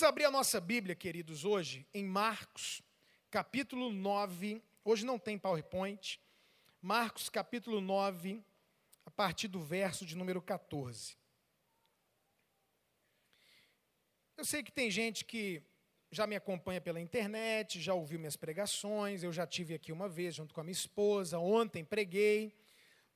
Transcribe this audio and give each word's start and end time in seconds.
Vamos 0.00 0.08
abrir 0.08 0.24
a 0.24 0.30
nossa 0.30 0.58
Bíblia, 0.58 0.94
queridos, 0.94 1.44
hoje, 1.44 1.86
em 1.92 2.06
Marcos, 2.06 2.80
capítulo 3.30 3.92
9. 3.92 4.62
Hoje 4.82 5.04
não 5.04 5.18
tem 5.18 5.38
PowerPoint. 5.38 6.18
Marcos, 6.80 7.28
capítulo 7.28 7.82
9, 7.82 8.42
a 9.04 9.10
partir 9.10 9.46
do 9.46 9.60
verso 9.60 10.06
de 10.06 10.16
número 10.16 10.40
14. 10.40 11.18
Eu 14.38 14.44
sei 14.46 14.62
que 14.62 14.72
tem 14.72 14.90
gente 14.90 15.22
que 15.22 15.62
já 16.10 16.26
me 16.26 16.34
acompanha 16.34 16.80
pela 16.80 16.98
internet, 16.98 17.78
já 17.78 17.92
ouviu 17.92 18.18
minhas 18.18 18.36
pregações, 18.36 19.22
eu 19.22 19.30
já 19.30 19.46
tive 19.46 19.74
aqui 19.74 19.92
uma 19.92 20.08
vez 20.08 20.34
junto 20.34 20.54
com 20.54 20.62
a 20.62 20.64
minha 20.64 20.72
esposa, 20.72 21.38
ontem 21.38 21.84
preguei. 21.84 22.56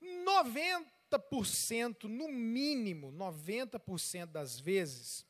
90%, 0.03 2.05
no 2.05 2.29
mínimo, 2.29 3.11
90% 3.11 4.27
das 4.27 4.61
vezes, 4.61 5.27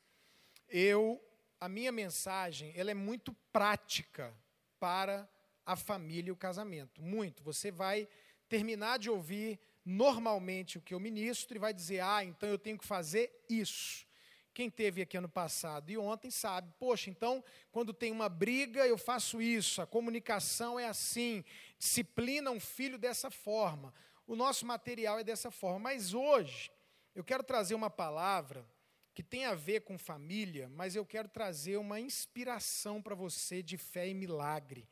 eu 0.68 1.22
a 1.64 1.68
minha 1.68 1.90
mensagem, 1.90 2.74
ela 2.76 2.90
é 2.90 2.94
muito 2.94 3.32
prática 3.50 4.36
para 4.78 5.26
a 5.64 5.74
família 5.74 6.28
e 6.28 6.30
o 6.30 6.36
casamento. 6.36 7.00
Muito. 7.00 7.42
Você 7.42 7.70
vai 7.70 8.06
terminar 8.50 8.98
de 8.98 9.08
ouvir 9.08 9.58
normalmente 9.82 10.76
o 10.76 10.82
que 10.82 10.92
eu 10.92 11.00
ministro 11.00 11.56
e 11.56 11.58
vai 11.58 11.72
dizer: 11.72 12.00
"Ah, 12.00 12.22
então 12.22 12.46
eu 12.46 12.58
tenho 12.58 12.76
que 12.76 12.84
fazer 12.84 13.32
isso". 13.48 14.06
Quem 14.52 14.68
teve 14.68 15.00
aqui 15.00 15.16
ano 15.16 15.28
passado 15.28 15.90
e 15.90 15.96
ontem 15.96 16.30
sabe, 16.30 16.70
poxa, 16.78 17.08
então, 17.08 17.42
quando 17.72 17.94
tem 17.94 18.12
uma 18.12 18.28
briga, 18.28 18.86
eu 18.86 18.98
faço 18.98 19.40
isso, 19.40 19.80
a 19.80 19.86
comunicação 19.86 20.78
é 20.78 20.86
assim, 20.86 21.42
disciplina 21.78 22.50
um 22.50 22.60
filho 22.60 22.98
dessa 22.98 23.30
forma, 23.30 23.92
o 24.26 24.36
nosso 24.36 24.66
material 24.66 25.18
é 25.18 25.24
dessa 25.24 25.50
forma. 25.50 25.78
Mas 25.78 26.12
hoje, 26.12 26.70
eu 27.14 27.24
quero 27.24 27.42
trazer 27.42 27.74
uma 27.74 27.88
palavra 27.88 28.66
que 29.14 29.22
tem 29.22 29.44
a 29.44 29.54
ver 29.54 29.82
com 29.82 29.96
família, 29.96 30.68
mas 30.68 30.96
eu 30.96 31.06
quero 31.06 31.28
trazer 31.28 31.76
uma 31.76 32.00
inspiração 32.00 33.00
para 33.00 33.14
você 33.14 33.62
de 33.62 33.78
fé 33.78 34.08
e 34.08 34.14
milagre. 34.14 34.88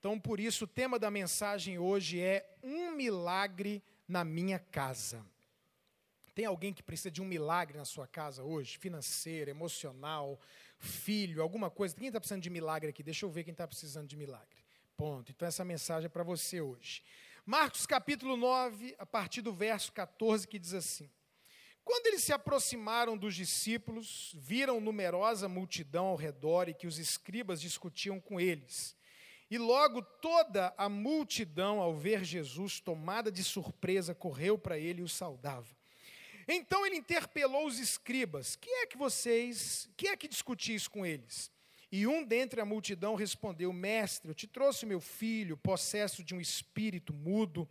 Então, 0.00 0.18
por 0.18 0.40
isso, 0.40 0.64
o 0.64 0.66
tema 0.68 0.98
da 0.98 1.12
mensagem 1.12 1.78
hoje 1.78 2.20
é 2.20 2.44
Um 2.60 2.90
Milagre 2.90 3.80
na 4.08 4.24
Minha 4.24 4.58
Casa. 4.58 5.24
Tem 6.34 6.44
alguém 6.44 6.72
que 6.72 6.82
precisa 6.82 7.10
de 7.10 7.22
um 7.22 7.24
milagre 7.24 7.78
na 7.78 7.84
sua 7.84 8.06
casa 8.06 8.42
hoje? 8.42 8.78
Financeiro, 8.78 9.50
emocional, 9.50 10.40
filho, 10.78 11.40
alguma 11.40 11.70
coisa? 11.70 11.94
Quem 11.94 12.08
está 12.08 12.18
precisando 12.18 12.42
de 12.42 12.50
milagre 12.50 12.90
aqui? 12.90 13.02
Deixa 13.02 13.24
eu 13.24 13.30
ver 13.30 13.44
quem 13.44 13.52
está 13.52 13.68
precisando 13.68 14.08
de 14.08 14.16
milagre. 14.16 14.64
Ponto. 14.96 15.30
Então, 15.30 15.46
essa 15.46 15.64
mensagem 15.64 16.06
é 16.06 16.08
para 16.08 16.24
você 16.24 16.60
hoje. 16.60 17.04
Marcos 17.46 17.86
capítulo 17.86 18.36
9, 18.36 18.96
a 18.98 19.06
partir 19.06 19.40
do 19.40 19.52
verso 19.52 19.92
14, 19.92 20.48
que 20.48 20.58
diz 20.58 20.74
assim: 20.74 21.08
Quando 21.84 22.06
eles 22.06 22.22
se 22.22 22.32
aproximaram 22.32 23.16
dos 23.16 23.34
discípulos, 23.34 24.34
viram 24.38 24.80
numerosa 24.80 25.48
multidão 25.48 26.06
ao 26.06 26.16
redor 26.16 26.68
e 26.68 26.74
que 26.74 26.86
os 26.86 26.98
escribas 26.98 27.60
discutiam 27.60 28.20
com 28.20 28.40
eles. 28.40 28.96
E 29.50 29.58
logo 29.58 30.00
toda 30.00 30.72
a 30.78 30.88
multidão, 30.88 31.80
ao 31.80 31.94
ver 31.94 32.24
Jesus 32.24 32.80
tomada 32.80 33.30
de 33.30 33.44
surpresa, 33.44 34.14
correu 34.14 34.56
para 34.56 34.78
ele 34.78 35.00
e 35.00 35.04
o 35.04 35.08
saudava. 35.08 35.68
Então 36.48 36.86
ele 36.86 36.96
interpelou 36.96 37.66
os 37.66 37.78
escribas: 37.78 38.56
Que 38.56 38.70
é 38.70 38.86
que 38.86 38.96
vocês, 38.96 39.90
que 39.96 40.08
é 40.08 40.16
que 40.16 40.28
discutis 40.28 40.88
com 40.88 41.04
eles? 41.04 41.50
E 41.90 42.06
um 42.06 42.24
dentre 42.24 42.60
a 42.60 42.64
multidão 42.64 43.14
respondeu: 43.14 43.72
Mestre, 43.72 44.30
eu 44.30 44.34
te 44.34 44.46
trouxe 44.46 44.86
meu 44.86 45.00
filho, 45.00 45.56
possesso 45.56 46.24
de 46.24 46.34
um 46.34 46.40
espírito 46.40 47.12
mudo, 47.12 47.68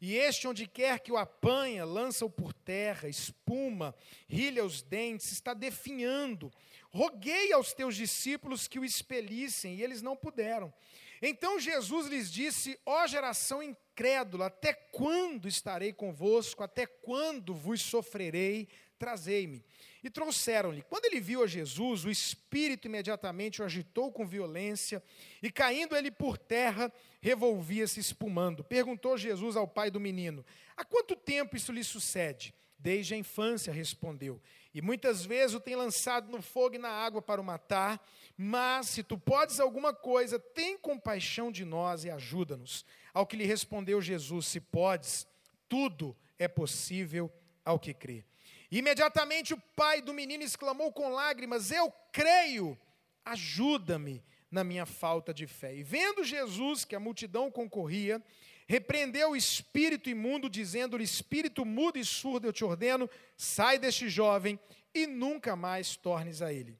e 0.00 0.16
este, 0.16 0.46
onde 0.46 0.66
quer 0.66 1.00
que 1.00 1.10
o 1.10 1.16
apanha, 1.16 1.84
lança-o 1.84 2.30
por 2.30 2.52
terra, 2.52 3.08
espuma, 3.08 3.94
rilha 4.28 4.64
os 4.64 4.80
dentes, 4.80 5.32
está 5.32 5.52
definhando. 5.52 6.52
Roguei 6.90 7.52
aos 7.52 7.72
teus 7.72 7.96
discípulos 7.96 8.68
que 8.68 8.78
o 8.78 8.84
expelissem, 8.84 9.74
e 9.74 9.82
eles 9.82 10.00
não 10.00 10.16
puderam. 10.16 10.72
Então 11.20 11.58
Jesus 11.58 12.06
lhes 12.06 12.30
disse: 12.30 12.78
Ó 12.86 13.06
geração 13.06 13.62
incrédula, 13.62 14.46
até 14.46 14.72
quando 14.72 15.48
estarei 15.48 15.92
convosco? 15.92 16.62
Até 16.62 16.86
quando 16.86 17.54
vos 17.54 17.82
sofrerei? 17.82 18.68
Trazei-me. 18.98 19.64
E 20.02 20.10
trouxeram-lhe. 20.10 20.82
Quando 20.82 21.04
ele 21.06 21.20
viu 21.20 21.42
a 21.42 21.46
Jesus, 21.46 22.04
o 22.04 22.10
espírito 22.10 22.86
imediatamente 22.86 23.60
o 23.60 23.64
agitou 23.64 24.12
com 24.12 24.26
violência, 24.26 25.02
e 25.42 25.50
caindo 25.50 25.96
ele 25.96 26.10
por 26.10 26.38
terra, 26.38 26.92
revolvia-se 27.20 28.00
espumando. 28.00 28.64
Perguntou 28.64 29.16
Jesus 29.16 29.56
ao 29.56 29.66
pai 29.66 29.90
do 29.90 30.00
menino: 30.00 30.44
Há 30.76 30.84
quanto 30.84 31.16
tempo 31.16 31.56
isso 31.56 31.72
lhe 31.72 31.82
sucede? 31.82 32.54
Desde 32.78 33.14
a 33.14 33.16
infância, 33.16 33.72
respondeu. 33.72 34.40
E 34.72 34.80
muitas 34.80 35.24
vezes 35.24 35.56
o 35.56 35.60
tem 35.60 35.74
lançado 35.74 36.30
no 36.30 36.40
fogo 36.40 36.76
e 36.76 36.78
na 36.78 36.90
água 36.90 37.20
para 37.20 37.40
o 37.40 37.44
matar. 37.44 38.00
Mas 38.36 38.90
se 38.90 39.02
tu 39.02 39.18
podes 39.18 39.58
alguma 39.58 39.92
coisa, 39.92 40.38
tem 40.38 40.78
compaixão 40.78 41.50
de 41.50 41.64
nós 41.64 42.04
e 42.04 42.10
ajuda-nos. 42.10 42.84
Ao 43.12 43.26
que 43.26 43.36
lhe 43.36 43.44
respondeu 43.44 44.00
Jesus: 44.00 44.46
Se 44.46 44.60
podes, 44.60 45.26
tudo 45.68 46.16
é 46.38 46.46
possível 46.46 47.32
ao 47.64 47.78
que 47.78 47.92
crê. 47.92 48.24
Imediatamente 48.70 49.54
o 49.54 49.62
pai 49.74 50.02
do 50.02 50.12
menino 50.12 50.44
exclamou 50.44 50.92
com 50.92 51.08
lágrimas: 51.08 51.70
Eu 51.70 51.92
creio, 52.12 52.78
ajuda-me 53.24 54.22
na 54.50 54.62
minha 54.62 54.84
falta 54.84 55.32
de 55.32 55.46
fé. 55.46 55.74
E 55.74 55.82
vendo 55.82 56.24
Jesus 56.24 56.84
que 56.84 56.94
a 56.94 57.00
multidão 57.00 57.50
concorria, 57.50 58.22
repreendeu 58.66 59.30
o 59.30 59.36
espírito 59.36 60.10
imundo, 60.10 60.50
dizendo-lhe: 60.50 61.04
Espírito 61.04 61.64
mudo 61.64 61.98
e 61.98 62.04
surdo, 62.04 62.46
eu 62.46 62.52
te 62.52 62.64
ordeno, 62.64 63.08
sai 63.36 63.78
deste 63.78 64.08
jovem 64.08 64.58
e 64.94 65.06
nunca 65.06 65.56
mais 65.56 65.96
tornes 65.96 66.42
a 66.42 66.52
ele. 66.52 66.78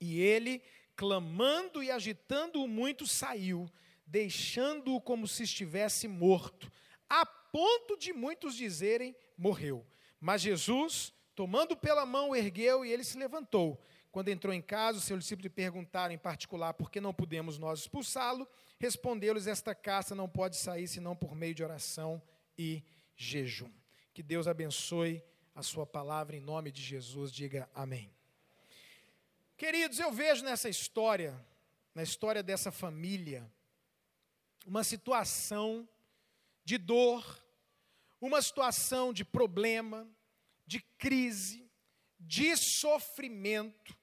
E 0.00 0.20
ele, 0.20 0.62
clamando 0.96 1.82
e 1.82 1.90
agitando-o 1.90 2.66
muito, 2.66 3.06
saiu, 3.06 3.70
deixando-o 4.04 5.00
como 5.00 5.28
se 5.28 5.44
estivesse 5.44 6.08
morto, 6.08 6.70
a 7.08 7.24
ponto 7.24 7.96
de 7.96 8.12
muitos 8.12 8.56
dizerem: 8.56 9.14
morreu. 9.38 9.86
Mas 10.24 10.40
Jesus, 10.40 11.12
tomando 11.34 11.76
pela 11.76 12.06
mão, 12.06 12.34
ergueu 12.34 12.82
e 12.82 12.90
ele 12.90 13.04
se 13.04 13.18
levantou. 13.18 13.78
Quando 14.10 14.30
entrou 14.30 14.54
em 14.54 14.62
casa, 14.62 14.96
os 14.96 15.04
seus 15.04 15.20
discípulos 15.20 15.44
lhe 15.44 15.50
perguntaram 15.50 16.14
em 16.14 16.18
particular 16.18 16.72
por 16.72 16.90
que 16.90 16.98
não 16.98 17.12
podemos 17.12 17.58
nós 17.58 17.80
expulsá-lo. 17.80 18.48
Respondeu-lhes: 18.80 19.46
Esta 19.46 19.74
caça 19.74 20.14
não 20.14 20.26
pode 20.26 20.56
sair 20.56 20.88
senão 20.88 21.14
por 21.14 21.34
meio 21.34 21.54
de 21.54 21.62
oração 21.62 22.22
e 22.56 22.82
jejum. 23.14 23.70
Que 24.14 24.22
Deus 24.22 24.48
abençoe 24.48 25.22
a 25.54 25.62
sua 25.62 25.84
palavra 25.84 26.34
em 26.34 26.40
nome 26.40 26.72
de 26.72 26.80
Jesus. 26.80 27.30
Diga 27.30 27.68
amém. 27.74 28.10
Queridos, 29.58 29.98
eu 29.98 30.10
vejo 30.10 30.42
nessa 30.42 30.70
história, 30.70 31.38
na 31.94 32.02
história 32.02 32.42
dessa 32.42 32.72
família, 32.72 33.46
uma 34.66 34.84
situação 34.84 35.86
de 36.64 36.78
dor, 36.78 37.44
uma 38.22 38.40
situação 38.40 39.12
de 39.12 39.22
problema, 39.22 40.08
de 40.66 40.80
crise, 40.98 41.70
de 42.18 42.56
sofrimento, 42.56 43.96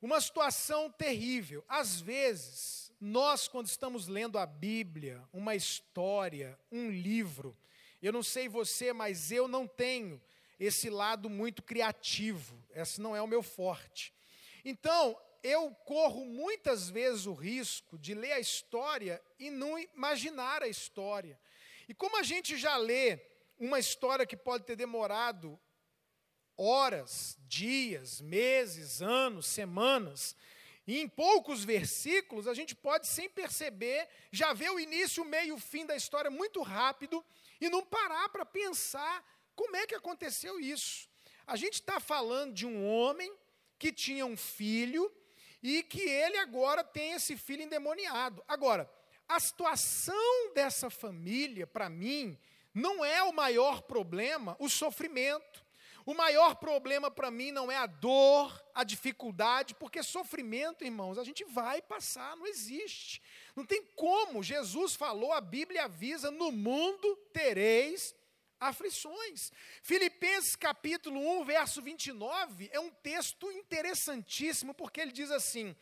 uma 0.00 0.20
situação 0.20 0.90
terrível. 0.90 1.64
Às 1.68 2.00
vezes, 2.00 2.92
nós, 3.00 3.48
quando 3.48 3.66
estamos 3.66 4.06
lendo 4.08 4.38
a 4.38 4.46
Bíblia, 4.46 5.22
uma 5.32 5.54
história, 5.54 6.58
um 6.70 6.90
livro, 6.90 7.56
eu 8.02 8.12
não 8.12 8.22
sei 8.22 8.48
você, 8.48 8.92
mas 8.92 9.30
eu 9.30 9.48
não 9.48 9.66
tenho 9.66 10.20
esse 10.58 10.88
lado 10.88 11.28
muito 11.28 11.62
criativo, 11.62 12.62
esse 12.70 13.00
não 13.00 13.14
é 13.14 13.20
o 13.20 13.26
meu 13.26 13.42
forte. 13.42 14.12
Então, 14.64 15.18
eu 15.42 15.70
corro 15.84 16.24
muitas 16.24 16.90
vezes 16.90 17.26
o 17.26 17.34
risco 17.34 17.98
de 17.98 18.14
ler 18.14 18.32
a 18.32 18.40
história 18.40 19.22
e 19.38 19.50
não 19.50 19.78
imaginar 19.78 20.62
a 20.62 20.68
história. 20.68 21.38
E 21.88 21.94
como 21.94 22.18
a 22.18 22.22
gente 22.22 22.56
já 22.56 22.76
lê 22.76 23.20
uma 23.58 23.78
história 23.78 24.26
que 24.26 24.36
pode 24.36 24.64
ter 24.64 24.76
demorado 24.76 25.58
horas, 26.56 27.36
dias, 27.46 28.20
meses, 28.20 29.02
anos, 29.02 29.46
semanas. 29.46 30.36
E 30.86 31.00
em 31.00 31.08
poucos 31.08 31.64
versículos, 31.64 32.46
a 32.46 32.54
gente 32.54 32.74
pode, 32.74 33.06
sem 33.06 33.28
perceber, 33.28 34.08
já 34.30 34.52
ver 34.52 34.70
o 34.70 34.78
início, 34.78 35.22
o 35.22 35.26
meio 35.26 35.56
o 35.56 35.60
fim 35.60 35.84
da 35.84 35.96
história 35.96 36.30
muito 36.30 36.62
rápido 36.62 37.24
e 37.60 37.68
não 37.68 37.84
parar 37.84 38.28
para 38.28 38.46
pensar 38.46 39.24
como 39.54 39.76
é 39.76 39.86
que 39.86 39.94
aconteceu 39.94 40.60
isso. 40.60 41.08
A 41.46 41.56
gente 41.56 41.74
está 41.74 41.98
falando 41.98 42.54
de 42.54 42.66
um 42.66 42.86
homem 42.86 43.32
que 43.78 43.92
tinha 43.92 44.24
um 44.24 44.36
filho 44.36 45.12
e 45.62 45.82
que 45.82 46.00
ele 46.00 46.36
agora 46.38 46.84
tem 46.84 47.12
esse 47.12 47.36
filho 47.36 47.62
endemoniado. 47.62 48.44
Agora, 48.46 48.88
a 49.28 49.40
situação 49.40 50.52
dessa 50.54 50.88
família, 50.88 51.66
para 51.66 51.88
mim, 51.88 52.38
não 52.72 53.04
é 53.04 53.22
o 53.22 53.32
maior 53.32 53.82
problema 53.82 54.56
o 54.60 54.68
sofrimento. 54.68 55.65
O 56.06 56.14
maior 56.14 56.54
problema 56.54 57.10
para 57.10 57.32
mim 57.32 57.50
não 57.50 57.68
é 57.70 57.76
a 57.76 57.86
dor, 57.86 58.64
a 58.72 58.84
dificuldade, 58.84 59.74
porque 59.74 60.04
sofrimento, 60.04 60.84
irmãos, 60.84 61.18
a 61.18 61.24
gente 61.24 61.44
vai 61.46 61.82
passar, 61.82 62.36
não 62.36 62.46
existe. 62.46 63.20
Não 63.56 63.66
tem 63.66 63.82
como. 63.96 64.40
Jesus 64.40 64.94
falou, 64.94 65.32
a 65.32 65.40
Bíblia 65.40 65.86
avisa: 65.86 66.30
no 66.30 66.52
mundo 66.52 67.16
tereis 67.32 68.14
aflições. 68.60 69.50
Filipenses 69.82 70.54
capítulo 70.54 71.18
1, 71.40 71.44
verso 71.44 71.82
29, 71.82 72.70
é 72.72 72.78
um 72.78 72.90
texto 72.90 73.50
interessantíssimo, 73.50 74.72
porque 74.74 75.00
ele 75.00 75.12
diz 75.12 75.32
assim: 75.32 75.74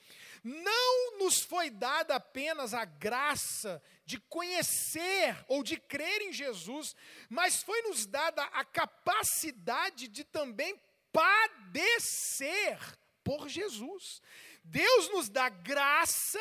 Não 0.44 1.18
nos 1.18 1.40
foi 1.40 1.70
dada 1.70 2.16
apenas 2.16 2.74
a 2.74 2.84
graça 2.84 3.82
de 4.04 4.20
conhecer 4.20 5.34
ou 5.48 5.62
de 5.62 5.78
crer 5.78 6.20
em 6.20 6.34
Jesus, 6.34 6.94
mas 7.30 7.62
foi 7.62 7.80
nos 7.82 8.04
dada 8.04 8.42
a 8.44 8.62
capacidade 8.62 10.06
de 10.06 10.22
também 10.22 10.78
padecer 11.10 12.78
por 13.24 13.48
Jesus. 13.48 14.20
Deus 14.62 15.08
nos 15.08 15.30
dá 15.30 15.48
graça 15.48 16.38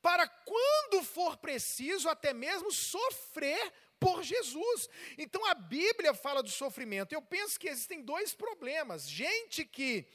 para 0.00 0.28
quando 0.28 1.02
for 1.02 1.36
preciso, 1.36 2.08
até 2.08 2.32
mesmo 2.32 2.70
sofrer 2.70 3.72
por 3.98 4.22
Jesus. 4.22 4.88
Então 5.18 5.44
a 5.46 5.54
Bíblia 5.54 6.14
fala 6.14 6.42
do 6.42 6.50
sofrimento. 6.50 7.12
Eu 7.12 7.20
penso 7.20 7.58
que 7.58 7.68
existem 7.68 8.00
dois 8.00 8.32
problemas. 8.32 9.08
Gente 9.08 9.64
que 9.64 10.06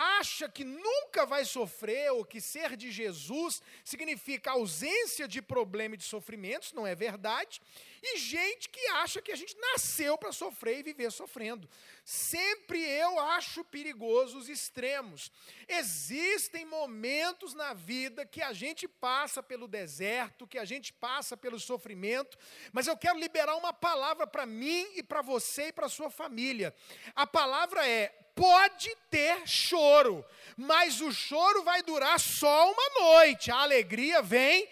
acha 0.00 0.48
que 0.48 0.64
nunca 0.64 1.26
vai 1.26 1.44
sofrer 1.44 2.10
ou 2.12 2.24
que 2.24 2.40
ser 2.40 2.74
de 2.74 2.90
Jesus 2.90 3.62
significa 3.84 4.52
ausência 4.52 5.28
de 5.28 5.42
problema 5.42 5.94
e 5.94 5.98
de 5.98 6.04
sofrimentos, 6.04 6.72
não 6.72 6.86
é 6.86 6.94
verdade. 6.94 7.60
E 8.02 8.18
gente 8.18 8.68
que 8.68 8.80
acha 8.88 9.20
que 9.20 9.30
a 9.30 9.36
gente 9.36 9.54
nasceu 9.58 10.16
para 10.16 10.32
sofrer 10.32 10.78
e 10.78 10.82
viver 10.82 11.12
sofrendo. 11.12 11.68
Sempre 12.02 12.80
eu 12.82 13.20
acho 13.20 13.62
perigoso 13.64 14.38
os 14.38 14.48
extremos. 14.48 15.30
Existem 15.68 16.64
momentos 16.64 17.52
na 17.52 17.74
vida 17.74 18.24
que 18.24 18.40
a 18.40 18.54
gente 18.54 18.88
passa 18.88 19.42
pelo 19.42 19.68
deserto, 19.68 20.46
que 20.46 20.58
a 20.58 20.64
gente 20.64 20.92
passa 20.94 21.36
pelo 21.36 21.60
sofrimento, 21.60 22.38
mas 22.72 22.86
eu 22.86 22.96
quero 22.96 23.18
liberar 23.18 23.56
uma 23.56 23.72
palavra 23.72 24.26
para 24.26 24.46
mim 24.46 24.86
e 24.94 25.02
para 25.02 25.20
você 25.20 25.68
e 25.68 25.72
para 25.72 25.88
sua 25.88 26.10
família. 26.10 26.74
A 27.14 27.26
palavra 27.26 27.86
é: 27.86 28.08
pode 28.34 28.96
ter 29.10 29.46
choro, 29.46 30.24
mas 30.56 31.02
o 31.02 31.12
choro 31.12 31.62
vai 31.62 31.82
durar 31.82 32.18
só 32.18 32.72
uma 32.72 33.00
noite. 33.02 33.50
A 33.50 33.58
alegria 33.58 34.22
vem 34.22 34.66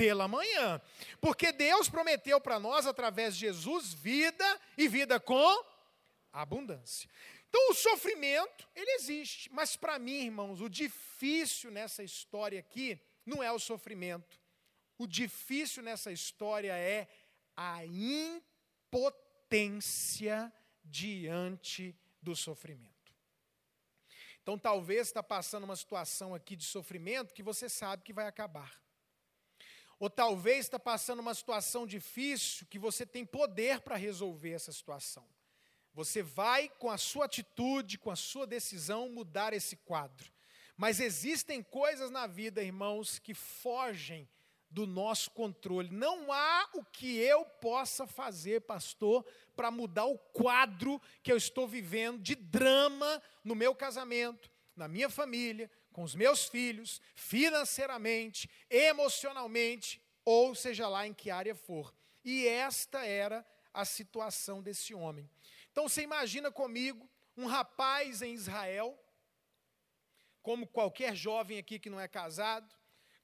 pela 0.00 0.26
manhã. 0.26 0.80
Porque 1.20 1.52
Deus 1.52 1.90
prometeu 1.90 2.40
para 2.40 2.58
nós, 2.58 2.86
através 2.86 3.34
de 3.34 3.40
Jesus, 3.40 3.92
vida 3.92 4.60
e 4.78 4.88
vida 4.88 5.20
com 5.20 5.62
abundância. 6.32 7.06
Então, 7.46 7.68
o 7.70 7.74
sofrimento, 7.74 8.66
ele 8.74 8.92
existe. 8.92 9.52
Mas 9.52 9.76
para 9.76 9.98
mim, 9.98 10.24
irmãos, 10.24 10.62
o 10.62 10.70
difícil 10.70 11.70
nessa 11.70 12.02
história 12.02 12.58
aqui 12.58 12.98
não 13.26 13.42
é 13.42 13.52
o 13.52 13.58
sofrimento. 13.58 14.40
O 14.96 15.06
difícil 15.06 15.82
nessa 15.82 16.10
história 16.10 16.72
é 16.72 17.06
a 17.54 17.84
impotência 18.86 19.30
diante 20.82 21.94
do 22.22 22.34
sofrimento. 22.34 22.88
Então, 24.42 24.58
talvez 24.58 25.08
está 25.08 25.22
passando 25.22 25.64
uma 25.64 25.76
situação 25.76 26.34
aqui 26.34 26.56
de 26.56 26.64
sofrimento 26.64 27.34
que 27.34 27.42
você 27.42 27.68
sabe 27.68 28.02
que 28.02 28.14
vai 28.14 28.26
acabar. 28.26 28.80
Ou 30.00 30.08
talvez 30.08 30.60
está 30.60 30.78
passando 30.78 31.20
uma 31.20 31.34
situação 31.34 31.86
difícil 31.86 32.66
que 32.70 32.78
você 32.78 33.04
tem 33.04 33.24
poder 33.24 33.82
para 33.82 33.96
resolver 33.96 34.52
essa 34.52 34.72
situação. 34.72 35.24
Você 35.92 36.22
vai, 36.22 36.70
com 36.70 36.88
a 36.88 36.96
sua 36.96 37.26
atitude, 37.26 37.98
com 37.98 38.10
a 38.10 38.16
sua 38.16 38.46
decisão, 38.46 39.10
mudar 39.10 39.52
esse 39.52 39.76
quadro. 39.76 40.32
Mas 40.74 41.00
existem 41.00 41.62
coisas 41.62 42.10
na 42.10 42.26
vida, 42.26 42.62
irmãos, 42.62 43.18
que 43.18 43.34
fogem 43.34 44.26
do 44.70 44.86
nosso 44.86 45.30
controle. 45.32 45.90
Não 45.90 46.32
há 46.32 46.70
o 46.72 46.82
que 46.82 47.18
eu 47.18 47.44
possa 47.44 48.06
fazer, 48.06 48.62
pastor, 48.62 49.26
para 49.54 49.70
mudar 49.70 50.06
o 50.06 50.16
quadro 50.16 50.98
que 51.22 51.30
eu 51.30 51.36
estou 51.36 51.68
vivendo 51.68 52.22
de 52.22 52.34
drama 52.34 53.22
no 53.44 53.54
meu 53.54 53.74
casamento, 53.74 54.50
na 54.74 54.88
minha 54.88 55.10
família, 55.10 55.70
com 56.00 56.04
os 56.04 56.14
meus 56.14 56.48
filhos, 56.48 56.98
financeiramente, 57.14 58.48
emocionalmente, 58.70 60.00
ou 60.24 60.54
seja 60.54 60.88
lá 60.88 61.06
em 61.06 61.12
que 61.12 61.30
área 61.30 61.54
for. 61.54 61.94
E 62.24 62.48
esta 62.48 63.04
era 63.04 63.46
a 63.70 63.84
situação 63.84 64.62
desse 64.62 64.94
homem. 64.94 65.28
Então 65.70 65.86
você 65.86 66.00
imagina 66.00 66.50
comigo 66.50 67.06
um 67.36 67.44
rapaz 67.44 68.22
em 68.22 68.32
Israel, 68.32 68.98
como 70.40 70.66
qualquer 70.66 71.14
jovem 71.14 71.58
aqui 71.58 71.78
que 71.78 71.90
não 71.90 72.00
é 72.00 72.08
casado, 72.08 72.74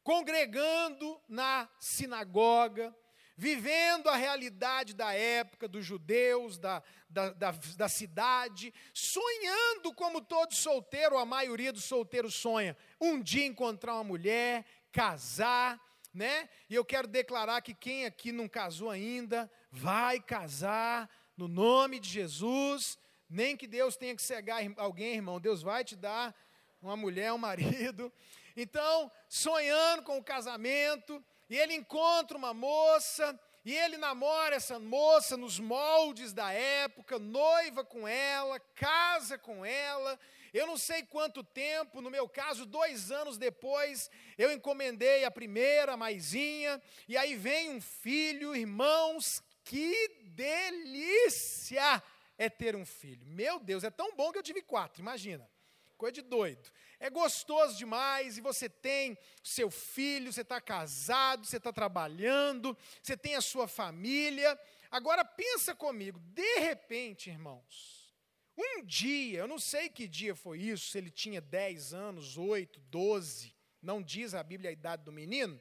congregando 0.02 1.18
na 1.26 1.70
sinagoga, 1.80 2.94
vivendo 3.36 4.08
a 4.08 4.16
realidade 4.16 4.94
da 4.94 5.12
época, 5.12 5.68
dos 5.68 5.84
judeus, 5.84 6.56
da, 6.56 6.82
da, 7.08 7.30
da, 7.30 7.50
da, 7.76 7.88
cidade, 7.88 8.72
sonhando 8.94 9.92
como 9.94 10.22
todo 10.22 10.54
solteiro, 10.54 11.18
a 11.18 11.26
maioria 11.26 11.72
dos 11.72 11.84
solteiros 11.84 12.34
sonha, 12.34 12.76
um 13.00 13.20
dia 13.20 13.44
encontrar 13.44 13.94
uma 13.94 14.04
mulher, 14.04 14.64
casar, 14.90 15.78
né? 16.14 16.48
E 16.70 16.74
eu 16.74 16.84
quero 16.84 17.06
declarar 17.06 17.60
que 17.60 17.74
quem 17.74 18.06
aqui 18.06 18.32
não 18.32 18.48
casou 18.48 18.88
ainda, 18.88 19.50
vai 19.70 20.18
casar 20.18 21.10
no 21.36 21.46
nome 21.46 22.00
de 22.00 22.08
Jesus. 22.08 22.98
Nem 23.28 23.54
que 23.54 23.66
Deus 23.66 23.96
tenha 23.96 24.16
que 24.16 24.22
cegar 24.22 24.62
alguém, 24.78 25.16
irmão, 25.16 25.38
Deus 25.38 25.62
vai 25.62 25.84
te 25.84 25.94
dar 25.94 26.34
uma 26.80 26.96
mulher, 26.96 27.32
um 27.32 27.38
marido. 27.38 28.10
Então, 28.56 29.12
sonhando 29.28 30.02
com 30.04 30.16
o 30.16 30.24
casamento, 30.24 31.22
e 31.48 31.56
ele 31.56 31.74
encontra 31.74 32.36
uma 32.36 32.52
moça, 32.52 33.38
e 33.64 33.74
ele 33.74 33.96
namora 33.96 34.54
essa 34.54 34.78
moça 34.78 35.36
nos 35.36 35.58
moldes 35.58 36.32
da 36.32 36.52
época, 36.52 37.18
noiva 37.18 37.84
com 37.84 38.06
ela, 38.06 38.60
casa 38.76 39.36
com 39.36 39.64
ela. 39.64 40.18
Eu 40.54 40.66
não 40.66 40.78
sei 40.78 41.02
quanto 41.02 41.42
tempo, 41.42 42.00
no 42.00 42.08
meu 42.08 42.28
caso, 42.28 42.64
dois 42.64 43.10
anos 43.10 43.36
depois, 43.36 44.08
eu 44.38 44.52
encomendei 44.52 45.24
a 45.24 45.30
primeira 45.30 45.96
maisinha, 45.96 46.80
e 47.08 47.16
aí 47.16 47.34
vem 47.34 47.70
um 47.70 47.80
filho, 47.80 48.54
irmãos, 48.54 49.42
que 49.64 50.08
delícia 50.26 52.00
é 52.38 52.48
ter 52.48 52.76
um 52.76 52.86
filho. 52.86 53.26
Meu 53.26 53.58
Deus, 53.58 53.82
é 53.82 53.90
tão 53.90 54.14
bom 54.14 54.30
que 54.30 54.38
eu 54.38 54.42
tive 54.42 54.62
quatro, 54.62 55.02
imagina. 55.02 55.48
Coisa 55.96 56.12
de 56.12 56.22
doido. 56.22 56.70
É 57.00 57.08
gostoso 57.08 57.76
demais 57.76 58.36
e 58.36 58.40
você 58.40 58.68
tem 58.68 59.18
seu 59.42 59.70
filho, 59.70 60.32
você 60.32 60.42
está 60.42 60.60
casado, 60.60 61.46
você 61.46 61.56
está 61.56 61.72
trabalhando, 61.72 62.76
você 63.02 63.16
tem 63.16 63.34
a 63.34 63.40
sua 63.40 63.66
família. 63.66 64.58
Agora 64.90 65.24
pensa 65.24 65.74
comigo, 65.74 66.18
de 66.18 66.58
repente, 66.58 67.30
irmãos, 67.30 68.14
um 68.56 68.82
dia, 68.84 69.40
eu 69.40 69.48
não 69.48 69.58
sei 69.58 69.88
que 69.88 70.08
dia 70.08 70.34
foi 70.34 70.60
isso, 70.60 70.90
se 70.90 70.98
ele 70.98 71.10
tinha 71.10 71.40
10 71.40 71.92
anos, 71.92 72.38
8, 72.38 72.80
12, 72.80 73.54
não 73.82 74.02
diz 74.02 74.34
a 74.34 74.42
Bíblia 74.42 74.70
a 74.70 74.72
idade 74.72 75.02
do 75.04 75.12
menino. 75.12 75.60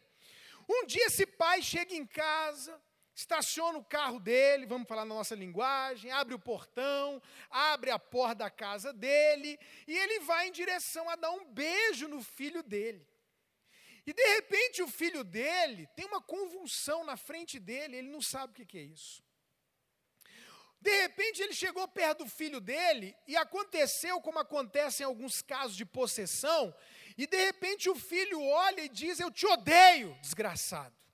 Um 0.68 0.86
dia 0.86 1.06
esse 1.06 1.26
pai 1.26 1.62
chega 1.62 1.94
em 1.94 2.06
casa, 2.06 2.82
estaciona 3.16 3.78
o 3.78 3.84
carro 3.84 4.20
dele, 4.20 4.66
vamos 4.66 4.88
falar 4.88 5.06
na 5.06 5.16
nossa 5.16 5.34
linguagem, 5.34 6.12
abre 6.12 6.36
o 6.36 6.40
portão, 6.40 7.22
abre 7.50 7.90
a 7.90 7.98
porta 7.98 8.36
da 8.36 8.50
casa 8.50 8.92
dele, 8.92 9.58
e 9.88 9.98
ele 9.98 10.20
vai 10.20 10.50
em 10.50 10.52
direção 10.52 11.10
a 11.10 11.16
dar 11.16 11.32
um 11.32 11.46
beijo 11.46 12.10
no 12.10 12.22
filho 12.22 12.62
dele. 12.62 13.08
E 14.06 14.14
de 14.14 14.28
repente 14.36 14.84
o 14.84 14.88
filho 14.88 15.24
dele 15.24 15.88
tem 15.96 16.06
uma 16.06 16.22
convulsão 16.22 17.06
na 17.06 17.16
frente 17.16 17.58
dele, 17.58 17.98
ele 17.98 18.10
não 18.10 18.22
sabe 18.22 18.52
o 18.52 18.66
que 18.66 18.78
é 18.78 18.82
isso. 18.82 19.24
De 20.80 21.02
repente 21.02 21.42
ele 21.42 21.54
chegou 21.54 21.88
perto 21.88 22.26
do 22.26 22.30
filho 22.30 22.60
dele 22.60 23.16
e 23.26 23.36
aconteceu 23.36 24.22
como 24.22 24.38
acontece 24.38 25.02
em 25.02 25.06
alguns 25.06 25.42
casos 25.42 25.76
de 25.76 25.86
possessão, 25.86 26.76
e 27.18 27.26
de 27.26 27.46
repente 27.46 27.90
o 27.90 27.96
filho 27.96 28.44
olha 28.44 28.82
e 28.82 28.90
diz: 28.90 29.20
Eu 29.20 29.32
te 29.32 29.48
odeio, 29.48 30.16
desgraçado. 30.22 31.05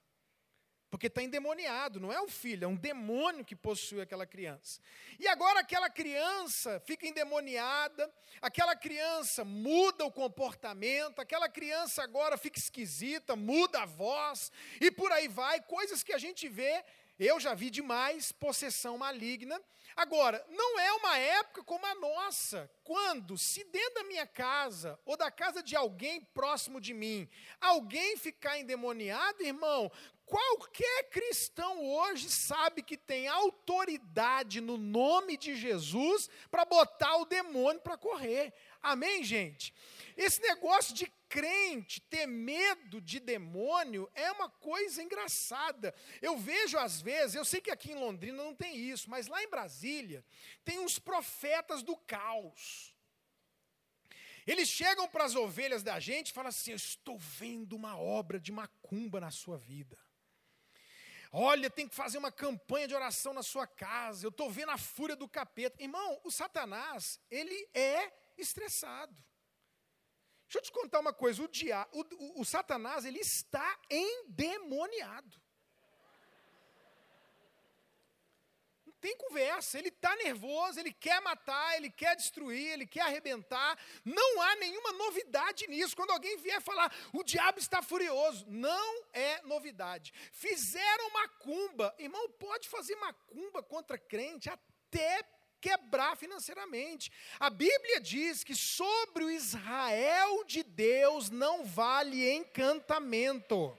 Porque 0.91 1.07
está 1.07 1.23
endemoniado, 1.23 2.01
não 2.01 2.11
é 2.11 2.19
o 2.19 2.27
filho, 2.27 2.65
é 2.65 2.67
um 2.67 2.75
demônio 2.75 3.45
que 3.45 3.55
possui 3.55 4.01
aquela 4.01 4.25
criança. 4.25 4.81
E 5.17 5.25
agora 5.25 5.61
aquela 5.61 5.89
criança 5.89 6.81
fica 6.85 7.07
endemoniada, 7.07 8.13
aquela 8.41 8.75
criança 8.75 9.45
muda 9.45 10.03
o 10.03 10.11
comportamento, 10.11 11.19
aquela 11.19 11.47
criança 11.47 12.03
agora 12.03 12.37
fica 12.37 12.59
esquisita, 12.59 13.37
muda 13.37 13.83
a 13.83 13.85
voz, 13.85 14.51
e 14.81 14.91
por 14.91 15.13
aí 15.13 15.29
vai, 15.29 15.61
coisas 15.61 16.03
que 16.03 16.11
a 16.11 16.17
gente 16.17 16.49
vê, 16.49 16.83
eu 17.17 17.39
já 17.39 17.53
vi 17.53 17.69
demais, 17.69 18.33
possessão 18.33 18.97
maligna. 18.97 19.61
Agora, 19.95 20.43
não 20.49 20.79
é 20.79 20.91
uma 20.93 21.17
época 21.17 21.63
como 21.63 21.85
a 21.85 21.95
nossa, 21.95 22.69
quando, 22.83 23.37
se 23.37 23.63
dentro 23.65 23.95
da 23.95 24.03
minha 24.05 24.25
casa, 24.25 24.99
ou 25.05 25.15
da 25.15 25.29
casa 25.29 25.61
de 25.61 25.75
alguém 25.75 26.21
próximo 26.33 26.81
de 26.81 26.93
mim, 26.93 27.29
alguém 27.59 28.17
ficar 28.17 28.57
endemoniado, 28.57 29.43
irmão, 29.43 29.91
Qualquer 30.31 31.09
cristão 31.09 31.85
hoje 31.85 32.29
sabe 32.29 32.81
que 32.81 32.95
tem 32.95 33.27
autoridade 33.27 34.61
no 34.61 34.77
nome 34.77 35.35
de 35.35 35.57
Jesus 35.57 36.29
para 36.49 36.63
botar 36.63 37.17
o 37.17 37.25
demônio 37.25 37.81
para 37.81 37.97
correr. 37.97 38.53
Amém, 38.81 39.25
gente? 39.25 39.73
Esse 40.15 40.39
negócio 40.41 40.95
de 40.95 41.11
crente 41.27 41.99
ter 41.99 42.27
medo 42.27 43.01
de 43.01 43.19
demônio 43.19 44.09
é 44.15 44.31
uma 44.31 44.49
coisa 44.49 45.03
engraçada. 45.03 45.93
Eu 46.21 46.37
vejo 46.37 46.77
às 46.77 47.01
vezes, 47.01 47.35
eu 47.35 47.43
sei 47.43 47.59
que 47.59 47.69
aqui 47.69 47.91
em 47.91 47.99
Londrina 47.99 48.41
não 48.41 48.55
tem 48.55 48.77
isso, 48.77 49.09
mas 49.09 49.27
lá 49.27 49.43
em 49.43 49.49
Brasília 49.49 50.23
tem 50.63 50.79
uns 50.79 50.97
profetas 50.97 51.83
do 51.83 51.97
caos. 51.97 52.95
Eles 54.47 54.69
chegam 54.69 55.09
para 55.09 55.25
as 55.25 55.35
ovelhas 55.35 55.83
da 55.83 55.99
gente 55.99 56.29
e 56.29 56.33
falam 56.33 56.47
assim: 56.47 56.71
Eu 56.71 56.77
estou 56.77 57.19
vendo 57.19 57.75
uma 57.75 57.97
obra 57.97 58.39
de 58.39 58.53
macumba 58.53 59.19
na 59.19 59.29
sua 59.29 59.57
vida. 59.57 59.99
Olha, 61.31 61.69
tem 61.69 61.87
que 61.87 61.95
fazer 61.95 62.17
uma 62.17 62.31
campanha 62.31 62.87
de 62.87 62.93
oração 62.93 63.33
na 63.33 63.41
sua 63.41 63.65
casa. 63.65 64.25
Eu 64.25 64.29
estou 64.29 64.49
vendo 64.49 64.71
a 64.71 64.77
fúria 64.77 65.15
do 65.15 65.29
capeta. 65.29 65.81
Irmão, 65.81 66.19
o 66.25 66.31
Satanás, 66.31 67.19
ele 67.29 67.69
é 67.73 68.11
estressado. 68.37 69.15
Deixa 70.45 70.59
eu 70.59 70.61
te 70.61 70.71
contar 70.71 70.99
uma 70.99 71.13
coisa: 71.13 71.41
o, 71.41 71.47
dia, 71.47 71.87
o, 71.93 72.01
o, 72.01 72.41
o 72.41 72.45
Satanás, 72.45 73.05
ele 73.05 73.19
está 73.19 73.79
endemoniado. 73.89 75.40
Tem 79.01 79.17
conversa, 79.17 79.79
ele 79.79 79.89
está 79.89 80.15
nervoso, 80.17 80.79
ele 80.79 80.93
quer 80.93 81.19
matar, 81.21 81.75
ele 81.75 81.89
quer 81.89 82.15
destruir, 82.15 82.71
ele 82.71 82.85
quer 82.85 83.01
arrebentar. 83.01 83.77
Não 84.05 84.41
há 84.41 84.55
nenhuma 84.57 84.91
novidade 84.93 85.67
nisso. 85.67 85.95
Quando 85.95 86.11
alguém 86.11 86.37
vier 86.37 86.61
falar, 86.61 86.93
o 87.11 87.23
diabo 87.23 87.57
está 87.57 87.81
furioso, 87.81 88.45
não 88.47 89.03
é 89.11 89.41
novidade. 89.41 90.13
Fizeram 90.31 91.11
macumba, 91.11 91.93
irmão, 91.97 92.29
pode 92.39 92.69
fazer 92.69 92.95
macumba 92.97 93.63
contra 93.63 93.97
crente 93.97 94.49
até 94.49 95.25
quebrar 95.59 96.15
financeiramente. 96.15 97.11
A 97.39 97.49
Bíblia 97.49 97.99
diz 97.99 98.43
que 98.43 98.53
sobre 98.55 99.23
o 99.23 99.31
Israel 99.31 100.43
de 100.45 100.61
Deus 100.61 101.29
não 101.31 101.65
vale 101.65 102.31
encantamento. 102.31 103.75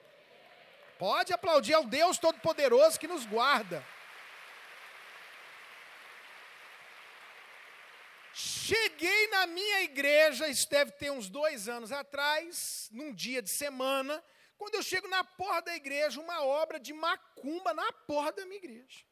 Pode 0.98 1.32
aplaudir 1.32 1.74
ao 1.74 1.84
Deus 1.84 2.18
Todo-Poderoso 2.18 2.98
que 2.98 3.08
nos 3.08 3.24
guarda. 3.24 3.84
Cheguei 8.72 9.26
na 9.26 9.46
minha 9.48 9.82
igreja, 9.82 10.48
isso 10.48 10.66
deve 10.66 10.92
ter 10.92 11.10
uns 11.10 11.28
dois 11.28 11.68
anos 11.68 11.92
atrás, 11.92 12.88
num 12.90 13.12
dia 13.12 13.42
de 13.42 13.50
semana, 13.50 14.24
quando 14.56 14.76
eu 14.76 14.82
chego 14.82 15.06
na 15.08 15.22
porta 15.22 15.66
da 15.66 15.76
igreja, 15.76 16.18
uma 16.18 16.42
obra 16.42 16.80
de 16.80 16.90
macumba 16.94 17.74
na 17.74 17.92
porta 17.92 18.40
da 18.40 18.46
minha 18.46 18.56
igreja. 18.56 19.04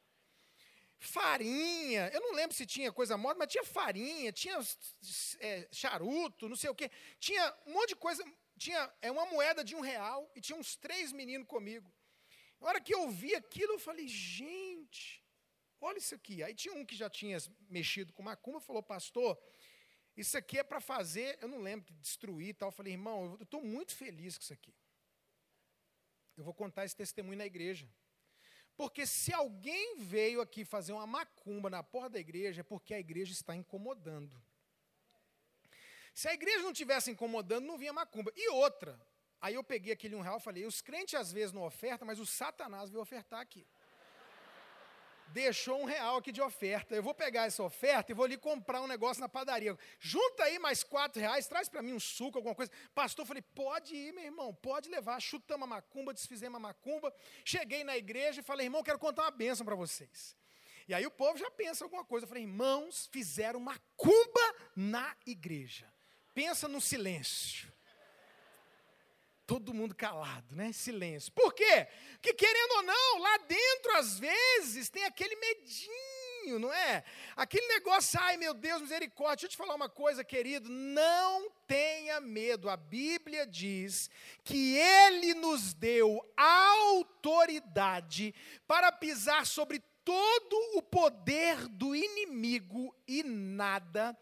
Farinha, 0.98 2.08
eu 2.10 2.22
não 2.22 2.32
lembro 2.32 2.56
se 2.56 2.64
tinha 2.64 2.90
coisa 2.90 3.18
morta, 3.18 3.38
mas 3.38 3.52
tinha 3.52 3.62
farinha, 3.62 4.32
tinha 4.32 4.58
é, 5.40 5.68
charuto, 5.70 6.48
não 6.48 6.56
sei 6.56 6.70
o 6.70 6.74
quê. 6.74 6.90
Tinha 7.18 7.54
um 7.66 7.74
monte 7.74 7.90
de 7.90 7.96
coisa, 7.96 8.24
tinha 8.56 8.90
é, 9.02 9.10
uma 9.10 9.26
moeda 9.26 9.62
de 9.62 9.76
um 9.76 9.80
real 9.80 10.30
e 10.34 10.40
tinha 10.40 10.58
uns 10.58 10.74
três 10.74 11.12
meninos 11.12 11.46
comigo. 11.46 11.92
Na 12.58 12.68
hora 12.68 12.80
que 12.80 12.94
eu 12.94 13.10
vi 13.10 13.34
aquilo, 13.34 13.74
eu 13.74 13.78
falei, 13.78 14.08
gente, 14.08 15.19
olha 15.80 15.98
isso 15.98 16.14
aqui. 16.14 16.42
Aí 16.42 16.54
tinha 16.54 16.74
um 16.74 16.84
que 16.84 16.94
já 16.94 17.08
tinha 17.08 17.38
mexido 17.68 18.12
com 18.12 18.22
macumba, 18.22 18.60
falou, 18.60 18.82
pastor, 18.82 19.38
isso 20.16 20.36
aqui 20.36 20.58
é 20.58 20.62
para 20.62 20.80
fazer, 20.80 21.38
eu 21.40 21.48
não 21.48 21.58
lembro, 21.58 21.92
destruir 21.94 22.48
e 22.48 22.54
tal. 22.54 22.68
Eu 22.68 22.72
falei, 22.72 22.92
irmão, 22.92 23.36
eu 23.38 23.44
estou 23.44 23.62
muito 23.62 23.94
feliz 23.94 24.36
com 24.36 24.42
isso 24.42 24.52
aqui. 24.52 24.74
Eu 26.36 26.44
vou 26.44 26.54
contar 26.54 26.84
esse 26.84 26.96
testemunho 26.96 27.38
na 27.38 27.46
igreja. 27.46 27.88
Porque 28.76 29.06
se 29.06 29.32
alguém 29.32 29.98
veio 29.98 30.40
aqui 30.40 30.64
fazer 30.64 30.92
uma 30.92 31.06
macumba 31.06 31.68
na 31.68 31.82
porta 31.82 32.10
da 32.10 32.18
igreja, 32.18 32.60
é 32.60 32.64
porque 32.64 32.94
a 32.94 32.98
igreja 32.98 33.32
está 33.32 33.54
incomodando. 33.54 34.42
Se 36.14 36.28
a 36.28 36.34
igreja 36.34 36.62
não 36.62 36.72
tivesse 36.72 37.10
incomodando, 37.10 37.66
não 37.66 37.78
vinha 37.78 37.92
macumba. 37.92 38.32
E 38.34 38.48
outra, 38.50 38.98
aí 39.40 39.54
eu 39.54 39.62
peguei 39.62 39.92
aquele 39.92 40.14
um 40.14 40.22
real 40.22 40.38
e 40.38 40.42
falei, 40.42 40.64
os 40.64 40.80
crentes 40.80 41.14
às 41.14 41.32
vezes 41.32 41.52
não 41.52 41.62
ofertam, 41.62 42.06
mas 42.06 42.18
o 42.18 42.26
satanás 42.26 42.90
veio 42.90 43.02
ofertar 43.02 43.40
aqui 43.40 43.66
deixou 45.32 45.80
um 45.80 45.84
real 45.84 46.16
aqui 46.16 46.32
de 46.32 46.40
oferta. 46.40 46.94
Eu 46.94 47.02
vou 47.02 47.14
pegar 47.14 47.46
essa 47.46 47.62
oferta 47.62 48.12
e 48.12 48.14
vou 48.14 48.24
ali 48.24 48.36
comprar 48.36 48.80
um 48.80 48.86
negócio 48.86 49.20
na 49.20 49.28
padaria. 49.28 49.76
Junta 49.98 50.44
aí 50.44 50.58
mais 50.58 50.82
quatro 50.82 51.20
reais, 51.20 51.46
traz 51.46 51.68
para 51.68 51.82
mim 51.82 51.92
um 51.92 52.00
suco, 52.00 52.38
alguma 52.38 52.54
coisa. 52.54 52.70
Pastor, 52.94 53.26
falei, 53.26 53.42
pode 53.42 53.94
ir, 53.94 54.12
meu 54.12 54.24
irmão, 54.24 54.54
pode 54.54 54.88
levar. 54.88 55.20
Chutamos 55.20 55.64
a 55.64 55.66
macumba, 55.66 56.12
desfizemos 56.12 56.56
a 56.56 56.60
macumba. 56.60 57.14
Cheguei 57.44 57.84
na 57.84 57.96
igreja 57.96 58.40
e 58.40 58.44
falei, 58.44 58.66
irmão, 58.66 58.82
quero 58.82 58.98
contar 58.98 59.22
uma 59.22 59.30
bênção 59.30 59.64
para 59.64 59.74
vocês. 59.74 60.36
E 60.86 60.94
aí 60.94 61.06
o 61.06 61.10
povo 61.10 61.38
já 61.38 61.50
pensa 61.50 61.84
alguma 61.84 62.04
coisa. 62.04 62.24
Eu 62.24 62.28
falei, 62.28 62.42
irmãos, 62.42 63.08
fizeram 63.12 63.60
macumba 63.60 64.54
na 64.74 65.16
igreja. 65.26 65.86
Pensa 66.34 66.68
no 66.68 66.80
silêncio 66.80 67.70
todo 69.50 69.74
mundo 69.74 69.96
calado, 69.96 70.54
né? 70.54 70.70
Silêncio. 70.70 71.32
Por 71.32 71.52
quê? 71.52 71.88
Porque 72.12 72.32
querendo 72.32 72.70
ou 72.76 72.84
não, 72.84 73.18
lá 73.18 73.36
dentro 73.38 73.96
às 73.96 74.16
vezes 74.16 74.88
tem 74.88 75.02
aquele 75.02 75.34
medinho, 75.34 76.60
não 76.60 76.72
é? 76.72 77.02
Aquele 77.34 77.66
negócio, 77.66 78.16
ai 78.22 78.36
meu 78.36 78.54
Deus, 78.54 78.80
misericórdia. 78.80 79.38
Deixa 79.38 79.46
eu 79.46 79.50
te 79.50 79.56
falar 79.56 79.74
uma 79.74 79.88
coisa, 79.88 80.22
querido, 80.22 80.68
não 80.68 81.50
tenha 81.66 82.20
medo. 82.20 82.70
A 82.70 82.76
Bíblia 82.76 83.44
diz 83.44 84.08
que 84.44 84.76
ele 84.76 85.34
nos 85.34 85.74
deu 85.74 86.24
autoridade 86.36 87.12
para 88.68 88.92
pisar 88.92 89.44
sobre 89.48 89.82
todo 90.04 90.78
o 90.78 90.82
poder 90.82 91.66
do 91.66 91.96
inimigo 91.96 92.94
e 93.04 93.24
nada, 93.24 94.16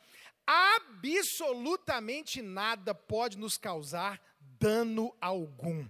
absolutamente 0.46 2.40
nada 2.40 2.94
pode 2.94 3.36
nos 3.36 3.58
causar 3.58 4.18
dano 4.58 5.16
algum. 5.20 5.88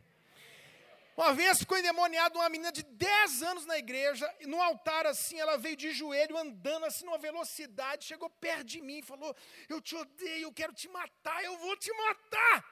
Uma 1.17 1.35
vez 1.35 1.59
ficou 1.59 1.77
endemoniada 1.77 2.39
uma 2.39 2.49
menina 2.49 2.71
de 2.71 2.85
10 2.85 3.43
anos 3.43 3.67
na 3.67 3.77
igreja, 3.77 4.33
e 4.39 4.47
no 4.47 4.63
altar 4.63 5.05
assim, 5.05 5.41
ela 5.41 5.59
veio 5.59 5.77
de 5.77 5.91
joelho, 5.91 6.39
andando 6.39 6.87
assim 6.87 7.05
numa 7.05 7.19
velocidade, 7.19 8.05
chegou 8.05 8.31
perto 8.31 8.63
de 8.63 8.81
mim 8.81 8.99
e 8.99 9.03
falou: 9.03 9.35
Eu 9.69 9.81
te 9.81 9.97
odeio, 9.97 10.45
eu 10.45 10.53
quero 10.53 10.73
te 10.73 10.89
matar, 10.89 11.43
eu 11.43 11.59
vou 11.59 11.77
te 11.77 11.93
matar. 11.93 12.65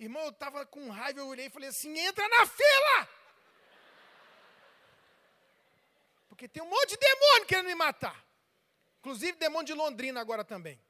Irmão, 0.00 0.24
eu 0.24 0.30
estava 0.30 0.66
com 0.66 0.90
raiva, 0.90 1.20
eu 1.20 1.28
olhei 1.28 1.46
e 1.46 1.50
falei 1.50 1.68
assim: 1.68 1.96
Entra 1.96 2.28
na 2.28 2.44
fila! 2.44 3.08
Porque 6.28 6.48
tem 6.48 6.60
um 6.60 6.68
monte 6.68 6.88
de 6.88 6.96
demônio 6.96 7.46
querendo 7.46 7.66
me 7.66 7.74
matar. 7.76 8.24
Inclusive 8.98 9.38
demônio 9.38 9.66
de 9.66 9.74
Londrina 9.74 10.20
agora 10.20 10.44
também. 10.44 10.80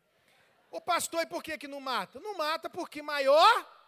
O 0.70 0.80
pastor, 0.80 1.24
e 1.24 1.26
por 1.26 1.42
que, 1.42 1.58
que 1.58 1.68
não 1.68 1.78
mata? 1.78 2.18
Não 2.20 2.38
mata 2.38 2.70
porque 2.70 3.02
maior 3.02 3.81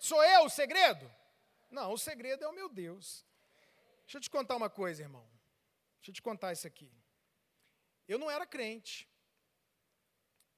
Sou 0.00 0.22
eu 0.24 0.44
o 0.44 0.48
segredo? 0.48 1.10
Não, 1.70 1.92
o 1.92 1.98
segredo 1.98 2.44
é 2.44 2.48
o 2.48 2.52
meu 2.52 2.68
Deus. 2.68 3.24
Deixa 4.02 4.18
eu 4.18 4.20
te 4.20 4.30
contar 4.30 4.56
uma 4.56 4.70
coisa, 4.70 5.02
irmão. 5.02 5.28
Deixa 5.96 6.10
eu 6.10 6.14
te 6.14 6.22
contar 6.22 6.52
isso 6.52 6.66
aqui. 6.66 6.90
Eu 8.06 8.18
não 8.18 8.30
era 8.30 8.46
crente. 8.46 9.08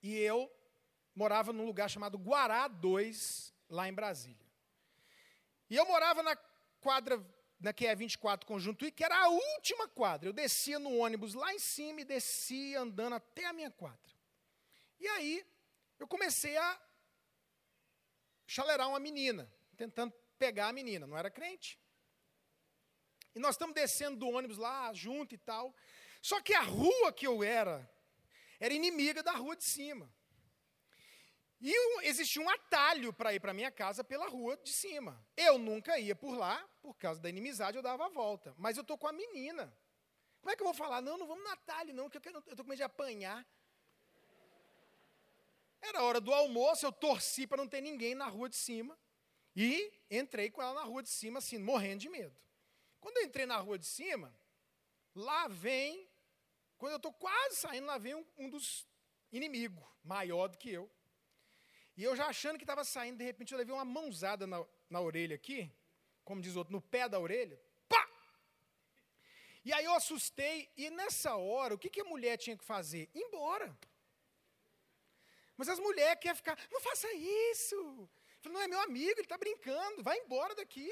E 0.03 0.17
eu 0.19 0.51
morava 1.15 1.53
num 1.53 1.67
lugar 1.67 1.91
chamado 1.91 2.17
Guará 2.17 2.69
2, 2.69 3.53
lá 3.69 3.89
em 3.89 3.93
Brasília. 3.93 4.47
E 5.69 5.77
eu 5.77 5.85
morava 5.87 6.23
na 6.23 6.37
quadra 6.81 7.25
na 7.61 7.73
QE 7.75 7.95
24 7.95 8.47
Conjunto 8.47 8.87
I, 8.87 8.91
que 8.91 9.05
era 9.05 9.17
a 9.17 9.29
última 9.29 9.87
quadra. 9.89 10.29
Eu 10.29 10.33
descia 10.33 10.79
no 10.79 10.97
ônibus 10.97 11.35
lá 11.35 11.53
em 11.53 11.59
cima 11.59 12.01
e 12.01 12.05
descia 12.05 12.81
andando 12.81 13.15
até 13.15 13.45
a 13.45 13.53
minha 13.53 13.71
quadra. 13.71 14.11
E 14.99 15.07
aí, 15.09 15.47
eu 15.99 16.09
comecei 16.09 16.57
a 16.57 16.81
chalerar 18.51 18.89
uma 18.89 18.99
menina, 18.99 19.49
tentando 19.77 20.13
pegar 20.37 20.69
a 20.69 20.73
menina, 20.73 21.07
não 21.07 21.17
era 21.17 21.31
crente. 21.31 21.79
E 23.33 23.39
nós 23.39 23.55
estamos 23.55 23.75
descendo 23.77 24.17
do 24.17 24.29
ônibus 24.29 24.59
lá, 24.59 24.93
junto 24.93 25.37
e 25.37 25.39
tal. 25.39 25.73
Só 26.21 26.41
que 26.41 26.53
a 26.53 26.63
rua 26.63 27.13
que 27.13 27.25
eu 27.25 27.45
era, 27.45 27.89
era 28.59 28.75
inimiga 28.75 29.23
da 29.23 29.31
rua 29.33 29.55
de 29.55 29.63
cima. 29.63 30.13
E 31.61 31.73
existia 32.03 32.43
um 32.43 32.51
atalho 32.51 33.13
para 33.13 33.33
ir 33.33 33.39
para 33.39 33.55
minha 33.55 33.71
casa 33.71 34.03
pela 34.03 34.27
rua 34.27 34.57
de 34.57 34.73
cima. 34.73 35.25
Eu 35.37 35.57
nunca 35.57 35.97
ia 36.01 36.17
por 36.17 36.37
lá, 36.37 36.69
por 36.83 36.95
causa 36.97 37.21
da 37.21 37.29
inimizade, 37.29 37.77
eu 37.77 37.83
dava 37.83 38.07
a 38.07 38.09
volta. 38.09 38.53
Mas 38.59 38.77
eu 38.77 38.81
estou 38.81 38.99
com 38.99 39.07
a 39.07 39.13
menina. 39.13 39.73
Como 40.41 40.51
é 40.51 40.57
que 40.57 40.63
eu 40.63 40.67
vou 40.67 40.75
falar? 40.75 41.01
Não, 41.01 41.17
não 41.17 41.27
vamos 41.29 41.45
no 41.45 41.51
atalho, 41.51 41.95
não, 41.95 42.11
porque 42.11 42.29
eu 42.29 42.39
estou 42.41 42.57
com 42.57 42.65
medo 42.65 42.79
de 42.79 42.83
apanhar. 42.83 43.47
Era 45.83 46.03
hora 46.03 46.21
do 46.21 46.33
almoço, 46.33 46.85
eu 46.85 46.93
torci 46.93 47.47
para 47.47 47.57
não 47.57 47.69
ter 47.69 47.81
ninguém 47.81 48.15
na 48.15 48.27
rua 48.27 48.49
de 48.49 48.57
cima. 48.57 48.99
E 49.57 49.93
entrei 50.11 50.51
com 50.51 50.63
ela 50.63 50.75
na 50.75 50.85
rua 50.85 51.03
de 51.03 51.09
cima, 51.09 51.39
assim, 51.39 51.59
morrendo 51.59 52.01
de 52.01 52.09
medo. 52.09 52.37
Quando 53.01 53.17
eu 53.17 53.25
entrei 53.25 53.47
na 53.47 53.57
rua 53.57 53.79
de 53.79 53.87
cima, 53.87 54.35
lá 55.15 55.49
vem, 55.49 56.09
quando 56.79 56.93
eu 56.93 56.97
estou 56.97 57.13
quase 57.13 57.57
saindo, 57.57 57.87
lá 57.87 57.99
vem 57.99 58.15
um, 58.15 58.25
um 58.37 58.51
dos 58.51 58.87
inimigos, 59.33 59.83
maior 60.05 60.49
do 60.49 60.59
que 60.59 60.71
eu. 60.71 60.91
E 61.97 62.05
eu 62.05 62.15
já 62.15 62.27
achando 62.27 62.57
que 62.57 62.65
estava 62.65 62.85
saindo, 62.85 63.19
de 63.19 63.25
repente 63.25 63.53
eu 63.53 63.59
levei 63.59 63.75
uma 63.75 63.85
mãozada 63.85 64.47
na, 64.47 64.65
na 64.89 65.01
orelha 65.01 65.35
aqui, 65.35 65.71
como 66.25 66.41
diz 66.41 66.57
outro, 66.57 66.73
no 66.73 66.81
pé 66.81 67.09
da 67.09 67.19
orelha. 67.19 67.61
Pá! 67.89 68.09
E 69.65 69.73
aí 69.73 69.85
eu 69.85 69.95
assustei, 69.95 70.71
e 70.77 70.89
nessa 70.91 71.37
hora, 71.37 71.75
o 71.75 71.79
que, 71.79 71.91
que 71.91 72.01
a 72.01 72.05
mulher 72.05 72.37
tinha 72.37 72.57
que 72.57 72.65
fazer? 72.65 73.11
Embora. 73.15 73.77
Mas 75.61 75.69
as 75.69 75.79
mulheres 75.79 76.19
querem 76.19 76.35
ficar, 76.35 76.59
não 76.73 76.81
faça 76.81 77.07
isso. 77.53 78.09
Falei, 78.41 78.57
não 78.57 78.63
é 78.63 78.69
meu 78.69 78.81
amigo, 78.81 79.11
ele 79.11 79.21
está 79.21 79.37
brincando, 79.37 80.03
vai 80.03 80.17
embora 80.21 80.55
daqui. 80.55 80.91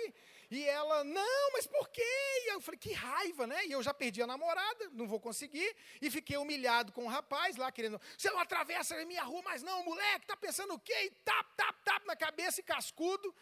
E 0.50 0.62
ela, 0.64 1.02
não, 1.04 1.52
mas 1.54 1.66
por 1.66 1.88
quê? 1.88 2.02
E 2.44 2.52
eu 2.52 2.60
falei, 2.60 2.78
que 2.78 2.92
raiva, 2.92 3.46
né? 3.46 3.64
E 3.64 3.72
eu 3.72 3.82
já 3.82 3.94
perdi 3.94 4.20
a 4.20 4.26
namorada, 4.26 4.90
não 4.92 5.08
vou 5.08 5.18
conseguir. 5.18 5.74
E 6.02 6.10
fiquei 6.10 6.36
humilhado 6.36 6.92
com 6.92 7.06
o 7.06 7.08
rapaz 7.08 7.56
lá, 7.56 7.72
querendo, 7.72 7.98
você 8.14 8.30
não 8.30 8.40
atravessa 8.40 8.94
a 8.94 9.06
minha 9.06 9.22
rua 9.22 9.40
mais 9.40 9.62
não, 9.62 9.82
moleque, 9.82 10.26
tá 10.26 10.36
pensando 10.36 10.74
o 10.74 10.78
quê? 10.78 11.04
E 11.04 11.10
tap, 11.24 11.46
tap, 11.56 11.82
tap 11.82 12.06
na 12.06 12.14
cabeça 12.14 12.60
e 12.60 12.62
cascudo. 12.62 13.34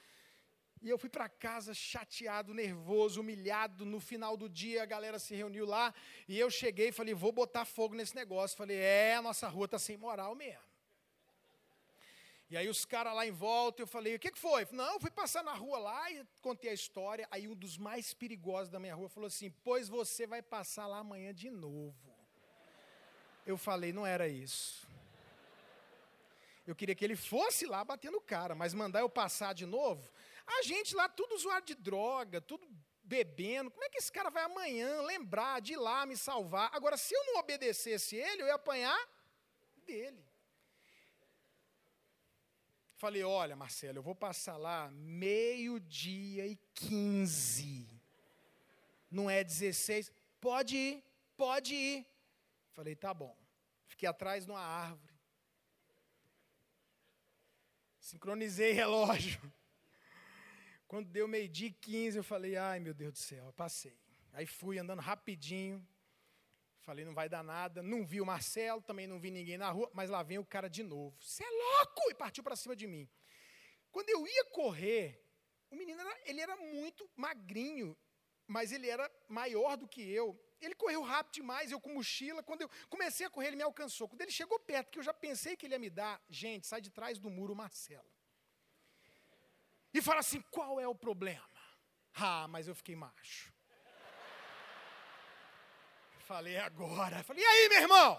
E 0.80 0.88
eu 0.88 0.97
fui 0.97 1.11
para 1.11 1.28
casa 1.28 1.75
chateado, 1.75 2.54
nervoso, 2.54 3.21
humilhado. 3.21 3.85
No 3.85 3.99
final 3.99 4.37
do 4.37 4.49
dia, 4.49 4.85
a 4.85 4.87
galera 4.87 5.18
se 5.18 5.35
reuniu 5.35 5.66
lá. 5.66 5.92
E 6.28 6.38
eu 6.38 6.49
cheguei 6.49 6.90
e 6.90 6.92
falei: 6.92 7.12
vou 7.12 7.33
botar 7.33 7.64
fogo 7.64 7.97
nesse 7.97 8.14
negócio. 8.14 8.56
Falei: 8.56 8.76
é, 8.76 9.16
a 9.16 9.23
nossa 9.23 9.49
rua 9.49 9.64
está 9.64 9.80
sem 9.80 9.97
moral 9.97 10.37
mesmo. 10.37 10.65
E 12.49 12.57
aí 12.57 12.69
os 12.69 12.85
caras 12.85 13.15
lá 13.15 13.26
em 13.26 13.33
volta, 13.33 13.83
eu 13.83 13.87
falei: 13.87 14.15
o 14.15 14.19
que, 14.19 14.31
que 14.31 14.38
foi? 14.38 14.67
Não, 14.71 15.00
fui 15.00 15.11
passar 15.11 15.43
na 15.43 15.53
rua 15.53 15.79
lá 15.79 16.11
e 16.12 16.25
contei 16.41 16.71
a 16.71 16.75
história. 16.75 17.26
Aí 17.31 17.49
um 17.49 17.55
dos 17.55 17.76
mais 17.76 18.15
perigosos 18.15 18.71
da 18.71 18.79
minha 18.79 18.95
rua 18.95 19.09
falou 19.09 19.26
assim: 19.26 19.50
pois 19.65 19.88
você 19.88 20.26
vai 20.26 20.43
passar 20.43 20.87
lá 20.87 20.99
amanhã 20.99 21.35
de 21.35 21.50
novo. 21.50 22.15
Eu 23.45 23.57
falei: 23.57 23.93
não 23.93 24.07
era 24.07 24.29
isso. 24.29 24.87
Eu 26.67 26.75
queria 26.75 26.95
que 26.95 27.05
ele 27.05 27.17
fosse 27.17 27.65
lá 27.65 27.85
batendo 27.85 28.21
cara, 28.21 28.55
mas 28.55 28.75
mandar 28.75 29.00
eu 29.00 29.09
passar 29.09 29.53
de 29.53 29.65
novo. 29.65 30.09
A 30.47 30.62
gente 30.62 30.95
lá, 30.95 31.09
tudo 31.09 31.35
usuário 31.35 31.65
de 31.65 31.75
droga, 31.75 32.41
tudo 32.41 32.69
bebendo. 33.05 33.71
Como 33.71 33.85
é 33.85 33.88
que 33.88 33.99
esse 33.99 34.11
cara 34.11 34.31
vai 34.31 34.43
amanhã 34.43 35.00
lembrar 35.03 35.61
de 35.61 35.75
ir 35.75 35.76
lá 35.76 36.05
me 36.05 36.17
salvar? 36.17 36.71
Agora, 36.73 36.97
se 36.97 37.15
eu 37.15 37.25
não 37.26 37.37
obedecesse 37.38 38.17
ele, 38.17 38.43
eu 38.43 38.47
ia 38.47 38.55
apanhar 38.55 38.99
dele. 39.85 40.25
Falei, 42.97 43.23
olha, 43.23 43.55
Marcelo, 43.55 43.99
eu 43.99 44.03
vou 44.03 44.15
passar 44.15 44.57
lá 44.57 44.91
meio-dia 44.91 46.47
e 46.47 46.57
quinze. 46.75 47.87
Não 49.11 49.29
é 49.29 49.45
16. 49.45 50.11
Pode 50.41 50.76
ir, 50.76 51.05
pode 51.37 51.75
ir. 51.75 52.07
Falei, 52.73 52.97
tá 52.97 53.12
bom. 53.12 53.37
Fiquei 53.87 54.09
atrás 54.09 54.47
de 54.47 54.50
uma 54.50 54.61
árvore. 54.61 55.15
Sincronizei 58.00 58.73
relógio. 58.73 59.41
Quando 60.88 61.09
deu 61.09 61.29
meio-dia 61.29 61.69
e 61.69 61.73
15, 61.73 62.19
eu 62.19 62.25
falei, 62.25 62.57
ai 62.57 62.81
meu 62.81 62.95
Deus 62.95 63.12
do 63.12 63.19
céu, 63.19 63.53
passei. 63.53 63.99
Aí 64.33 64.47
fui 64.47 64.79
andando 64.79 65.00
rapidinho. 65.00 65.87
Falei, 66.87 67.05
não 67.05 67.12
vai 67.12 67.28
dar 67.28 67.43
nada. 67.43 67.83
Não 67.83 68.07
vi 68.07 68.21
o 68.21 68.26
Marcelo, 68.26 68.81
também 68.81 69.07
não 69.07 69.19
vi 69.19 69.31
ninguém 69.31 69.59
na 69.59 69.71
rua, 69.71 69.90
mas 69.93 70.09
lá 70.09 70.23
vem 70.23 70.38
o 70.38 70.45
cara 70.45 70.69
de 70.69 70.83
novo. 70.83 71.16
Você 71.21 71.45
é 71.45 71.50
louco! 71.50 72.11
E 72.11 72.14
partiu 72.14 72.43
para 72.43 72.57
cima 72.57 72.75
de 72.75 72.87
mim. 72.87 73.07
Quando 73.90 74.09
eu 74.09 74.26
ia 74.26 74.45
correr, 74.47 75.23
o 75.71 75.76
menino 75.76 76.00
era, 76.00 76.19
ele 76.25 76.40
era 76.40 76.57
muito 76.57 77.11
magrinho, 77.14 77.97
mas 78.47 78.73
ele 78.73 78.88
era 78.88 79.11
maior 79.28 79.76
do 79.76 79.87
que 79.87 80.02
eu. 80.02 80.40
Ele 80.61 80.75
correu 80.75 81.02
rápido 81.02 81.35
demais, 81.35 81.71
eu 81.71 81.81
com 81.81 81.93
mochila. 81.93 82.43
Quando 82.43 82.62
eu 82.62 82.71
comecei 82.88 83.26
a 83.26 83.31
correr, 83.31 83.49
ele 83.49 83.57
me 83.57 83.62
alcançou. 83.62 84.09
Quando 84.09 84.23
ele 84.23 84.31
chegou 84.31 84.59
perto, 84.59 84.90
que 84.90 84.99
eu 84.99 85.02
já 85.02 85.12
pensei 85.12 85.57
que 85.57 85.66
ele 85.66 85.75
ia 85.75 85.78
me 85.78 85.90
dar, 85.90 86.25
gente, 86.31 86.66
sai 86.66 86.81
de 86.81 86.90
trás 86.90 87.19
do 87.19 87.28
muro, 87.28 87.55
Marcelo 87.55 88.16
e 89.99 90.02
fala 90.02 90.21
assim: 90.21 90.43
qual 90.50 90.78
é 90.78 90.87
o 90.87 90.95
problema? 90.95 91.49
Ah, 92.14 92.47
mas 92.49 92.69
eu 92.69 92.75
fiquei 92.75 92.95
macho. 92.95 93.52
Falei 96.26 96.56
agora. 96.56 97.23
Falei, 97.23 97.45
e 97.45 97.47
aí, 97.47 97.68
meu 97.68 97.83
irmão? 97.83 98.18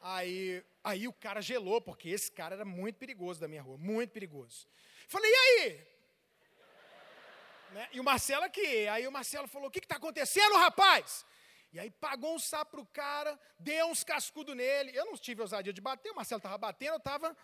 Aí, 0.00 0.64
aí 0.82 1.06
o 1.06 1.12
cara 1.12 1.42
gelou, 1.42 1.82
porque 1.82 2.08
esse 2.08 2.32
cara 2.32 2.54
era 2.54 2.64
muito 2.64 2.96
perigoso 2.96 3.38
da 3.38 3.46
minha 3.46 3.60
rua, 3.60 3.76
muito 3.76 4.10
perigoso. 4.10 4.66
Falei, 5.06 5.30
e 5.30 5.34
aí? 5.34 5.86
Né? 7.72 7.88
E 7.92 8.00
o 8.00 8.04
Marcelo 8.04 8.44
aqui. 8.46 8.88
Aí 8.88 9.06
o 9.06 9.12
Marcelo 9.12 9.46
falou: 9.46 9.68
o 9.68 9.70
que 9.70 9.80
está 9.80 9.96
acontecendo, 9.96 10.56
rapaz? 10.56 11.26
E 11.74 11.78
aí 11.78 11.90
pagou 11.90 12.34
um 12.34 12.38
sapo 12.38 12.70
pro 12.70 12.86
cara, 12.86 13.38
deu 13.58 13.88
uns 13.88 14.02
cascudos 14.02 14.56
nele. 14.56 14.96
Eu 14.96 15.04
não 15.04 15.14
tive 15.18 15.42
ousadia 15.42 15.74
de 15.74 15.80
bater, 15.82 16.10
o 16.10 16.16
Marcelo 16.16 16.38
estava 16.38 16.56
batendo, 16.56 16.94
eu 16.94 16.96
estava 16.96 17.36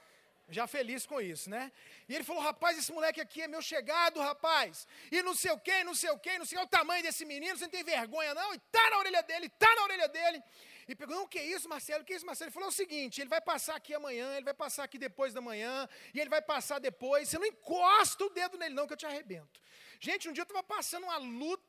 já 0.48 0.66
feliz 0.66 1.06
com 1.06 1.20
isso, 1.20 1.48
né? 1.48 1.72
E 2.08 2.14
ele 2.14 2.24
falou: 2.24 2.42
rapaz, 2.42 2.78
esse 2.78 2.92
moleque 2.92 3.20
aqui 3.20 3.42
é 3.42 3.48
meu 3.48 3.62
chegado, 3.62 4.20
rapaz. 4.20 4.86
E 5.10 5.22
não 5.22 5.35
sei 5.35 5.52
o 5.52 5.59
que, 5.59 5.85
não 5.85 5.94
sei 5.94 6.11
o 6.11 6.18
que, 6.18 6.38
não 6.38 6.44
sei 6.44 6.59
o 6.59 6.66
tamanho 6.66 7.02
desse 7.02 7.24
menino, 7.24 7.57
você 7.57 7.64
não 7.64 7.70
tem 7.70 7.85
vergonha, 7.85 8.35
não? 8.35 8.54
E 8.54 8.59
tá 8.59 8.90
na 8.90 8.98
orelha 8.98 9.22
dele, 9.22 9.48
tá 9.48 9.74
na 9.74 9.83
orelha 9.85 10.09
dele. 10.09 10.42
E 10.87 10.94
perguntou: 10.94 11.24
o 11.24 11.28
que 11.28 11.38
é 11.38 11.46
isso, 11.46 11.68
Marcelo? 11.68 12.02
O 12.02 12.04
que 12.04 12.12
é 12.12 12.16
isso, 12.16 12.26
Marcelo? 12.26 12.48
Ele 12.48 12.54
falou 12.54 12.68
o 12.68 12.72
seguinte: 12.72 13.20
ele 13.20 13.30
vai 13.30 13.40
passar 13.40 13.76
aqui 13.76 13.94
amanhã, 13.94 14.37
ele 14.37 14.44
vai 14.44 14.54
passar 14.54 14.85
aqui 14.85 14.98
depois 14.98 15.33
da 15.33 15.40
manhã, 15.40 15.88
e 16.12 16.20
ele 16.20 16.28
vai 16.28 16.42
passar 16.42 16.78
depois. 16.78 17.28
Você 17.28 17.38
não 17.38 17.46
encosta 17.46 18.24
o 18.24 18.30
dedo 18.30 18.59
nele, 18.59 18.74
não, 18.74 18.87
que 18.87 18.92
eu 18.92 18.96
te 18.98 19.07
arrebento. 19.07 19.61
Gente, 19.98 20.28
um 20.28 20.33
dia 20.33 20.42
eu 20.42 20.44
estava 20.44 20.62
passando 20.62 21.04
uma 21.04 21.16
luta 21.16 21.63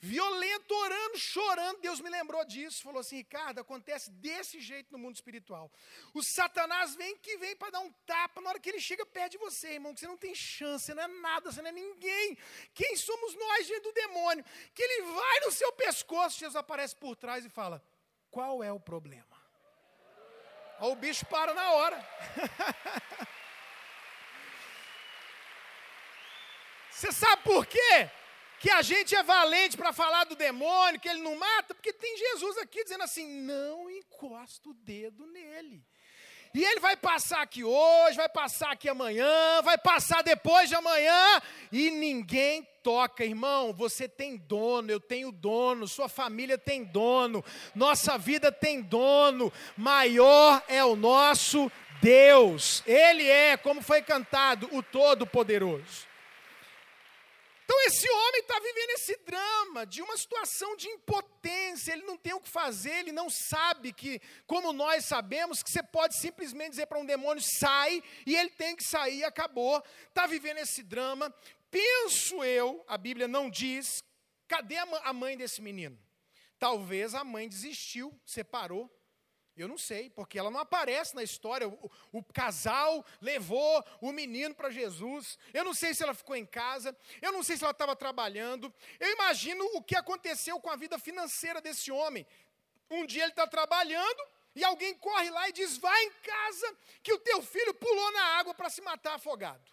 violenta, 0.00 0.74
orando, 0.74 1.18
chorando. 1.18 1.80
Deus 1.80 2.00
me 2.00 2.10
lembrou 2.10 2.44
disso. 2.44 2.82
Falou 2.82 3.00
assim: 3.00 3.16
Ricardo, 3.16 3.60
acontece 3.60 4.10
desse 4.10 4.60
jeito 4.60 4.92
no 4.92 4.98
mundo 4.98 5.14
espiritual. 5.14 5.70
O 6.12 6.22
Satanás 6.22 6.94
vem 6.96 7.16
que 7.16 7.36
vem 7.36 7.54
para 7.56 7.70
dar 7.70 7.80
um 7.80 7.92
tapa. 8.06 8.40
Na 8.40 8.50
hora 8.50 8.60
que 8.60 8.68
ele 8.68 8.80
chega 8.80 9.06
perto 9.06 9.32
de 9.32 9.38
você, 9.38 9.74
irmão, 9.74 9.94
que 9.94 10.00
você 10.00 10.06
não 10.06 10.16
tem 10.16 10.34
chance, 10.34 10.86
você 10.86 10.94
não 10.94 11.04
é 11.04 11.08
nada, 11.08 11.52
você 11.52 11.62
não 11.62 11.70
é 11.70 11.72
ninguém. 11.72 12.36
Quem 12.74 12.96
somos 12.96 13.34
nós 13.34 13.66
diante 13.66 13.82
do 13.82 13.92
demônio? 13.92 14.44
Que 14.74 14.82
ele 14.82 15.02
vai 15.12 15.40
no 15.40 15.52
seu 15.52 15.72
pescoço, 15.72 16.38
Jesus 16.38 16.56
aparece 16.56 16.96
por 16.96 17.14
trás 17.16 17.44
e 17.44 17.48
fala: 17.48 17.82
Qual 18.30 18.62
é 18.62 18.72
o 18.72 18.80
problema? 18.80 19.40
Aí 20.78 20.88
o 20.88 20.96
bicho 20.96 21.24
para 21.26 21.54
na 21.54 21.70
hora. 21.72 22.04
Você 26.90 27.10
sabe 27.10 27.42
por 27.42 27.66
quê? 27.66 28.10
Que 28.62 28.70
a 28.70 28.80
gente 28.80 29.12
é 29.12 29.24
valente 29.24 29.76
para 29.76 29.92
falar 29.92 30.22
do 30.22 30.36
demônio, 30.36 31.00
que 31.00 31.08
ele 31.08 31.20
não 31.20 31.34
mata, 31.34 31.74
porque 31.74 31.92
tem 31.92 32.16
Jesus 32.16 32.58
aqui 32.58 32.84
dizendo 32.84 33.02
assim: 33.02 33.42
não 33.42 33.90
encosta 33.90 34.68
o 34.68 34.72
dedo 34.72 35.26
nele. 35.26 35.84
E 36.54 36.62
ele 36.62 36.78
vai 36.78 36.96
passar 36.96 37.42
aqui 37.42 37.64
hoje, 37.64 38.16
vai 38.16 38.28
passar 38.28 38.70
aqui 38.70 38.88
amanhã, 38.88 39.60
vai 39.64 39.76
passar 39.76 40.22
depois 40.22 40.68
de 40.68 40.76
amanhã, 40.76 41.42
e 41.72 41.90
ninguém 41.90 42.62
toca, 42.84 43.24
irmão. 43.24 43.72
Você 43.72 44.06
tem 44.06 44.36
dono, 44.36 44.92
eu 44.92 45.00
tenho 45.00 45.32
dono, 45.32 45.88
sua 45.88 46.08
família 46.08 46.56
tem 46.56 46.84
dono, 46.84 47.44
nossa 47.74 48.16
vida 48.16 48.52
tem 48.52 48.80
dono. 48.80 49.52
Maior 49.76 50.62
é 50.68 50.84
o 50.84 50.94
nosso 50.94 51.68
Deus. 52.00 52.84
Ele 52.86 53.28
é, 53.28 53.56
como 53.56 53.82
foi 53.82 54.02
cantado, 54.02 54.68
o 54.70 54.84
Todo-Poderoso. 54.84 56.11
Então 57.64 57.80
esse 57.82 58.08
homem 58.10 58.40
está 58.40 58.58
vivendo 58.58 58.90
esse 58.90 59.16
drama 59.24 59.86
de 59.86 60.02
uma 60.02 60.16
situação 60.16 60.76
de 60.76 60.88
impotência, 60.88 61.92
ele 61.92 62.04
não 62.04 62.16
tem 62.16 62.34
o 62.34 62.40
que 62.40 62.50
fazer, 62.50 62.90
ele 62.90 63.12
não 63.12 63.28
sabe 63.30 63.92
que, 63.92 64.20
como 64.46 64.72
nós 64.72 65.04
sabemos, 65.06 65.62
que 65.62 65.70
você 65.70 65.82
pode 65.82 66.18
simplesmente 66.18 66.70
dizer 66.70 66.86
para 66.86 66.98
um 66.98 67.06
demônio, 67.06 67.42
sai, 67.58 68.02
e 68.26 68.36
ele 68.36 68.50
tem 68.50 68.76
que 68.76 68.84
sair 68.84 69.24
acabou. 69.24 69.82
Está 70.08 70.26
vivendo 70.26 70.58
esse 70.58 70.82
drama. 70.82 71.34
Penso 71.70 72.44
eu, 72.44 72.84
a 72.86 72.98
Bíblia 72.98 73.26
não 73.26 73.48
diz, 73.48 74.04
cadê 74.46 74.76
a 74.76 75.12
mãe 75.12 75.36
desse 75.36 75.62
menino? 75.62 75.98
Talvez 76.58 77.14
a 77.14 77.24
mãe 77.24 77.48
desistiu, 77.48 78.12
separou, 78.26 78.90
eu 79.56 79.68
não 79.68 79.76
sei, 79.76 80.08
porque 80.08 80.38
ela 80.38 80.50
não 80.50 80.60
aparece 80.60 81.14
na 81.14 81.22
história. 81.22 81.68
O, 81.68 81.90
o 82.10 82.24
casal 82.24 83.04
levou 83.20 83.84
o 84.00 84.10
menino 84.10 84.54
para 84.54 84.70
Jesus. 84.70 85.38
Eu 85.52 85.62
não 85.62 85.74
sei 85.74 85.92
se 85.92 86.02
ela 86.02 86.14
ficou 86.14 86.34
em 86.34 86.46
casa. 86.46 86.96
Eu 87.20 87.32
não 87.32 87.42
sei 87.42 87.56
se 87.56 87.64
ela 87.64 87.72
estava 87.72 87.94
trabalhando. 87.94 88.72
Eu 88.98 89.10
imagino 89.12 89.64
o 89.74 89.82
que 89.82 89.94
aconteceu 89.94 90.58
com 90.58 90.70
a 90.70 90.76
vida 90.76 90.98
financeira 90.98 91.60
desse 91.60 91.92
homem. 91.92 92.26
Um 92.90 93.04
dia 93.04 93.24
ele 93.24 93.32
está 93.32 93.46
trabalhando 93.46 94.22
e 94.54 94.64
alguém 94.64 94.94
corre 94.94 95.28
lá 95.28 95.48
e 95.48 95.52
diz: 95.52 95.76
Vai 95.76 96.02
em 96.02 96.12
casa, 96.12 96.76
que 97.02 97.12
o 97.12 97.18
teu 97.18 97.42
filho 97.42 97.74
pulou 97.74 98.12
na 98.12 98.24
água 98.38 98.54
para 98.54 98.70
se 98.70 98.80
matar 98.80 99.14
afogado. 99.14 99.70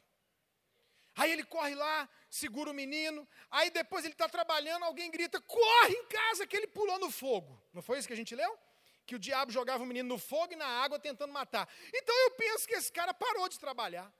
Aí 1.16 1.32
ele 1.32 1.44
corre 1.44 1.76
lá, 1.76 2.08
segura 2.30 2.72
o 2.72 2.74
menino. 2.74 3.28
Aí 3.50 3.70
depois 3.70 4.04
ele 4.04 4.14
está 4.14 4.28
trabalhando, 4.28 4.84
alguém 4.84 5.10
grita: 5.10 5.40
Corre 5.40 5.94
em 5.94 6.06
casa, 6.06 6.46
que 6.46 6.56
ele 6.56 6.68
pulou 6.68 7.00
no 7.00 7.10
fogo. 7.10 7.62
Não 7.74 7.82
foi 7.82 7.98
isso 7.98 8.08
que 8.08 8.14
a 8.14 8.18
gente 8.18 8.36
leu? 8.36 8.60
Que 9.10 9.16
o 9.16 9.20
diabo 9.20 9.52
jogava 9.52 9.84
o 9.84 9.88
menino 9.88 10.08
no 10.08 10.20
fogo 10.20 10.54
e 10.54 10.56
na 10.56 10.68
água 10.68 11.00
tentando 11.00 11.34
matar. 11.34 11.68
Então 11.92 12.16
eu 12.26 12.32
penso 12.32 12.68
que 12.68 12.76
esse 12.76 12.92
cara 12.92 13.12
parou 13.12 13.50
de 13.50 13.58
trabalhar. 13.60 14.14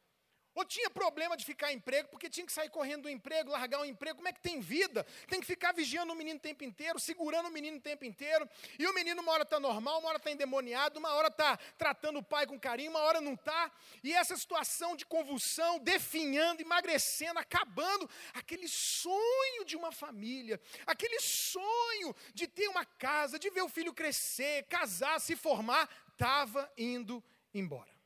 Ou 0.56 0.66
tinha 0.66 0.90
problema 0.90 1.38
de 1.38 1.46
ficar 1.46 1.72
em 1.72 1.76
emprego, 1.76 2.10
porque 2.10 2.30
tinha 2.30 2.46
que 2.46 2.52
sair 2.52 2.70
correndo 2.70 3.04
do 3.04 3.10
emprego, 3.10 3.52
largar 3.52 3.80
o 3.82 3.86
emprego. 3.86 4.18
Como 4.18 4.28
é 4.28 4.34
que 4.34 4.42
tem 4.42 4.60
vida? 4.60 5.06
Tem 5.28 5.40
que 5.40 5.46
ficar 5.46 5.72
vigiando 5.72 6.12
o 6.12 6.16
menino 6.16 6.38
o 6.38 6.42
tempo 6.42 6.64
inteiro, 6.64 7.00
segurando 7.00 7.48
o 7.48 7.52
menino 7.52 7.78
o 7.78 7.82
tempo 7.82 8.04
inteiro. 8.04 8.50
E 8.78 8.88
o 8.88 8.94
menino 8.94 9.22
uma 9.22 9.32
hora 9.32 9.44
está 9.44 9.60
normal, 9.60 10.00
uma 10.00 10.10
hora 10.10 10.18
está 10.18 10.32
endemoniado, 10.32 11.00
uma 11.00 11.14
hora 11.14 11.28
está 11.28 11.58
tratando 11.78 12.20
o 12.20 12.24
pai 12.24 12.48
com 12.48 12.60
carinho, 12.60 12.92
uma 12.92 13.02
hora 13.02 13.22
não 13.22 13.34
está. 13.34 13.72
E 14.04 14.14
essa 14.14 14.36
situação 14.36 14.96
de 14.96 15.06
convulsão, 15.06 15.80
definhando, 15.80 16.62
emagrecendo, 16.62 17.40
acabando. 17.40 18.10
Aquele 18.34 18.68
sonho 18.68 19.64
de 19.66 19.76
uma 19.78 19.92
família, 19.92 20.60
aquele 20.86 21.20
sonho 21.20 22.16
de 22.34 22.48
ter 22.48 22.68
uma 22.68 22.86
casa, 22.86 23.38
de 23.38 23.50
ver 23.50 23.62
o 23.62 23.70
filho 23.70 23.94
crescer, 23.94 24.64
casar, 24.64 25.20
se 25.20 25.36
formar, 25.36 25.90
estava 26.12 26.72
indo 26.78 27.24
embora. 27.54 27.99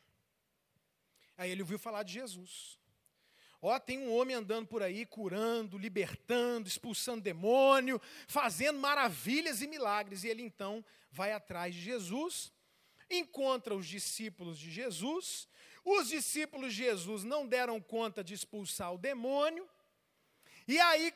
Aí 1.38 1.52
ele 1.52 1.62
ouviu 1.62 1.80
falar 1.80 2.04
de 2.04 2.14
Jesus. 2.14 2.80
Ó, 3.62 3.80
tem 3.80 3.98
um 4.00 4.14
homem 4.14 4.36
andando 4.36 4.68
por 4.68 4.84
aí 4.84 5.06
curando, 5.06 5.78
libertando, 5.78 6.68
expulsando 6.68 7.22
demônio, 7.22 8.02
fazendo 8.28 8.78
maravilhas 8.78 9.62
e 9.62 9.68
milagres. 9.68 10.24
E 10.24 10.28
ele 10.28 10.44
então 10.44 10.84
vai 11.10 11.32
atrás 11.32 11.74
de 11.74 11.82
Jesus, 11.82 12.52
encontra 13.10 13.74
os 13.74 13.88
discípulos 13.88 14.60
de 14.60 14.70
Jesus. 14.70 15.48
Os 15.86 16.10
discípulos 16.10 16.74
de 16.74 16.84
Jesus 16.84 17.24
não 17.24 17.48
deram 17.48 17.80
conta 17.80 18.22
de 18.22 18.34
expulsar 18.34 18.94
o 18.94 18.98
demônio. 18.98 19.66
E 20.68 20.78
aí 20.80 21.14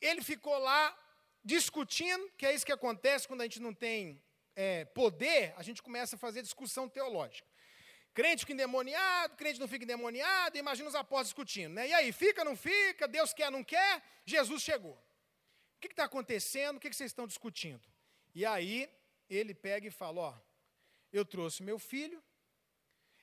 ele 0.00 0.22
ficou 0.22 0.58
lá 0.58 0.94
discutindo, 1.42 2.30
que 2.36 2.44
é 2.44 2.54
isso 2.54 2.66
que 2.66 2.72
acontece 2.72 3.26
quando 3.26 3.40
a 3.40 3.44
gente 3.44 3.60
não 3.60 3.72
tem 3.72 4.22
é, 4.54 4.84
poder, 4.84 5.54
a 5.56 5.62
gente 5.62 5.82
começa 5.82 6.16
a 6.16 6.18
fazer 6.18 6.42
discussão 6.42 6.86
teológica. 6.86 7.47
Crente 8.18 8.40
fica 8.40 8.52
endemoniado, 8.52 9.36
crente 9.36 9.60
não 9.60 9.68
fica 9.68 9.84
endemoniado, 9.84 10.58
imagina 10.58 10.88
os 10.88 10.96
apóstolos 10.96 11.28
discutindo. 11.28 11.74
Né? 11.74 11.86
E 11.86 11.92
aí, 11.94 12.10
fica, 12.10 12.44
não 12.44 12.56
fica, 12.56 13.06
Deus 13.06 13.32
quer, 13.32 13.48
não 13.48 13.62
quer, 13.62 14.02
Jesus 14.26 14.60
chegou. 14.60 14.94
O 15.76 15.80
que 15.80 15.86
está 15.86 16.02
acontecendo? 16.02 16.78
O 16.78 16.80
que, 16.80 16.90
que 16.90 16.96
vocês 16.96 17.12
estão 17.12 17.28
discutindo? 17.28 17.80
E 18.34 18.44
aí, 18.44 18.90
ele 19.30 19.54
pega 19.54 19.86
e 19.86 19.90
fala: 19.92 20.20
Ó, 20.20 20.34
eu 21.12 21.24
trouxe 21.24 21.62
meu 21.62 21.78
filho, 21.78 22.20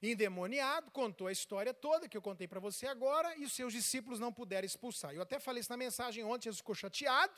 endemoniado, 0.01 0.89
contou 0.91 1.27
a 1.27 1.31
história 1.34 1.73
toda 1.73 2.08
que 2.08 2.15
eu 2.15 2.21
contei 2.21 2.47
para 2.47 2.62
você 2.62 2.88
agora, 2.88 3.36
e 3.36 3.43
os 3.43 3.51
seus 3.51 3.73
discípulos 3.73 4.17
não 4.17 4.31
puderam 4.31 4.65
expulsar. 4.65 5.13
Eu 5.13 5.23
até 5.23 5.39
falei 5.39 5.60
isso 5.60 5.73
na 5.73 5.75
mensagem 5.75 6.23
ontem, 6.23 6.45
Jesus 6.45 6.60
ficou 6.60 6.73
chateado, 6.73 7.34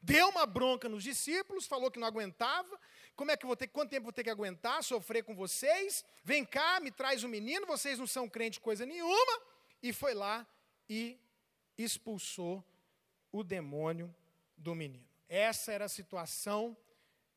deu 0.00 0.28
uma 0.28 0.46
bronca 0.46 0.88
nos 0.88 1.02
discípulos, 1.02 1.66
falou 1.66 1.90
que 1.90 1.98
não 1.98 2.06
aguentava. 2.06 2.78
Como 3.14 3.30
é 3.30 3.36
que 3.36 3.46
vou 3.46 3.56
ter, 3.56 3.68
quanto 3.68 3.90
tempo 3.90 4.04
vou 4.04 4.12
ter 4.12 4.24
que 4.24 4.30
aguentar, 4.30 4.82
sofrer 4.82 5.22
com 5.22 5.34
vocês? 5.34 6.04
Vem 6.24 6.44
cá, 6.44 6.80
me 6.80 6.90
traz 6.90 7.22
o 7.24 7.28
menino, 7.28 7.66
vocês 7.66 7.98
não 7.98 8.06
são 8.06 8.28
crente 8.28 8.60
coisa 8.60 8.86
nenhuma. 8.86 9.42
E 9.82 9.92
foi 9.92 10.14
lá 10.14 10.46
e 10.88 11.18
expulsou 11.76 12.64
o 13.30 13.42
demônio 13.42 14.14
do 14.56 14.74
menino. 14.74 15.06
Essa 15.28 15.72
era 15.72 15.86
a 15.86 15.88
situação 15.88 16.76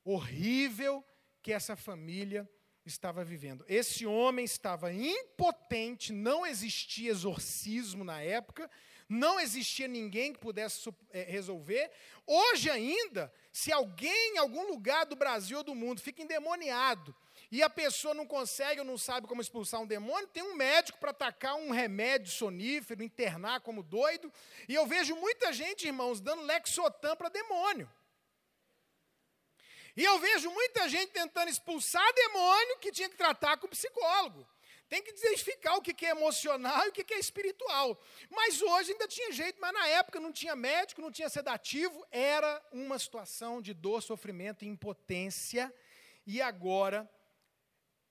horrível 0.04 1.04
que 1.42 1.52
essa 1.52 1.76
família 1.76 2.50
estava 2.86 3.24
vivendo. 3.24 3.66
Esse 3.68 4.06
homem 4.06 4.46
estava 4.46 4.94
impotente, 4.94 6.14
não 6.14 6.46
existia 6.46 7.10
exorcismo 7.10 8.04
na 8.04 8.22
época, 8.22 8.70
não 9.08 9.40
existia 9.40 9.88
ninguém 9.88 10.34
que 10.34 10.40
pudesse 10.40 10.90
é, 11.12 11.24
resolver. 11.24 11.92
Hoje 12.26 12.70
ainda, 12.70 13.32
se 13.52 13.72
alguém 13.72 14.34
em 14.34 14.38
algum 14.38 14.68
lugar 14.68 15.06
do 15.06 15.16
Brasil 15.16 15.60
ou 15.60 15.64
do 15.64 15.76
mundo 15.76 16.02
fica 16.02 16.24
endemoniado 16.24 17.16
e 17.52 17.62
a 17.62 17.70
pessoa 17.70 18.14
não 18.14 18.26
consegue 18.26 18.80
ou 18.80 18.86
não 18.86 18.98
sabe 18.98 19.28
como 19.28 19.42
expulsar 19.42 19.80
um 19.80 19.86
demônio, 19.86 20.28
tem 20.28 20.42
um 20.42 20.56
médico 20.56 20.98
para 20.98 21.12
atacar 21.12 21.56
um 21.56 21.70
remédio 21.70 22.32
sonífero, 22.32 23.04
internar 23.04 23.62
como 23.62 23.84
doido. 23.84 24.32
E 24.68 24.74
eu 24.74 24.88
vejo 24.88 25.16
muita 25.16 25.54
gente, 25.54 25.86
irmãos, 25.86 26.20
dando 26.20 26.42
Lexotan 26.42 27.16
para 27.16 27.30
demônio. 27.30 27.90
E 29.96 30.04
eu 30.04 30.20
vejo 30.20 30.50
muita 30.50 30.90
gente 30.90 31.12
tentando 31.12 31.50
expulsar 31.50 32.06
demônio 32.14 32.80
que 32.80 32.92
tinha 32.92 33.08
que 33.08 33.16
tratar 33.16 33.58
com 33.58 33.68
psicólogo. 33.68 34.46
Tem 34.96 35.04
que 35.04 35.12
desficar 35.12 35.76
o 35.76 35.82
que 35.82 36.06
é 36.06 36.12
emocional 36.12 36.86
e 36.86 36.88
o 36.88 36.92
que 36.94 37.14
é 37.14 37.20
espiritual. 37.20 38.02
Mas 38.30 38.62
hoje 38.62 38.94
ainda 38.94 39.06
tinha 39.10 39.30
jeito, 39.30 39.60
mas 39.60 39.74
na 39.74 39.86
época 39.90 40.22
não 40.22 40.32
tinha 40.32 40.56
médico, 40.56 41.02
não 41.02 41.12
tinha 41.12 41.28
sedativo, 41.28 42.08
era 42.10 42.66
uma 42.72 42.98
situação 42.98 43.62
de 43.62 43.74
dor, 43.74 44.02
sofrimento 44.02 44.64
e 44.64 44.70
impotência. 44.70 45.74
E 46.26 46.42
agora 46.42 47.12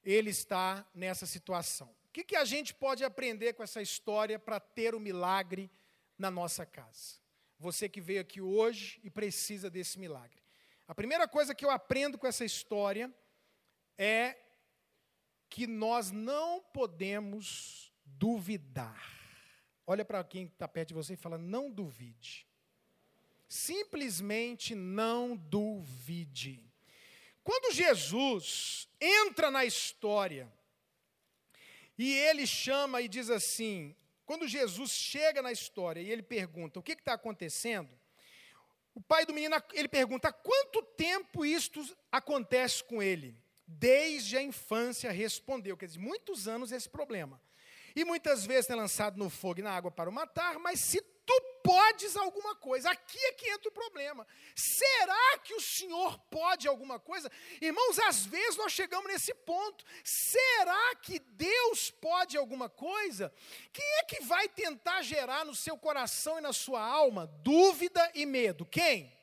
ele 0.05 0.29
está 0.29 0.87
nessa 0.95 1.25
situação. 1.25 1.89
O 2.11 2.13
que, 2.13 2.23
que 2.23 2.37
a 2.37 2.45
gente 2.45 2.75
pode 2.75 3.03
aprender 3.03 3.55
com 3.55 3.63
essa 3.63 3.81
história 3.81 4.39
para 4.39 4.61
ter 4.61 4.95
o 4.95 5.01
milagre 5.01 5.71
na 6.19 6.31
nossa 6.31 6.67
casa? 6.67 7.15
Você 7.59 7.89
que 7.89 8.03
veio 8.03 8.21
aqui 8.21 8.43
hoje 8.43 9.01
e 9.03 9.09
precisa 9.09 9.71
desse 9.71 9.99
milagre. 9.99 10.43
A 10.87 10.95
primeira 10.95 11.27
coisa 11.27 11.55
que 11.55 11.65
eu 11.65 11.71
aprendo 11.71 12.19
com 12.19 12.27
essa 12.27 12.45
história 12.45 13.11
é 13.97 14.37
que 15.55 15.69
nós 15.69 16.11
não 16.11 16.61
podemos 16.61 17.93
duvidar. 18.05 19.01
Olha 19.87 20.05
para 20.05 20.25
quem 20.25 20.47
está 20.47 20.67
perto 20.67 20.89
de 20.89 20.95
você 20.95 21.15
e 21.15 21.17
fala: 21.17 21.39
não 21.39 21.71
duvide. 21.71 22.45
Simplesmente 23.49 24.75
não 24.75 25.37
duvide. 25.37 26.61
Quando 27.45 27.73
Jesus 27.73 28.89
entra 29.01 29.49
na 29.49 29.65
história 29.65 30.53
e 31.97 32.13
ele 32.13 32.49
chama 32.49 33.01
e 33.01 33.07
diz 33.07 33.31
assim: 33.31 33.95
quando 34.27 34.49
Jesus 34.49 34.91
chega 34.91 35.41
na 35.41 35.53
história 35.53 36.01
e 36.01 36.11
ele 36.11 36.25
pergunta 36.25 36.81
o 36.81 36.83
que 36.83 36.95
está 36.95 37.13
acontecendo, 37.13 37.97
o 38.93 39.01
pai 39.01 39.25
do 39.25 39.33
menino, 39.33 39.55
ele 39.73 39.89
pergunta, 39.89 40.31
há 40.31 40.33
quanto 40.33 40.83
tempo 40.83 41.47
isto 41.47 41.81
acontece 42.11 42.83
com 42.83 43.01
ele? 43.01 43.44
Desde 43.67 44.37
a 44.37 44.43
infância 44.43 45.11
respondeu, 45.11 45.77
quer 45.77 45.87
dizer, 45.87 45.99
muitos 45.99 46.47
anos 46.47 46.73
esse 46.73 46.89
problema. 46.89 47.41
E 47.97 48.05
muitas 48.05 48.45
vezes 48.45 48.69
é 48.71 48.75
lançado 48.75 49.17
no 49.17 49.31
fogo 49.31 49.61
e 49.61 49.63
na 49.63 49.71
água 49.71 49.91
para 49.91 50.11
o 50.11 50.13
matar, 50.13 50.59
mas 50.59 50.81
se 50.81 51.01
tu 51.01 51.41
podes 51.63 52.17
alguma 52.17 52.55
coisa, 52.55 52.91
aqui 52.91 53.19
é 53.19 53.33
que 53.33 53.49
entra 53.49 53.69
o 53.69 53.73
problema. 53.73 54.27
Será 54.55 55.39
que 55.39 55.55
o 55.55 55.61
Senhor 55.61 56.19
pode 56.31 56.69
alguma 56.69 56.99
coisa? 56.99 57.31
Irmãos, 57.61 57.99
às 58.01 58.27
vezes 58.27 58.57
nós 58.57 58.73
chegamos 58.73 59.11
nesse 59.11 59.33
ponto. 59.33 59.85
Será 60.03 60.97
que 60.97 61.19
Deus 61.21 61.91
pode 61.91 62.37
alguma 62.37 62.69
coisa? 62.69 63.33
Quem 63.73 63.87
é 64.01 64.03
que 64.03 64.25
vai 64.25 64.49
tentar 64.49 65.03
gerar 65.03 65.45
no 65.45 65.55
seu 65.55 65.79
coração 65.79 66.39
e 66.39 66.43
na 66.43 66.53
sua 66.53 66.83
alma 66.83 67.27
dúvida 67.43 68.11
e 68.15 68.27
medo? 68.27 68.67
Quem? 68.67 69.14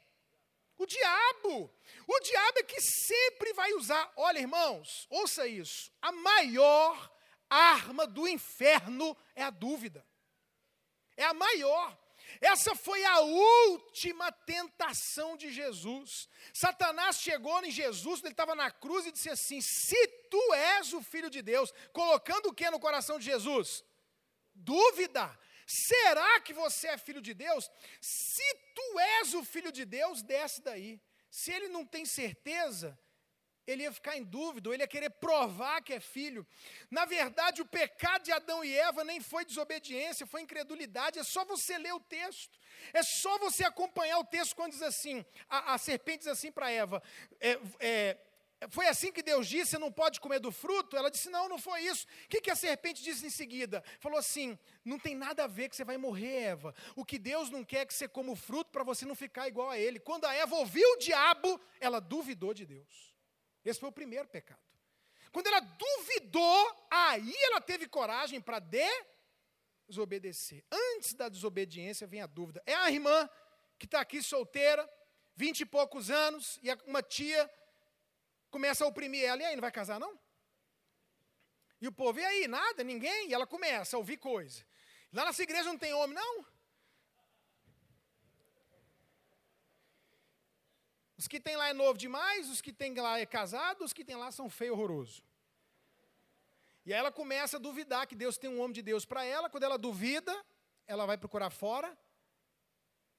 O 0.81 0.85
diabo. 0.87 1.71
O 2.07 2.19
diabo 2.21 2.57
é 2.57 2.63
que 2.63 2.81
sempre 2.81 3.53
vai 3.53 3.71
usar. 3.73 4.11
Olha, 4.15 4.39
irmãos, 4.39 5.05
ouça 5.11 5.45
isso. 5.45 5.91
A 6.01 6.11
maior 6.11 7.11
arma 7.47 8.07
do 8.07 8.27
inferno 8.27 9.15
é 9.35 9.43
a 9.43 9.51
dúvida. 9.51 10.03
É 11.15 11.23
a 11.23 11.35
maior. 11.35 11.95
Essa 12.39 12.73
foi 12.73 13.03
a 13.05 13.19
última 13.19 14.31
tentação 14.31 15.37
de 15.37 15.51
Jesus. 15.51 16.27
Satanás 16.51 17.17
chegou 17.17 17.63
em 17.63 17.69
Jesus, 17.69 18.21
ele 18.21 18.29
estava 18.29 18.55
na 18.55 18.71
cruz 18.71 19.05
e 19.05 19.11
disse 19.11 19.29
assim: 19.29 19.61
Se 19.61 20.07
tu 20.31 20.53
és 20.55 20.93
o 20.93 21.03
filho 21.03 21.29
de 21.29 21.43
Deus, 21.43 21.71
colocando 21.93 22.47
o 22.47 22.53
que 22.53 22.67
no 22.71 22.79
coração 22.79 23.19
de 23.19 23.25
Jesus? 23.25 23.83
Dúvida. 24.55 25.37
Será 25.71 26.41
que 26.41 26.53
você 26.53 26.87
é 26.89 26.97
filho 26.97 27.21
de 27.21 27.33
Deus? 27.33 27.71
Se 28.01 28.43
tu 28.75 28.99
és 28.99 29.33
o 29.33 29.41
filho 29.43 29.71
de 29.71 29.85
Deus, 29.85 30.21
desce 30.21 30.61
daí. 30.61 30.99
Se 31.29 31.49
ele 31.49 31.69
não 31.69 31.85
tem 31.85 32.05
certeza, 32.05 32.99
ele 33.65 33.83
ia 33.83 33.93
ficar 33.93 34.17
em 34.17 34.23
dúvida, 34.23 34.67
ou 34.67 34.73
ele 34.73 34.83
ia 34.83 34.87
querer 34.87 35.09
provar 35.11 35.81
que 35.81 35.93
é 35.93 35.99
filho. 36.01 36.45
Na 36.89 37.05
verdade, 37.05 37.61
o 37.61 37.65
pecado 37.65 38.23
de 38.23 38.33
Adão 38.33 38.65
e 38.65 38.75
Eva 38.75 39.05
nem 39.05 39.21
foi 39.21 39.45
desobediência, 39.45 40.27
foi 40.27 40.41
incredulidade. 40.41 41.19
É 41.19 41.23
só 41.23 41.45
você 41.45 41.77
ler 41.77 41.93
o 41.93 42.01
texto, 42.01 42.59
é 42.91 43.01
só 43.01 43.37
você 43.37 43.63
acompanhar 43.63 44.19
o 44.19 44.25
texto 44.25 44.57
quando 44.57 44.73
diz 44.73 44.81
assim: 44.81 45.25
a, 45.47 45.75
a 45.75 45.77
serpente 45.77 46.19
diz 46.19 46.27
assim 46.27 46.51
para 46.51 46.69
Eva: 46.69 47.01
é, 47.39 47.57
é, 47.79 48.17
foi 48.69 48.87
assim 48.87 49.11
que 49.11 49.23
Deus 49.23 49.47
disse: 49.47 49.71
você 49.71 49.77
não 49.77 49.91
pode 49.91 50.19
comer 50.19 50.39
do 50.39 50.51
fruto? 50.51 50.95
Ela 50.95 51.09
disse: 51.09 51.29
não, 51.29 51.49
não 51.49 51.57
foi 51.57 51.81
isso. 51.81 52.05
O 52.25 52.27
que, 52.29 52.41
que 52.41 52.51
a 52.51 52.55
serpente 52.55 53.01
disse 53.01 53.25
em 53.25 53.29
seguida? 53.29 53.83
Falou 53.99 54.19
assim: 54.19 54.57
não 54.85 54.99
tem 54.99 55.15
nada 55.15 55.45
a 55.45 55.47
ver 55.47 55.69
que 55.69 55.75
você 55.75 55.83
vai 55.83 55.97
morrer, 55.97 56.43
Eva. 56.43 56.75
O 56.95 57.03
que 57.03 57.17
Deus 57.17 57.49
não 57.49 57.63
quer 57.63 57.81
é 57.81 57.85
que 57.85 57.93
você 57.93 58.07
coma 58.07 58.33
o 58.33 58.35
fruto 58.35 58.69
para 58.71 58.83
você 58.83 59.05
não 59.05 59.15
ficar 59.15 59.47
igual 59.47 59.69
a 59.69 59.79
ele. 59.79 59.99
Quando 59.99 60.25
a 60.25 60.33
Eva 60.33 60.55
ouviu 60.55 60.87
o 60.93 60.97
diabo, 60.97 61.59
ela 61.79 61.99
duvidou 61.99 62.53
de 62.53 62.65
Deus. 62.65 63.15
Esse 63.65 63.79
foi 63.79 63.89
o 63.89 63.93
primeiro 63.93 64.27
pecado. 64.27 64.61
Quando 65.31 65.47
ela 65.47 65.61
duvidou, 65.61 66.87
aí 66.91 67.33
ela 67.45 67.61
teve 67.61 67.87
coragem 67.87 68.41
para 68.41 68.61
desobedecer. 69.87 70.63
Antes 70.71 71.13
da 71.13 71.29
desobediência 71.29 72.05
vem 72.05 72.21
a 72.21 72.27
dúvida. 72.27 72.61
É 72.65 72.75
a 72.75 72.91
irmã 72.91 73.29
que 73.79 73.85
está 73.85 74.01
aqui 74.01 74.21
solteira, 74.21 74.87
vinte 75.35 75.61
e 75.61 75.65
poucos 75.65 76.11
anos, 76.11 76.59
e 76.61 76.69
uma 76.85 77.01
tia 77.01 77.49
começa 78.51 78.83
a 78.83 78.87
oprimir 78.87 79.23
ela. 79.23 79.41
E 79.41 79.45
aí, 79.45 79.55
não 79.55 79.61
vai 79.61 79.71
casar, 79.71 79.99
não? 79.99 80.19
E 81.79 81.87
o 81.87 81.91
povo, 81.91 82.19
e 82.19 82.25
aí, 82.25 82.47
nada, 82.47 82.83
ninguém? 82.83 83.29
E 83.29 83.33
ela 83.33 83.47
começa 83.47 83.95
a 83.95 83.99
ouvir 83.99 84.17
coisa. 84.17 84.63
Lá 85.11 85.25
nessa 85.25 85.41
igreja 85.41 85.63
não 85.63 85.77
tem 85.77 85.93
homem, 85.93 86.15
não? 86.15 86.45
Os 91.17 91.27
que 91.27 91.39
tem 91.39 91.55
lá 91.55 91.69
é 91.69 91.73
novo 91.73 91.97
demais, 91.97 92.49
os 92.49 92.61
que 92.61 92.73
tem 92.73 92.93
lá 92.95 93.19
é 93.19 93.25
casado, 93.25 93.83
os 93.83 93.93
que 93.93 94.03
tem 94.03 94.15
lá 94.15 94.31
são 94.31 94.49
feio 94.49 94.73
horroroso. 94.73 95.23
E 96.85 96.93
aí 96.93 96.99
ela 96.99 97.11
começa 97.11 97.57
a 97.57 97.59
duvidar 97.59 98.07
que 98.07 98.15
Deus 98.15 98.37
tem 98.37 98.49
um 98.49 98.59
homem 98.59 98.73
de 98.73 98.81
Deus 98.81 99.05
para 99.05 99.23
ela. 99.23 99.49
Quando 99.49 99.63
ela 99.63 99.77
duvida, 99.77 100.33
ela 100.87 101.05
vai 101.05 101.17
procurar 101.17 101.51
fora 101.51 101.95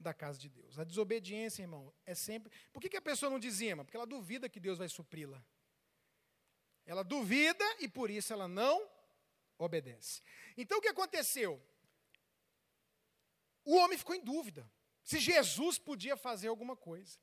da 0.03 0.13
casa 0.13 0.39
de 0.39 0.49
Deus. 0.49 0.79
A 0.79 0.85
desobediência, 0.85 1.63
irmão, 1.63 1.93
é 2.05 2.15
sempre. 2.15 2.53
Por 2.73 2.81
que, 2.81 2.89
que 2.89 2.97
a 2.97 3.03
pessoa 3.03 3.31
não 3.31 3.39
dizima? 3.39 3.85
Porque 3.85 3.97
ela 3.97 4.07
duvida 4.07 4.49
que 4.49 4.61
Deus 4.61 4.79
vai 4.79 4.89
supri-la. 4.89 5.43
Ela 6.85 7.03
duvida 7.03 7.65
e 7.81 7.89
por 7.89 8.11
isso 8.11 8.33
ela 8.33 8.49
não 8.49 8.91
obedece. 9.57 10.23
Então 10.57 10.79
o 10.79 10.81
que 10.81 10.89
aconteceu? 10.89 11.63
O 13.65 13.77
homem 13.77 13.97
ficou 13.97 14.15
em 14.15 14.25
dúvida 14.25 14.69
se 15.03 15.19
Jesus 15.19 15.79
podia 15.79 16.17
fazer 16.17 16.49
alguma 16.49 16.77
coisa. 16.77 17.19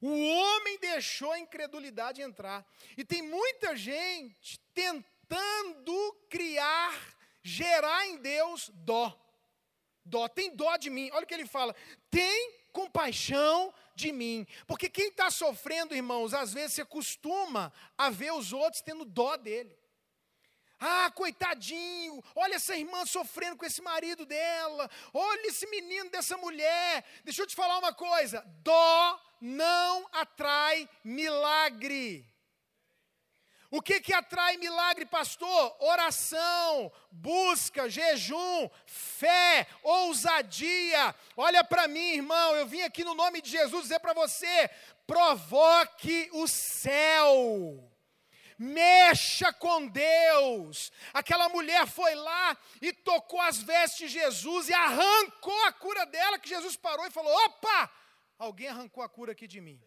O 0.00 0.08
homem 0.08 0.78
deixou 0.78 1.32
a 1.32 1.38
incredulidade 1.38 2.20
entrar. 2.20 2.66
E 2.96 3.04
tem 3.04 3.22
muita 3.22 3.76
gente 3.76 4.60
tentando 4.72 6.12
criar, 6.28 7.16
gerar 7.42 8.06
em 8.06 8.18
Deus 8.18 8.70
dó. 8.74 9.23
Dó, 10.04 10.28
tem 10.28 10.54
dó 10.54 10.76
de 10.76 10.90
mim. 10.90 11.10
Olha 11.12 11.24
o 11.24 11.26
que 11.26 11.34
ele 11.34 11.46
fala: 11.46 11.74
tem 12.10 12.54
compaixão 12.72 13.72
de 13.94 14.12
mim. 14.12 14.46
Porque 14.66 14.88
quem 14.88 15.08
está 15.08 15.30
sofrendo, 15.30 15.94
irmãos, 15.94 16.34
às 16.34 16.52
vezes 16.52 16.74
se 16.74 16.80
acostuma 16.82 17.72
a 17.96 18.10
ver 18.10 18.32
os 18.32 18.52
outros 18.52 18.82
tendo 18.82 19.04
dó 19.04 19.36
dele. 19.36 19.76
Ah, 20.78 21.10
coitadinho, 21.14 22.22
olha 22.34 22.56
essa 22.56 22.76
irmã 22.76 23.06
sofrendo 23.06 23.56
com 23.56 23.64
esse 23.64 23.80
marido 23.80 24.26
dela, 24.26 24.90
olha 25.14 25.46
esse 25.46 25.66
menino 25.68 26.10
dessa 26.10 26.36
mulher. 26.36 27.04
Deixa 27.22 27.42
eu 27.42 27.46
te 27.46 27.54
falar 27.54 27.78
uma 27.78 27.94
coisa: 27.94 28.44
dó 28.62 29.20
não 29.40 30.06
atrai 30.12 30.88
milagre. 31.02 32.33
O 33.76 33.82
que, 33.82 34.00
que 34.00 34.14
atrai 34.14 34.56
milagre, 34.56 35.04
pastor? 35.04 35.76
Oração, 35.80 36.92
busca, 37.10 37.90
jejum, 37.90 38.70
fé, 38.86 39.66
ousadia. 39.82 41.12
Olha 41.36 41.64
para 41.64 41.88
mim, 41.88 42.12
irmão, 42.12 42.54
eu 42.54 42.68
vim 42.68 42.82
aqui 42.82 43.02
no 43.02 43.16
nome 43.16 43.42
de 43.42 43.50
Jesus 43.50 43.82
dizer 43.82 43.98
para 43.98 44.12
você: 44.12 44.70
provoque 45.04 46.30
o 46.34 46.46
céu 46.46 47.90
mexa 48.56 49.52
com 49.52 49.88
Deus. 49.88 50.92
Aquela 51.12 51.48
mulher 51.48 51.84
foi 51.88 52.14
lá 52.14 52.56
e 52.80 52.92
tocou 52.92 53.40
as 53.40 53.58
vestes 53.60 54.08
de 54.08 54.20
Jesus 54.20 54.68
e 54.68 54.72
arrancou 54.72 55.64
a 55.64 55.72
cura 55.72 56.06
dela, 56.06 56.38
que 56.38 56.48
Jesus 56.48 56.76
parou 56.76 57.06
e 57.06 57.10
falou: 57.10 57.34
opa, 57.46 57.90
alguém 58.38 58.68
arrancou 58.68 59.02
a 59.02 59.08
cura 59.08 59.32
aqui 59.32 59.48
de 59.48 59.60
mim. 59.60 59.82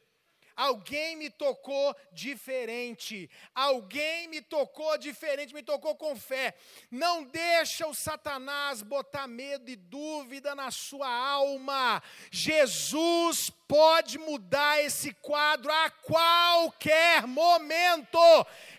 Alguém 0.58 1.16
me 1.16 1.30
tocou 1.30 1.96
diferente. 2.12 3.30
Alguém 3.54 4.28
me 4.28 4.42
tocou 4.42 4.98
diferente, 4.98 5.54
me 5.54 5.62
tocou 5.62 5.96
com 5.96 6.16
fé. 6.18 6.56
Não 6.90 7.24
deixa 7.24 7.86
o 7.86 7.94
Satanás 7.94 8.82
botar 8.82 9.28
medo 9.28 9.70
e 9.70 9.76
dúvida 9.76 10.56
na 10.56 10.72
sua 10.72 11.08
alma. 11.08 12.02
Jesus 12.32 13.52
pode 13.68 14.18
mudar 14.18 14.82
esse 14.82 15.14
quadro 15.14 15.72
a 15.72 15.92
qualquer 15.92 17.28
momento. 17.28 18.18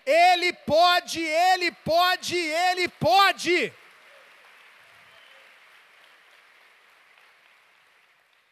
Ele 0.04 0.52
pode, 0.52 1.22
ele 1.22 1.70
pode, 1.70 2.36
ele 2.36 2.88
pode. 2.88 3.72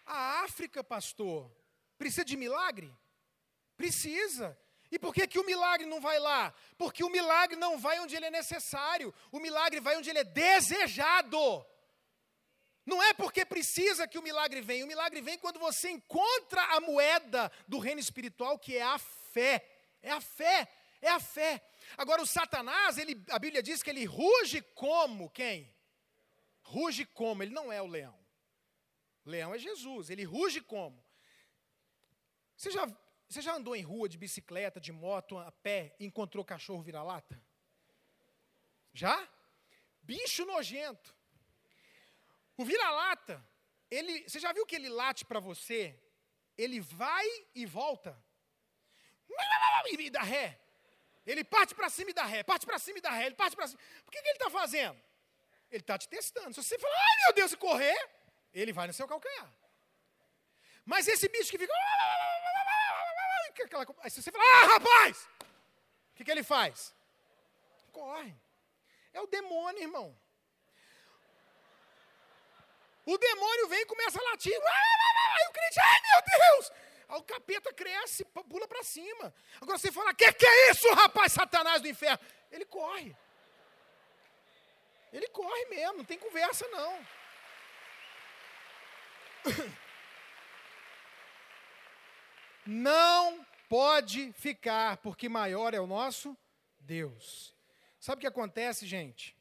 A 0.07 0.45
África, 0.45 0.85
pastor, 0.85 1.51
precisa 1.99 2.25
de 2.25 2.37
milagre? 2.37 2.95
Precisa. 3.77 4.59
E 4.91 4.99
por 4.99 5.13
que, 5.13 5.27
que 5.27 5.39
o 5.39 5.45
milagre 5.45 5.87
não 5.87 6.01
vai 6.01 6.19
lá? 6.19 6.55
Porque 6.79 7.03
o 7.03 7.11
milagre 7.11 7.57
não 7.57 7.79
vai 7.79 7.99
onde 8.01 8.15
ele 8.17 8.27
é 8.27 8.31
necessário, 8.31 9.13
o 9.33 9.41
milagre 9.41 9.81
vai 9.81 9.97
onde 9.97 10.09
ele 10.09 10.21
é 10.21 10.25
desejado. 10.25 11.67
Não 12.85 13.03
é 13.03 13.13
porque 13.13 13.45
precisa 13.45 14.07
que 14.07 14.19
o 14.19 14.23
milagre 14.23 14.61
venha, 14.61 14.85
o 14.85 14.89
milagre 14.89 15.21
vem 15.21 15.39
quando 15.39 15.59
você 15.59 15.91
encontra 15.91 16.63
a 16.77 16.81
moeda 16.81 17.51
do 17.67 17.79
reino 17.79 18.01
espiritual, 18.01 18.59
que 18.59 18.77
é 18.77 18.83
a 18.83 18.99
fé. 18.99 19.73
É 20.01 20.13
a 20.13 20.21
fé, 20.21 20.69
é 21.03 21.09
a 21.09 21.19
fé. 21.19 21.61
Agora, 21.97 22.23
o 22.23 22.27
Satanás, 22.27 22.97
ele, 22.97 23.21
a 23.31 23.41
Bíblia 23.41 23.61
diz 23.61 23.83
que 23.83 23.91
ele 23.91 24.05
ruge 24.05 24.63
como 24.75 25.29
quem? 25.31 25.75
Ruge 26.63 27.05
como? 27.05 27.43
Ele 27.43 27.53
não 27.53 27.73
é 27.73 27.83
o 27.83 27.87
leão. 27.89 28.17
Leão 29.25 29.53
é 29.53 29.59
Jesus, 29.59 30.11
ele 30.11 30.23
ruge 30.23 30.61
como? 30.61 31.05
Você 32.57 32.71
já 32.71 32.87
você 33.29 33.43
já 33.43 33.55
andou 33.55 33.75
em 33.75 33.83
rua 33.83 34.09
de 34.09 34.17
bicicleta, 34.17 34.81
de 34.81 34.93
moto, 34.93 35.37
a 35.39 35.51
pé 35.51 35.95
e 35.99 36.07
encontrou 36.07 36.45
cachorro 36.45 36.83
vira-lata? 36.83 37.41
Já? 38.93 39.29
Bicho 40.03 40.45
nojento. 40.45 41.15
O 42.57 42.65
vira-lata, 42.65 43.45
ele, 43.91 44.29
você 44.29 44.39
já 44.39 44.53
viu 44.53 44.65
que 44.65 44.77
ele 44.77 44.89
late 44.89 45.25
para 45.25 45.41
você? 45.41 46.01
Ele 46.57 46.81
vai 46.81 47.27
e 47.55 47.67
volta. 47.67 48.17
E 49.89 50.11
dá 50.11 50.23
ré. 50.23 50.59
Ele 51.27 51.43
parte 51.43 51.75
para 51.75 51.91
cima 51.91 52.11
e 52.11 52.15
dá 52.15 52.25
ré, 52.25 52.43
parte 52.43 52.65
para 52.65 52.79
cima 52.79 52.99
e 52.99 53.01
dá 53.01 53.11
ré, 53.11 53.27
ele 53.27 53.35
parte 53.35 53.57
para 53.57 53.67
cima. 53.67 53.81
Por 54.05 54.13
que, 54.13 54.23
que 54.23 54.29
ele 54.29 54.37
está 54.39 54.49
fazendo? 54.49 55.01
Ele 55.71 55.81
está 55.81 55.99
te 55.99 56.09
testando. 56.09 56.55
Se 56.55 56.63
você 56.63 56.79
falar, 56.79 56.95
ai 56.95 57.25
meu 57.25 57.35
Deus, 57.35 57.53
e 57.53 57.57
correr, 57.57 58.11
ele 58.55 58.73
vai 58.73 58.87
no 58.87 58.93
seu 58.93 59.09
calcanhar. 59.09 59.53
Mas 60.85 61.09
esse 61.09 61.29
bicho 61.29 61.51
que 61.51 61.59
fica 61.59 61.73
aquela. 63.63 63.87
Aí 64.01 64.11
você 64.11 64.31
fala, 64.31 64.45
ah, 64.45 64.67
rapaz! 64.75 65.29
O 66.13 66.15
que, 66.17 66.25
que 66.25 66.31
ele 66.31 66.43
faz? 66.43 66.95
Corre. 67.93 68.35
É 69.13 69.21
o 69.21 69.27
demônio, 69.27 69.83
irmão. 69.83 70.17
O 73.07 73.17
demônio 73.17 73.69
vem 73.69 73.81
e 73.81 73.87
começa 73.87 74.19
a 74.19 74.31
latir. 74.31 74.53
Aí 74.53 75.49
o 75.49 75.53
crente, 75.53 75.81
ai 75.81 76.01
meu 76.11 76.23
Deus! 76.39 76.73
Aí 77.09 77.19
o 77.19 77.23
capeta 77.23 77.73
cresce, 77.73 78.25
pula 78.25 78.67
para 78.67 78.83
cima. 78.83 79.33
Agora 79.61 79.79
você 79.79 79.93
fala, 79.93 80.13
que 80.13 80.33
que 80.33 80.47
é 80.47 80.71
isso, 80.71 80.93
rapaz, 80.95 81.33
Satanás 81.33 81.81
do 81.81 81.89
inferno? 81.89 82.19
Ele 82.51 82.65
corre. 82.65 83.17
Ele 85.13 85.29
corre 85.29 85.65
mesmo, 85.67 85.99
não 85.99 86.05
tem 86.05 86.19
conversa 86.19 86.67
não. 86.69 87.07
Não 92.69 93.46
pode 93.69 94.33
ficar, 94.33 94.99
porque 94.99 95.29
maior 95.29 95.75
é 95.75 95.81
o 95.81 95.87
nosso 95.87 96.37
Deus. 96.81 97.55
Sabe 97.99 98.19
o 98.19 98.21
que 98.21 98.27
acontece, 98.27 98.87
gente? 98.87 99.37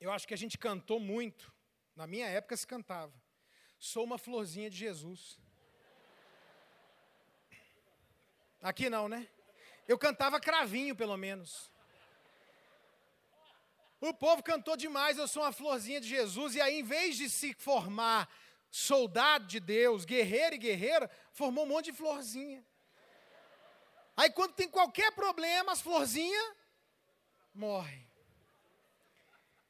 Eu 0.00 0.12
acho 0.12 0.26
que 0.26 0.34
a 0.34 0.38
gente 0.38 0.58
cantou 0.58 1.00
muito. 1.00 1.52
Na 1.94 2.06
minha 2.06 2.26
época 2.26 2.56
se 2.56 2.66
cantava. 2.66 3.12
Sou 3.78 4.04
uma 4.04 4.18
florzinha 4.18 4.68
de 4.68 4.76
Jesus. 4.76 5.38
Aqui 8.60 8.90
não, 8.90 9.08
né? 9.08 9.26
Eu 9.86 9.98
cantava 9.98 10.40
cravinho, 10.40 10.94
pelo 10.94 11.16
menos. 11.16 11.70
O 14.00 14.12
povo 14.12 14.42
cantou 14.42 14.76
demais, 14.76 15.16
eu 15.16 15.26
sou 15.26 15.42
uma 15.42 15.52
florzinha 15.52 16.00
de 16.00 16.08
Jesus, 16.08 16.54
e 16.54 16.60
aí, 16.60 16.80
em 16.80 16.82
vez 16.82 17.16
de 17.16 17.30
se 17.30 17.54
formar 17.54 18.28
soldado 18.70 19.46
de 19.46 19.58
Deus, 19.58 20.04
guerreiro 20.04 20.54
e 20.54 20.58
guerreira, 20.58 21.10
formou 21.32 21.64
um 21.64 21.68
monte 21.68 21.86
de 21.86 21.92
florzinha. 21.94 22.64
Aí 24.16 24.30
quando 24.30 24.54
tem 24.54 24.68
qualquer 24.68 25.12
problema, 25.12 25.72
as 25.72 25.80
florzinhas 25.80 26.54
morrem. 27.54 28.06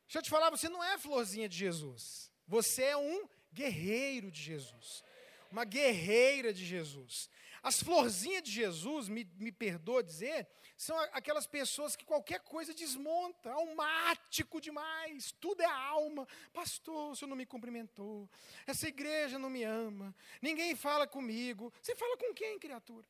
Deixa 0.06 0.18
eu 0.18 0.22
te 0.22 0.30
falar, 0.30 0.50
você 0.50 0.68
não 0.68 0.82
é 0.82 0.96
florzinha 0.96 1.48
de 1.48 1.56
Jesus. 1.56 2.30
Você 2.46 2.85
é 2.85 2.96
um 2.96 3.28
guerreiro 3.52 4.30
de 4.30 4.40
Jesus. 4.40 5.02
Uma 5.50 5.64
guerreira 5.64 6.52
de 6.52 6.64
Jesus. 6.64 7.28
As 7.62 7.82
florzinhas 7.82 8.44
de 8.44 8.52
Jesus, 8.52 9.09
me, 9.09 9.24
me 9.37 9.50
perdoa 9.50 10.00
dizer, 10.00 10.46
são 10.76 10.96
aquelas 11.12 11.48
pessoas 11.48 11.96
que 11.96 12.04
qualquer 12.04 12.38
coisa 12.40 12.72
desmonta, 12.72 13.50
almático 13.50 14.61
demais, 14.61 15.32
tudo 15.40 15.62
é 15.62 15.66
alma. 15.66 16.28
Pastor, 16.52 17.11
o 17.11 17.16
senhor 17.16 17.28
não 17.28 17.37
me 17.37 17.44
cumprimentou, 17.44 18.30
essa 18.68 18.87
igreja 18.87 19.37
não 19.37 19.50
me 19.50 19.64
ama, 19.64 20.14
ninguém 20.40 20.76
fala 20.76 21.09
comigo. 21.09 21.72
Você 21.82 21.96
fala 21.96 22.16
com 22.16 22.32
quem, 22.32 22.56
criatura? 22.56 23.04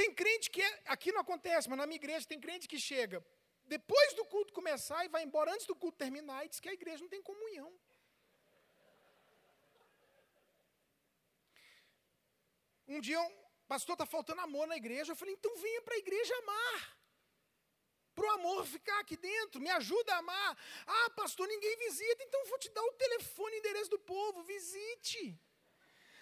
Tem 0.00 0.10
crente 0.20 0.48
que, 0.54 0.62
é, 0.62 0.82
aqui 0.94 1.12
não 1.12 1.20
acontece, 1.20 1.68
mas 1.68 1.78
na 1.78 1.86
minha 1.86 2.00
igreja 2.02 2.30
tem 2.32 2.40
crente 2.44 2.66
que 2.72 2.78
chega 2.90 3.18
depois 3.74 4.14
do 4.18 4.24
culto 4.32 4.58
começar 4.58 5.00
e 5.04 5.10
vai 5.14 5.22
embora 5.26 5.52
antes 5.54 5.66
do 5.70 5.76
culto 5.82 5.98
terminar 6.04 6.38
e 6.44 6.48
diz 6.48 6.58
que 6.62 6.70
a 6.70 6.76
igreja 6.78 7.02
não 7.02 7.10
tem 7.14 7.22
comunhão. 7.30 7.70
Um 12.88 13.00
dia, 13.06 13.20
um 13.20 13.34
pastor, 13.72 13.94
está 13.94 14.06
faltando 14.06 14.40
amor 14.40 14.66
na 14.66 14.78
igreja. 14.82 15.12
Eu 15.12 15.20
falei, 15.22 15.34
então 15.34 15.54
venha 15.66 15.82
para 15.82 15.94
a 15.96 16.02
igreja 16.04 16.34
amar. 16.38 16.80
Para 18.14 18.26
o 18.28 18.34
amor 18.38 18.66
ficar 18.76 18.98
aqui 19.00 19.18
dentro, 19.18 19.60
me 19.60 19.70
ajuda 19.80 20.14
a 20.14 20.18
amar. 20.24 20.50
Ah, 20.86 21.10
pastor, 21.10 21.46
ninguém 21.46 21.76
visita, 21.76 22.24
então 22.24 22.46
vou 22.46 22.58
te 22.58 22.70
dar 22.70 22.82
o 22.82 22.92
telefone 23.04 23.54
e 23.54 23.58
endereço 23.58 23.90
do 23.90 23.98
povo, 23.98 24.42
visite. 24.44 25.38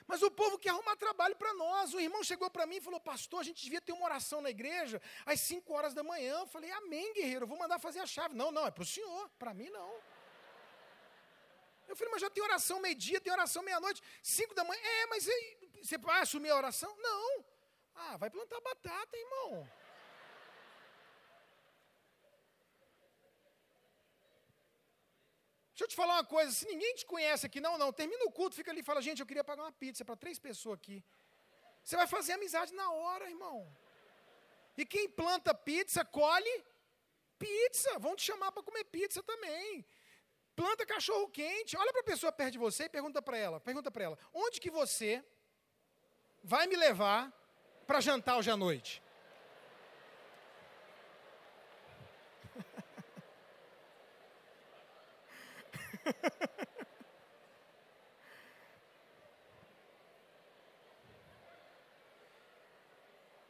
Mas 0.09 0.23
o 0.23 0.31
povo 0.31 0.59
quer 0.59 0.71
arrumar 0.71 0.97
trabalho 0.97 1.37
para 1.37 1.53
nós. 1.53 1.93
O 1.93 2.01
irmão 2.01 2.25
chegou 2.25 2.49
para 2.51 2.67
mim 2.67 2.77
e 2.77 2.81
falou: 2.81 2.99
Pastor, 2.99 3.41
a 3.41 3.43
gente 3.43 3.63
devia 3.63 3.81
ter 3.81 3.93
uma 3.93 4.07
oração 4.07 4.41
na 4.41 4.49
igreja 4.49 5.01
às 5.27 5.39
5 5.43 5.71
horas 5.71 5.93
da 5.93 6.03
manhã. 6.03 6.39
Eu 6.39 6.47
falei: 6.47 6.71
Amém, 6.73 7.13
guerreiro, 7.13 7.47
vou 7.47 7.59
mandar 7.59 7.79
fazer 7.79 8.01
a 8.01 8.07
chave. 8.07 8.35
Não, 8.35 8.51
não, 8.51 8.67
é 8.67 8.71
para 8.71 8.83
o 8.83 8.87
senhor, 8.87 9.29
para 9.39 9.53
mim 9.53 9.69
não. 9.69 9.93
Eu 11.87 11.95
falei: 11.95 12.11
Mas 12.11 12.23
já 12.23 12.31
tem 12.31 12.43
oração 12.43 12.81
meio-dia, 12.81 13.21
tem 13.21 13.31
oração 13.31 13.63
meia-noite, 13.63 14.03
5 14.23 14.55
da 14.55 14.65
manhã. 14.65 14.81
É, 14.83 15.07
mas 15.09 15.29
você 15.83 15.99
vai 15.99 16.23
assumir 16.23 16.49
a 16.49 16.57
oração? 16.57 16.97
Não. 16.99 17.45
Ah, 17.95 18.17
vai 18.17 18.31
plantar 18.31 18.61
batata, 18.63 19.15
irmão. 19.15 19.69
Deixa 25.79 25.85
eu 25.85 25.95
te 25.95 25.95
falar 25.95 26.15
uma 26.15 26.25
coisa, 26.25 26.51
se 26.51 26.67
ninguém 26.67 26.93
te 26.97 27.07
conhece 27.07 27.47
aqui, 27.47 27.61
não, 27.61 27.79
não, 27.79 27.93
termina 27.93 28.25
o 28.25 28.33
culto, 28.33 28.57
fica 28.57 28.73
ali 28.73 28.81
e 28.81 28.83
fala, 28.83 29.01
gente, 29.01 29.21
eu 29.21 29.27
queria 29.27 29.45
pagar 29.45 29.63
uma 29.63 29.71
pizza 29.71 30.05
para 30.05 30.17
três 30.17 30.37
pessoas 30.37 30.77
aqui. 30.77 31.05
Você 31.85 31.95
vai 31.95 32.09
fazer 32.09 32.33
amizade 32.33 32.75
na 32.75 32.91
hora, 32.91 33.31
irmão. 33.31 33.57
E 34.77 34.85
quem 34.85 35.09
planta 35.09 35.55
pizza, 35.55 36.05
colhe 36.05 36.65
pizza. 37.39 37.97
Vão 38.01 38.17
te 38.17 38.25
chamar 38.25 38.51
para 38.51 38.65
comer 38.65 38.83
pizza 38.87 39.23
também. 39.23 39.87
Planta 40.57 40.85
cachorro 40.85 41.29
quente. 41.29 41.77
Olha 41.77 41.93
para 41.93 42.01
a 42.01 42.11
pessoa 42.13 42.33
perto 42.33 42.55
de 42.55 42.59
você 42.59 42.87
e 42.87 42.89
pergunta 42.89 43.23
para 43.23 43.39
ela, 43.39 43.61
pergunta 43.61 43.89
para 43.89 44.03
ela, 44.03 44.19
onde 44.35 44.61
que 44.61 44.73
você 44.73 45.25
vai 46.43 46.67
me 46.67 46.75
levar 46.75 47.33
para 47.87 48.01
jantar 48.01 48.37
hoje 48.37 48.51
à 48.51 48.57
noite? 48.57 49.01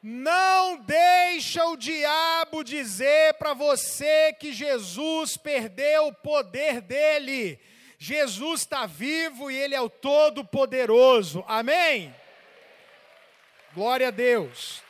Não 0.02 0.76
deixa 0.78 1.66
o 1.66 1.76
diabo 1.76 2.62
dizer 2.62 3.34
para 3.34 3.52
você 3.52 4.32
que 4.32 4.52
Jesus 4.52 5.36
perdeu 5.36 6.06
o 6.06 6.14
poder 6.14 6.80
dele. 6.80 7.60
Jesus 7.98 8.60
está 8.60 8.86
vivo 8.86 9.50
e 9.50 9.56
ele 9.56 9.74
é 9.74 9.80
o 9.80 9.90
Todo-Poderoso. 9.90 11.44
Amém? 11.48 12.14
Glória 13.74 14.08
a 14.08 14.12
Deus. 14.12 14.82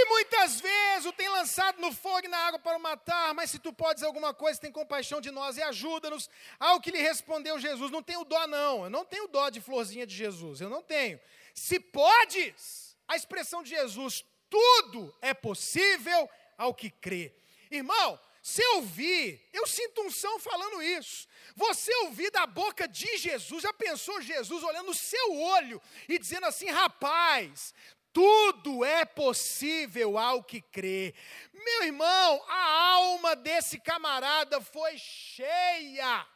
E 0.00 0.04
muitas 0.04 0.60
vezes 0.60 1.06
o 1.06 1.12
tem 1.12 1.28
lançado 1.28 1.80
no 1.80 1.92
fogo 1.92 2.24
e 2.24 2.28
na 2.28 2.38
água 2.38 2.58
para 2.60 2.76
o 2.76 2.80
matar, 2.80 3.34
mas 3.34 3.50
se 3.50 3.58
tu 3.58 3.72
podes 3.72 4.04
alguma 4.04 4.32
coisa, 4.32 4.60
tem 4.60 4.70
compaixão 4.70 5.20
de 5.20 5.32
nós 5.32 5.56
e 5.56 5.62
ajuda-nos. 5.62 6.30
Ao 6.56 6.80
que 6.80 6.92
lhe 6.92 7.02
respondeu 7.02 7.58
Jesus: 7.58 7.90
Não 7.90 8.00
tenho 8.00 8.24
dó, 8.24 8.46
não. 8.46 8.84
Eu 8.84 8.90
não 8.90 9.04
tenho 9.04 9.26
dó 9.26 9.50
de 9.50 9.60
florzinha 9.60 10.06
de 10.06 10.14
Jesus. 10.14 10.60
Eu 10.60 10.70
não 10.70 10.84
tenho. 10.84 11.18
Se 11.52 11.80
podes, 11.80 12.96
a 13.08 13.16
expressão 13.16 13.60
de 13.60 13.70
Jesus, 13.70 14.24
tudo 14.48 15.12
é 15.20 15.34
possível 15.34 16.30
ao 16.56 16.72
que 16.72 16.90
crê. 16.90 17.34
Irmão, 17.68 18.20
se 18.40 18.62
eu 18.62 18.76
ouvir, 18.76 19.44
eu 19.52 19.66
sinto 19.66 20.02
um 20.02 20.10
som 20.12 20.38
falando 20.38 20.80
isso. 20.80 21.26
Você 21.56 21.92
ouvir 22.04 22.30
da 22.30 22.46
boca 22.46 22.86
de 22.86 23.16
Jesus, 23.16 23.64
já 23.64 23.72
pensou 23.72 24.22
Jesus 24.22 24.62
olhando 24.62 24.86
no 24.86 24.94
seu 24.94 25.34
olho 25.36 25.82
e 26.08 26.20
dizendo 26.20 26.46
assim: 26.46 26.70
rapaz, 26.70 27.74
tudo 28.12 28.84
é 28.84 29.04
possível 29.04 30.18
ao 30.18 30.42
que 30.42 30.60
crê. 30.60 31.14
Meu 31.52 31.84
irmão, 31.84 32.44
a 32.48 32.92
alma 32.94 33.36
desse 33.36 33.78
camarada 33.78 34.60
foi 34.60 34.96
cheia. 34.98 36.26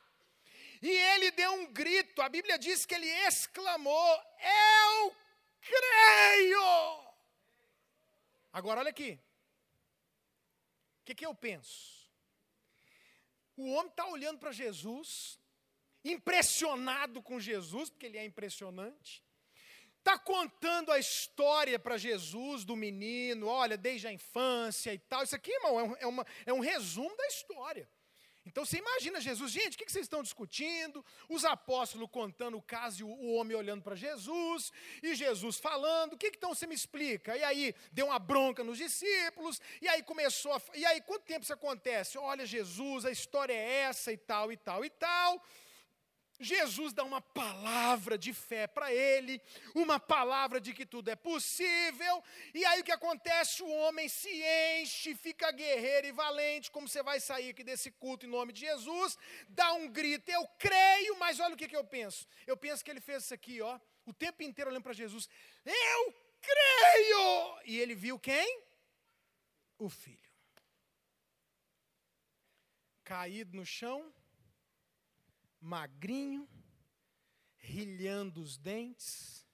E 0.80 0.90
ele 0.90 1.30
deu 1.30 1.52
um 1.52 1.66
grito, 1.72 2.20
a 2.20 2.28
Bíblia 2.28 2.58
diz 2.58 2.84
que 2.84 2.94
ele 2.94 3.08
exclamou: 3.26 4.22
Eu 4.38 5.16
creio. 5.60 7.04
Agora 8.52 8.80
olha 8.80 8.90
aqui. 8.90 9.18
O 11.00 11.04
que, 11.04 11.14
que 11.14 11.26
eu 11.26 11.34
penso? 11.34 12.10
O 13.56 13.72
homem 13.72 13.90
está 13.90 14.06
olhando 14.06 14.38
para 14.38 14.52
Jesus, 14.52 15.38
impressionado 16.04 17.22
com 17.22 17.40
Jesus, 17.40 17.90
porque 17.90 18.06
ele 18.06 18.18
é 18.18 18.24
impressionante 18.24 19.22
está 20.02 20.18
contando 20.18 20.90
a 20.90 20.98
história 20.98 21.78
para 21.78 21.96
Jesus 21.96 22.64
do 22.64 22.74
menino, 22.74 23.46
olha, 23.46 23.76
desde 23.76 24.08
a 24.08 24.12
infância 24.12 24.92
e 24.92 24.98
tal. 24.98 25.22
Isso 25.22 25.36
aqui, 25.36 25.52
irmão, 25.52 25.78
é 25.78 25.82
um, 25.82 25.96
é 25.96 26.06
uma, 26.06 26.26
é 26.46 26.52
um 26.52 26.60
resumo 26.60 27.16
da 27.16 27.26
história. 27.28 27.88
Então 28.44 28.64
você 28.64 28.78
imagina 28.78 29.20
Jesus, 29.20 29.52
gente, 29.52 29.76
o 29.76 29.78
que, 29.78 29.90
vocês 29.90 30.04
estão 30.04 30.20
discutindo? 30.20 31.04
Os 31.28 31.44
apóstolos 31.44 32.10
contando 32.10 32.56
o 32.56 32.62
caso 32.62 33.00
e 33.00 33.04
o, 33.04 33.34
homem 33.34 33.56
olhando 33.56 33.82
para 33.82 33.94
Jesus, 33.94 34.72
e 35.00 35.14
Jesus 35.14 35.58
falando, 35.58 36.14
o 36.14 36.18
que, 36.18 36.28
que 36.30 36.38
então 36.38 36.52
você 36.52 36.66
me 36.66 36.74
explica? 36.74 37.36
E 37.36 37.44
aí 37.44 37.72
deu 37.92 38.06
uma 38.06 38.18
bronca 38.18 38.64
nos 38.64 38.78
discípulos, 38.78 39.60
e 39.80 39.88
aí 39.88 40.02
começou 40.02 40.52
a. 40.52 40.60
E 40.74 40.84
aí, 40.84 41.00
quanto 41.02 41.24
tempo 41.24 41.44
isso 41.44 41.52
acontece? 41.52 42.18
Olha, 42.18 42.44
Jesus, 42.44 43.04
a 43.04 43.12
história 43.12 43.52
é 43.52 43.82
essa 43.82 44.12
e 44.12 44.16
tal, 44.16 44.50
e 44.50 44.56
tal, 44.56 44.84
e 44.84 44.90
tal. 44.90 45.40
Jesus 46.42 46.92
dá 46.92 47.04
uma 47.04 47.20
palavra 47.20 48.18
de 48.18 48.32
fé 48.32 48.66
para 48.66 48.92
ele, 48.92 49.40
uma 49.74 49.98
palavra 49.98 50.60
de 50.60 50.72
que 50.72 50.84
tudo 50.84 51.08
é 51.08 51.16
possível, 51.16 52.22
e 52.54 52.64
aí 52.64 52.80
o 52.80 52.84
que 52.84 52.92
acontece? 52.92 53.62
O 53.62 53.68
homem 53.68 54.08
se 54.08 54.30
enche, 54.80 55.14
fica 55.14 55.50
guerreiro 55.50 56.06
e 56.06 56.12
valente, 56.12 56.70
como 56.70 56.88
você 56.88 57.02
vai 57.02 57.20
sair 57.20 57.50
aqui 57.50 57.64
desse 57.64 57.90
culto 57.90 58.26
em 58.26 58.28
nome 58.28 58.52
de 58.52 58.60
Jesus, 58.60 59.18
dá 59.48 59.72
um 59.72 59.88
grito, 59.88 60.30
eu 60.30 60.46
creio, 60.58 61.16
mas 61.18 61.40
olha 61.40 61.54
o 61.54 61.56
que, 61.56 61.68
que 61.68 61.76
eu 61.76 61.84
penso. 61.84 62.26
Eu 62.46 62.56
penso 62.56 62.84
que 62.84 62.90
ele 62.90 63.00
fez 63.00 63.24
isso 63.24 63.34
aqui, 63.34 63.60
ó, 63.60 63.78
o 64.04 64.12
tempo 64.12 64.42
inteiro 64.42 64.70
olhando 64.70 64.82
para 64.82 64.92
Jesus, 64.92 65.28
eu 65.64 66.14
creio! 66.40 67.60
E 67.64 67.78
ele 67.78 67.94
viu 67.94 68.18
quem? 68.18 68.62
O 69.78 69.88
filho. 69.88 70.18
Caído 73.04 73.56
no 73.56 73.66
chão, 73.66 74.12
magrinho, 75.62 76.48
rilhando 77.56 78.42
os 78.42 78.58
dentes, 78.58 79.46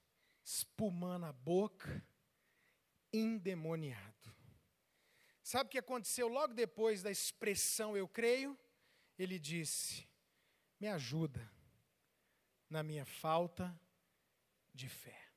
espumando 0.43 1.27
a 1.27 1.31
boca, 1.31 2.03
endemoniado. 3.13 4.35
Sabe 5.43 5.67
o 5.67 5.71
que 5.71 5.77
aconteceu 5.77 6.27
logo 6.27 6.53
depois 6.53 7.03
da 7.03 7.11
expressão 7.11 7.95
eu 7.95 8.07
creio? 8.07 8.57
Ele 9.17 9.37
disse: 9.37 10.07
Me 10.79 10.87
ajuda 10.87 11.51
na 12.69 12.83
minha 12.83 13.05
falta 13.05 13.79
de 14.73 14.89
fé. 14.89 15.29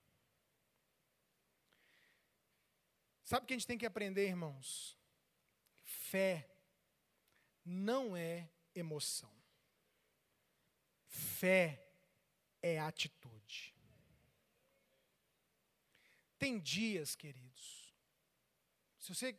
Sabe 3.24 3.44
o 3.44 3.46
que 3.46 3.54
a 3.54 3.56
gente 3.56 3.66
tem 3.66 3.78
que 3.78 3.86
aprender, 3.86 4.26
irmãos? 4.26 4.98
Fé 5.80 6.50
não 7.64 8.16
é 8.16 8.50
emoção. 8.74 9.41
Fé 11.12 11.86
é 12.62 12.80
atitude. 12.80 13.74
Tem 16.38 16.58
dias, 16.58 17.14
queridos, 17.14 17.94
se 18.98 19.14
você, 19.14 19.38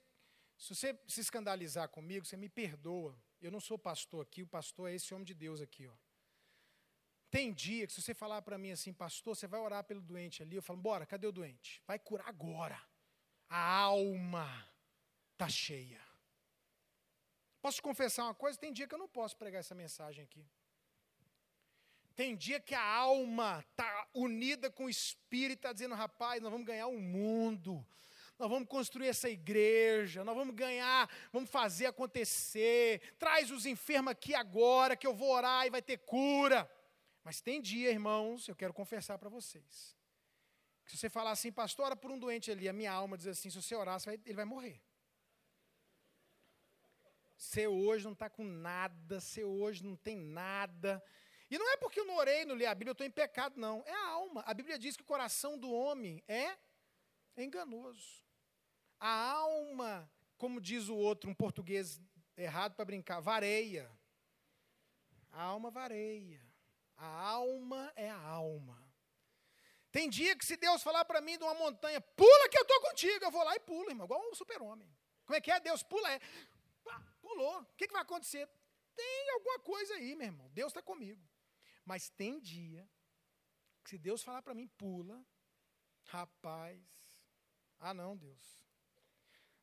se 0.55 0.75
você 0.75 0.97
se 1.07 1.19
escandalizar 1.19 1.89
comigo, 1.89 2.25
você 2.25 2.37
me 2.37 2.47
perdoa. 2.47 3.19
Eu 3.41 3.51
não 3.51 3.59
sou 3.59 3.77
pastor 3.77 4.21
aqui, 4.21 4.43
o 4.43 4.47
pastor 4.47 4.89
é 4.89 4.93
esse 4.93 5.13
homem 5.13 5.25
de 5.25 5.33
Deus 5.33 5.61
aqui, 5.61 5.87
ó. 5.87 5.95
Tem 7.31 7.51
dia 7.51 7.87
que 7.87 7.93
se 7.93 8.03
você 8.03 8.13
falar 8.13 8.43
para 8.43 8.59
mim 8.59 8.71
assim, 8.71 8.93
pastor, 8.93 9.35
você 9.35 9.47
vai 9.47 9.59
orar 9.59 9.83
pelo 9.83 9.99
doente 9.99 10.43
ali, 10.43 10.55
eu 10.55 10.61
falo, 10.61 10.79
bora, 10.79 11.07
cadê 11.07 11.25
o 11.25 11.31
doente? 11.31 11.81
Vai 11.87 11.97
curar 11.97 12.29
agora. 12.29 12.79
A 13.49 13.77
alma 13.79 14.47
está 15.31 15.49
cheia. 15.49 15.99
Posso 17.59 17.77
te 17.77 17.81
confessar 17.81 18.25
uma 18.25 18.35
coisa? 18.35 18.59
Tem 18.59 18.71
dia 18.71 18.87
que 18.87 18.93
eu 18.93 18.99
não 18.99 19.09
posso 19.09 19.35
pregar 19.35 19.59
essa 19.59 19.73
mensagem 19.73 20.23
aqui. 20.23 20.47
Tem 22.15 22.35
dia 22.35 22.59
que 22.59 22.75
a 22.75 22.83
alma 22.83 23.65
está 23.71 24.07
unida 24.13 24.69
com 24.69 24.85
o 24.85 24.89
espírito, 24.89 25.59
está 25.59 25.73
dizendo, 25.73 25.95
rapaz, 25.95 26.41
nós 26.41 26.51
vamos 26.51 26.67
ganhar 26.67 26.87
o 26.87 26.95
um 26.95 26.99
mundo, 26.99 27.85
nós 28.37 28.49
vamos 28.49 28.67
construir 28.67 29.07
essa 29.07 29.29
igreja, 29.29 30.23
nós 30.23 30.35
vamos 30.35 30.53
ganhar, 30.55 31.09
vamos 31.31 31.49
fazer 31.49 31.87
acontecer. 31.87 33.15
Traz 33.17 33.49
os 33.49 33.65
enfermos 33.65 34.11
aqui 34.11 34.35
agora, 34.35 34.95
que 34.95 35.07
eu 35.07 35.13
vou 35.13 35.31
orar 35.31 35.65
e 35.65 35.71
vai 35.71 35.81
ter 35.81 35.97
cura. 35.99 36.69
Mas 37.23 37.41
tem 37.41 37.61
dia, 37.61 37.89
irmãos, 37.89 38.47
eu 38.47 38.55
quero 38.55 38.73
confessar 38.73 39.17
para 39.17 39.29
vocês. 39.29 39.95
Que 40.85 40.91
se 40.91 40.97
você 40.97 41.09
falar 41.09 41.31
assim, 41.31 41.51
pastor, 41.51 41.85
ora 41.85 41.95
por 41.95 42.11
um 42.11 42.19
doente 42.19 42.51
ali, 42.51 42.67
a 42.67 42.73
minha 42.73 42.91
alma 42.91 43.17
diz 43.17 43.27
assim: 43.27 43.49
se 43.49 43.61
você 43.61 43.73
orar, 43.75 43.99
você 43.99 44.07
vai, 44.07 44.19
ele 44.25 44.35
vai 44.35 44.45
morrer. 44.45 44.81
Você 47.37 47.67
hoje 47.67 48.05
não 48.05 48.13
está 48.13 48.29
com 48.29 48.43
nada, 48.43 49.19
você 49.19 49.43
hoje 49.43 49.83
não 49.83 49.95
tem 49.95 50.17
nada. 50.17 51.03
E 51.53 51.57
não 51.59 51.69
é 51.69 51.77
porque 51.77 51.99
eu 51.99 52.05
não 52.05 52.15
orei, 52.15 52.45
não 52.45 52.55
li 52.55 52.65
a 52.65 52.73
Bíblia, 52.73 52.89
eu 52.89 52.93
estou 52.93 53.05
em 53.05 53.11
pecado, 53.11 53.59
não. 53.59 53.83
É 53.85 53.93
a 53.93 54.07
alma. 54.07 54.41
A 54.43 54.55
Bíblia 54.55 54.79
diz 54.79 54.97
que 54.97 55.03
o 55.03 55.05
coração 55.05 55.55
do 55.55 55.71
homem 55.71 56.23
é 56.27 56.57
enganoso. 57.37 58.25
A 58.99 59.29
alma, 59.33 60.11
como 60.35 60.59
diz 60.59 60.89
o 60.89 60.95
outro, 60.95 61.29
um 61.29 61.33
português 61.35 62.01
errado 62.35 62.73
para 62.73 62.85
brincar, 62.85 63.19
vareia. 63.19 63.87
A 65.31 65.43
alma 65.43 65.69
vareia. 65.69 66.43
A 66.97 67.05
alma 67.05 67.93
é 67.95 68.09
a 68.09 68.19
alma. 68.19 68.83
Tem 69.91 70.09
dia 70.09 70.35
que 70.35 70.47
se 70.47 70.57
Deus 70.57 70.81
falar 70.81 71.05
para 71.05 71.21
mim 71.21 71.37
de 71.37 71.43
uma 71.43 71.53
montanha, 71.53 72.01
pula 72.01 72.49
que 72.49 72.57
eu 72.57 72.63
estou 72.63 72.81
contigo, 72.81 73.25
eu 73.25 73.29
vou 73.29 73.43
lá 73.43 73.55
e 73.55 73.59
pulo, 73.59 73.91
irmão, 73.91 74.05
igual 74.05 74.27
um 74.27 74.33
super-homem. 74.33 74.91
Como 75.23 75.37
é 75.37 75.39
que 75.39 75.51
é? 75.51 75.59
Deus 75.59 75.83
pula, 75.83 76.11
é. 76.11 76.19
Pulou. 77.21 77.61
O 77.61 77.75
que, 77.77 77.85
que 77.85 77.93
vai 77.93 78.01
acontecer? 78.01 78.49
Tem 78.95 79.29
alguma 79.33 79.59
coisa 79.59 79.93
aí, 79.93 80.15
meu 80.15 80.25
irmão. 80.25 80.49
Deus 80.49 80.71
está 80.71 80.81
comigo. 80.81 81.21
Mas 81.85 82.09
tem 82.09 82.39
dia 82.39 82.89
que 83.83 83.89
se 83.91 83.97
Deus 83.97 84.23
falar 84.23 84.41
para 84.41 84.53
mim, 84.53 84.67
pula, 84.67 85.25
rapaz, 86.05 86.81
ah 87.79 87.93
não, 87.93 88.15
Deus. 88.15 88.63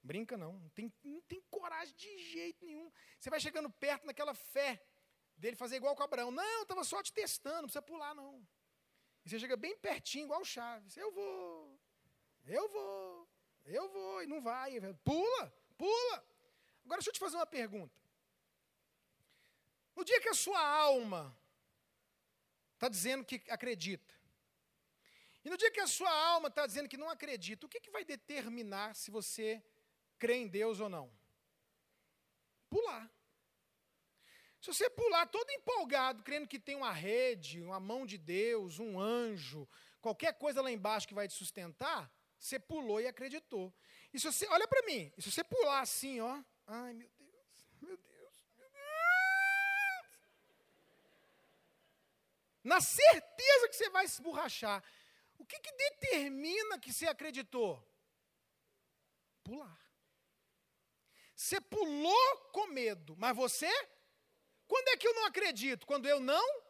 Brinca 0.03 0.37
não, 0.37 0.59
não 0.59 0.69
tem, 0.71 0.93
não 1.03 1.21
tem 1.23 1.41
coragem 1.51 1.95
de 1.95 2.19
jeito 2.31 2.65
nenhum. 2.65 2.91
Você 3.19 3.29
vai 3.31 3.41
chegando 3.41 3.71
perto 3.71 4.07
naquela 4.07 4.35
fé 4.35 4.83
dele 5.37 5.57
fazer 5.57 5.77
igual 5.77 5.95
com 5.95 6.03
Abraão. 6.03 6.31
Não, 6.31 6.63
estava 6.63 6.85
só 6.85 7.03
te 7.03 7.13
testando, 7.13 7.63
não 7.63 7.63
precisa 7.65 7.83
pular, 7.83 8.15
não. 8.15 8.47
E 9.25 9.29
você 9.29 9.39
chega 9.39 9.57
bem 9.57 9.77
pertinho, 9.79 10.25
igual 10.25 10.41
o 10.41 10.45
Chaves. 10.45 10.97
Eu 10.97 11.11
vou, 11.13 11.79
eu 12.47 12.69
vou, 12.69 13.29
eu 13.65 13.89
vou, 13.89 14.23
e 14.23 14.27
não 14.27 14.41
vai. 14.41 14.81
Pula, 15.05 15.55
pula. 15.77 16.27
Agora 16.85 16.99
deixa 16.99 17.11
eu 17.11 17.15
te 17.15 17.21
fazer 17.21 17.37
uma 17.37 17.47
pergunta. 17.47 17.99
No 19.95 20.05
dia 20.05 20.21
que 20.21 20.29
a 20.29 20.35
sua 20.35 20.61
alma 20.61 21.37
está 22.81 22.89
dizendo 22.89 23.23
que 23.25 23.43
acredita, 23.51 24.15
e 25.45 25.51
no 25.51 25.57
dia 25.57 25.71
que 25.71 25.81
a 25.81 25.87
sua 25.87 26.11
alma 26.11 26.49
está 26.49 26.67
dizendo 26.67 26.89
que 26.89 26.97
não 26.97 27.09
acredita, 27.09 27.67
o 27.67 27.69
que, 27.69 27.81
que 27.81 27.91
vai 27.91 28.05
determinar 28.05 28.95
se 28.95 29.11
você 29.11 29.63
crê 30.19 30.35
em 30.37 30.49
Deus 30.49 30.81
ou 30.81 30.89
não? 30.89 31.11
Pular. 32.69 33.11
Se 34.61 34.73
você 34.73 34.91
pular 34.91 35.27
todo 35.27 35.51
empolgado, 35.51 36.23
crendo 36.23 36.47
que 36.47 36.59
tem 36.59 36.77
uma 36.77 36.93
rede, 36.93 37.63
uma 37.63 37.81
mão 37.81 38.05
de 38.05 38.19
Deus, 38.19 38.79
um 38.79 39.01
anjo, 39.01 39.67
qualquer 40.03 40.35
coisa 40.35 40.61
lá 40.61 40.71
embaixo 40.71 41.09
que 41.09 41.15
vai 41.15 41.27
te 41.27 41.33
sustentar, 41.33 42.13
você 42.39 42.59
pulou 42.59 43.01
e 43.01 43.07
acreditou. 43.07 43.73
E 44.13 44.21
se 44.21 44.27
você, 44.31 44.47
olha 44.49 44.69
para 44.69 44.83
mim, 44.83 45.11
se 45.19 45.31
você 45.31 45.43
pular 45.43 45.81
assim, 45.81 46.21
ó, 46.21 46.43
ai 46.67 46.93
meu 46.93 47.09
Deus, 47.19 47.65
meu 47.81 47.97
Deus, 47.97 48.45
meu 48.59 48.69
Deus. 48.69 48.81
Na 52.63 52.81
certeza 52.81 53.69
que 53.69 53.77
você 53.77 53.91
vai 53.91 54.07
se 54.07 54.15
esborrachar. 54.15 54.83
O 55.39 55.45
que, 55.45 55.59
que 55.59 55.73
determina 55.73 56.79
que 56.79 56.93
você 56.93 57.07
acreditou? 57.07 57.83
Pular. 59.43 59.79
Você 61.35 61.61
pulou 61.61 62.37
com 62.53 62.67
medo, 62.67 63.17
mas 63.17 63.35
você? 63.35 63.71
Quando 64.69 64.89
é 64.89 64.97
que 64.97 65.09
eu 65.09 65.15
não 65.15 65.27
acredito? 65.27 65.87
Quando 65.87 66.07
eu 66.07 66.21
não 66.21 66.63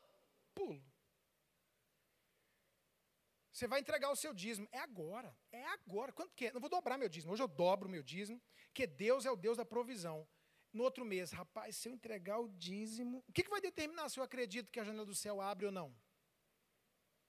pulo. 0.55 0.81
Você 3.53 3.67
vai 3.67 3.81
entregar 3.81 4.11
o 4.11 4.17
seu 4.17 4.33
dízimo. 4.33 4.69
É 4.71 4.79
agora. 4.79 5.37
É 5.51 5.67
agora. 5.67 6.13
Quanto 6.13 6.35
que 6.35 6.47
é? 6.47 6.53
Não 6.53 6.61
vou 6.61 6.71
dobrar 6.71 6.97
meu 6.97 7.09
dízimo. 7.09 7.33
Hoje 7.33 7.43
eu 7.43 7.49
dobro 7.49 7.89
meu 7.89 8.03
dízimo, 8.03 8.41
que 8.73 8.87
Deus 8.87 9.27
é 9.27 9.31
o 9.31 9.37
Deus 9.37 9.57
da 9.57 9.65
provisão. 9.65 10.27
No 10.73 10.85
outro 10.85 11.05
mês, 11.05 11.33
rapaz, 11.33 11.77
se 11.77 11.89
eu 11.89 11.93
entregar 11.93 12.39
o 12.39 12.49
dízimo, 12.49 13.25
o 13.29 13.33
que, 13.33 13.43
que 13.43 13.51
vai 13.51 13.61
determinar 13.61 14.09
se 14.09 14.21
eu 14.21 14.25
acredito 14.25 14.71
que 14.71 14.79
a 14.79 14.85
janela 14.85 15.05
do 15.05 15.15
céu 15.15 15.41
abre 15.41 15.67
ou 15.67 15.73
não? 15.73 15.95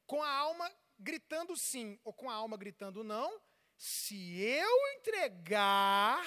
Com 0.05 0.21
a 0.21 0.29
alma 0.29 0.71
gritando 0.99 1.55
sim 1.57 1.99
ou 2.03 2.13
com 2.13 2.29
a 2.29 2.33
alma 2.33 2.55
gritando 2.55 3.03
não, 3.03 3.41
se 3.77 4.39
eu 4.39 4.93
entregar 4.97 6.23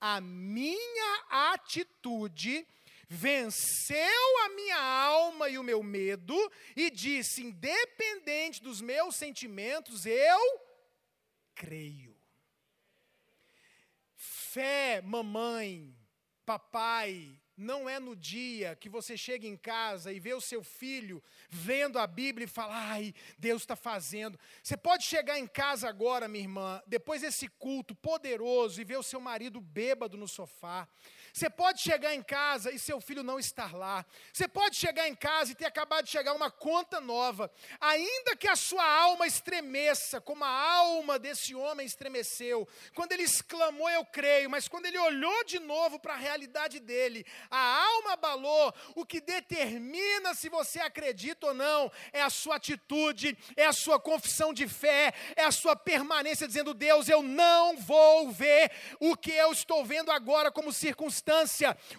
a 0.00 0.20
minha 0.20 1.24
atitude, 1.28 2.66
venceu 3.08 4.38
a 4.44 4.48
minha 4.50 4.80
alma 4.80 5.48
e 5.48 5.58
o 5.58 5.62
meu 5.62 5.82
medo 5.82 6.36
e 6.76 6.90
disse: 6.90 7.42
independente 7.42 8.62
dos 8.62 8.80
meus 8.80 9.16
sentimentos, 9.16 10.06
eu 10.06 10.60
creio. 11.54 12.14
Fé, 14.14 15.00
mamãe, 15.02 15.93
papai, 16.44 17.38
não 17.56 17.88
é 17.88 18.00
no 18.00 18.16
dia 18.16 18.74
que 18.76 18.88
você 18.88 19.16
chega 19.16 19.46
em 19.46 19.56
casa 19.56 20.12
e 20.12 20.18
vê 20.18 20.34
o 20.34 20.40
seu 20.40 20.62
filho 20.62 21.22
vendo 21.48 21.98
a 21.98 22.06
Bíblia 22.06 22.44
e 22.46 22.48
fala, 22.48 22.74
ai, 22.74 23.14
Deus 23.38 23.62
está 23.62 23.76
fazendo. 23.76 24.38
Você 24.62 24.76
pode 24.76 25.04
chegar 25.04 25.38
em 25.38 25.46
casa 25.46 25.88
agora, 25.88 26.26
minha 26.26 26.42
irmã, 26.42 26.82
depois 26.86 27.22
desse 27.22 27.48
culto 27.48 27.94
poderoso 27.94 28.80
e 28.80 28.84
ver 28.84 28.98
o 28.98 29.02
seu 29.02 29.20
marido 29.20 29.60
bêbado 29.60 30.16
no 30.16 30.26
sofá. 30.26 30.88
Você 31.34 31.50
pode 31.50 31.80
chegar 31.80 32.14
em 32.14 32.22
casa 32.22 32.70
e 32.70 32.78
seu 32.78 33.00
filho 33.00 33.24
não 33.24 33.40
estar 33.40 33.74
lá. 33.74 34.06
Você 34.32 34.46
pode 34.46 34.76
chegar 34.76 35.08
em 35.08 35.16
casa 35.16 35.50
e 35.50 35.54
ter 35.56 35.64
acabado 35.64 36.04
de 36.04 36.10
chegar 36.12 36.32
uma 36.32 36.48
conta 36.48 37.00
nova. 37.00 37.50
Ainda 37.80 38.36
que 38.36 38.46
a 38.46 38.54
sua 38.54 38.88
alma 38.88 39.26
estremeça, 39.26 40.20
como 40.20 40.44
a 40.44 40.48
alma 40.48 41.18
desse 41.18 41.52
homem 41.52 41.84
estremeceu, 41.84 42.68
quando 42.94 43.10
ele 43.10 43.24
exclamou, 43.24 43.90
eu 43.90 44.04
creio, 44.04 44.48
mas 44.48 44.68
quando 44.68 44.86
ele 44.86 44.96
olhou 44.96 45.44
de 45.44 45.58
novo 45.58 45.98
para 45.98 46.14
a 46.14 46.16
realidade 46.16 46.78
dele, 46.78 47.26
a 47.50 47.84
alma 47.84 48.12
abalou. 48.12 48.72
O 48.94 49.04
que 49.04 49.20
determina 49.20 50.34
se 50.34 50.48
você 50.48 50.78
acredita 50.78 51.48
ou 51.48 51.54
não 51.54 51.90
é 52.12 52.22
a 52.22 52.30
sua 52.30 52.54
atitude, 52.54 53.36
é 53.56 53.66
a 53.66 53.72
sua 53.72 53.98
confissão 53.98 54.54
de 54.54 54.68
fé, 54.68 55.12
é 55.34 55.42
a 55.42 55.50
sua 55.50 55.74
permanência 55.74 56.46
dizendo: 56.46 56.72
Deus, 56.72 57.08
eu 57.08 57.24
não 57.24 57.76
vou 57.76 58.30
ver 58.30 58.70
o 59.00 59.16
que 59.16 59.32
eu 59.32 59.50
estou 59.50 59.84
vendo 59.84 60.12
agora 60.12 60.52
como 60.52 60.72
circunstância 60.72 61.23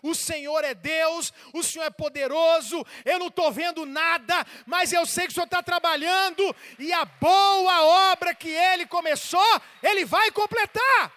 O 0.01 0.13
Senhor 0.13 0.63
é 0.63 0.73
Deus, 0.73 1.34
o 1.53 1.63
Senhor 1.63 1.86
é 1.86 1.89
poderoso. 1.89 2.86
Eu 3.03 3.19
não 3.19 3.28
estou 3.28 3.51
vendo 3.51 3.86
nada, 3.86 4.45
mas 4.65 4.93
eu 4.93 5.05
sei 5.05 5.26
que 5.26 5.32
o 5.32 5.34
Senhor 5.34 5.45
está 5.45 5.63
trabalhando 5.63 6.55
e 6.78 6.91
a 6.93 7.05
boa 7.05 8.11
obra 8.11 8.34
que 8.36 8.49
Ele 8.49 8.86
começou, 8.86 9.61
Ele 9.82 10.05
vai 10.05 10.32
completar. 10.32 11.13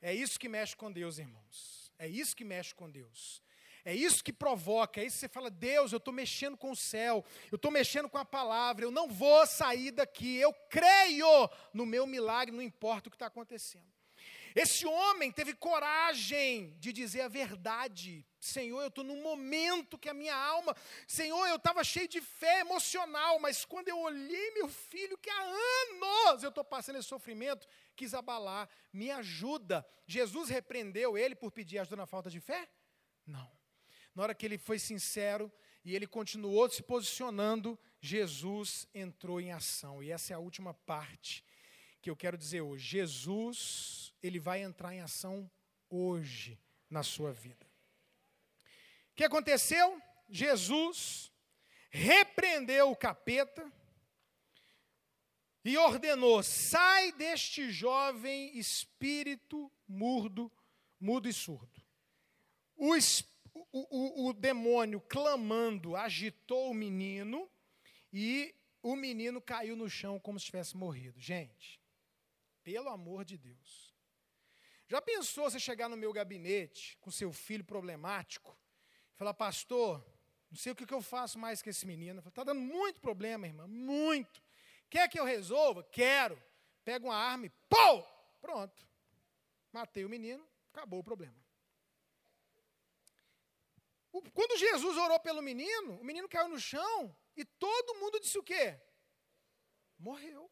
É 0.00 0.12
isso 0.12 0.38
que 0.38 0.48
mexe 0.48 0.76
com 0.76 0.92
Deus, 0.92 1.18
irmãos. 1.18 1.90
É 1.98 2.06
isso 2.06 2.36
que 2.36 2.44
mexe 2.44 2.74
com 2.74 2.90
Deus. 2.90 3.42
É 3.84 3.94
isso 3.94 4.24
que 4.24 4.32
provoca, 4.32 5.00
é 5.00 5.04
isso 5.04 5.16
que 5.16 5.20
você 5.20 5.28
fala, 5.28 5.50
Deus, 5.50 5.92
eu 5.92 5.98
estou 5.98 6.14
mexendo 6.14 6.56
com 6.56 6.70
o 6.70 6.76
céu, 6.76 7.22
eu 7.52 7.56
estou 7.56 7.70
mexendo 7.70 8.08
com 8.08 8.16
a 8.16 8.24
palavra, 8.24 8.86
eu 8.86 8.90
não 8.90 9.08
vou 9.08 9.46
sair 9.46 9.90
daqui, 9.90 10.36
eu 10.36 10.54
creio 10.70 11.50
no 11.72 11.84
meu 11.84 12.06
milagre, 12.06 12.54
não 12.54 12.62
importa 12.62 13.08
o 13.08 13.10
que 13.10 13.16
está 13.16 13.26
acontecendo. 13.26 13.94
Esse 14.54 14.86
homem 14.86 15.32
teve 15.32 15.52
coragem 15.52 16.76
de 16.78 16.92
dizer 16.92 17.22
a 17.22 17.28
verdade. 17.28 18.24
Senhor, 18.38 18.80
eu 18.82 18.88
estou 18.88 19.02
num 19.02 19.20
momento 19.20 19.98
que 19.98 20.08
a 20.08 20.14
minha 20.14 20.36
alma, 20.36 20.76
Senhor, 21.08 21.44
eu 21.48 21.56
estava 21.56 21.82
cheio 21.82 22.06
de 22.06 22.20
fé 22.20 22.60
emocional, 22.60 23.40
mas 23.40 23.64
quando 23.64 23.88
eu 23.88 23.98
olhei 23.98 24.52
meu 24.52 24.68
filho, 24.68 25.18
que 25.18 25.28
há 25.28 25.42
anos 25.42 26.44
eu 26.44 26.50
estou 26.50 26.64
passando 26.64 26.98
esse 26.98 27.08
sofrimento, 27.08 27.66
quis 27.96 28.14
abalar, 28.14 28.68
me 28.92 29.10
ajuda. 29.10 29.84
Jesus 30.06 30.48
repreendeu 30.48 31.18
ele 31.18 31.34
por 31.34 31.50
pedir 31.50 31.80
ajuda 31.80 31.96
na 31.96 32.06
falta 32.06 32.30
de 32.30 32.38
fé? 32.38 32.68
Não. 33.26 33.50
Na 34.14 34.22
hora 34.22 34.34
que 34.34 34.46
ele 34.46 34.58
foi 34.58 34.78
sincero 34.78 35.52
e 35.84 35.94
ele 35.94 36.06
continuou 36.06 36.68
se 36.70 36.82
posicionando, 36.82 37.78
Jesus 38.00 38.86
entrou 38.94 39.40
em 39.40 39.52
ação. 39.52 40.02
E 40.02 40.10
essa 40.10 40.32
é 40.32 40.36
a 40.36 40.38
última 40.38 40.72
parte 40.72 41.44
que 42.00 42.10
eu 42.10 42.16
quero 42.16 42.36
dizer 42.36 42.60
hoje. 42.60 42.86
Jesus, 42.86 44.12
ele 44.22 44.38
vai 44.38 44.62
entrar 44.62 44.94
em 44.94 45.00
ação 45.00 45.50
hoje 45.88 46.60
na 46.88 47.02
sua 47.02 47.32
vida. 47.32 47.66
O 49.10 49.14
que 49.14 49.24
aconteceu? 49.24 50.00
Jesus 50.28 51.32
repreendeu 51.90 52.90
o 52.90 52.96
capeta 52.96 53.72
e 55.64 55.76
ordenou: 55.78 56.42
sai 56.42 57.12
deste 57.12 57.70
jovem 57.70 58.56
espírito 58.58 59.70
mudo, 59.88 60.52
mudo 61.00 61.28
e 61.28 61.32
surdo. 61.32 61.82
O 62.76 62.94
espírito 62.94 63.33
o, 63.54 63.66
o, 63.72 64.28
o 64.28 64.32
demônio 64.32 65.00
clamando 65.00 65.96
agitou 65.96 66.70
o 66.70 66.74
menino 66.74 67.48
e 68.12 68.54
o 68.82 68.96
menino 68.96 69.40
caiu 69.40 69.76
no 69.76 69.88
chão 69.88 70.18
como 70.18 70.38
se 70.38 70.46
tivesse 70.46 70.76
morrido. 70.76 71.18
Gente, 71.20 71.80
pelo 72.62 72.88
amor 72.88 73.24
de 73.24 73.38
Deus. 73.38 73.94
Já 74.86 75.00
pensou 75.00 75.50
você 75.50 75.58
chegar 75.58 75.88
no 75.88 75.96
meu 75.96 76.12
gabinete 76.12 76.96
com 77.00 77.10
seu 77.10 77.32
filho 77.32 77.64
problemático 77.64 78.58
e 79.14 79.16
falar, 79.16 79.34
pastor, 79.34 80.04
não 80.50 80.58
sei 80.58 80.72
o 80.72 80.76
que 80.76 80.92
eu 80.92 81.00
faço 81.00 81.38
mais 81.38 81.62
com 81.62 81.70
esse 81.70 81.86
menino. 81.86 82.22
Está 82.26 82.44
dando 82.44 82.60
muito 82.60 83.00
problema, 83.00 83.46
irmã, 83.46 83.66
muito. 83.66 84.42
Quer 84.90 85.08
que 85.08 85.18
eu 85.18 85.24
resolva? 85.24 85.82
Quero. 85.82 86.40
Pega 86.84 87.06
uma 87.06 87.16
arma 87.16 87.46
e 87.46 87.50
pô! 87.68 88.02
Pronto. 88.40 88.86
Matei 89.72 90.04
o 90.04 90.08
menino, 90.08 90.46
acabou 90.72 91.00
o 91.00 91.04
problema. 91.04 91.43
Quando 94.32 94.58
Jesus 94.58 94.96
orou 94.96 95.18
pelo 95.20 95.42
menino, 95.42 96.00
o 96.00 96.04
menino 96.04 96.28
caiu 96.28 96.48
no 96.48 96.60
chão 96.60 97.16
e 97.36 97.44
todo 97.44 97.96
mundo 97.96 98.20
disse 98.20 98.38
o 98.38 98.42
quê? 98.42 98.80
Morreu. 99.98 100.50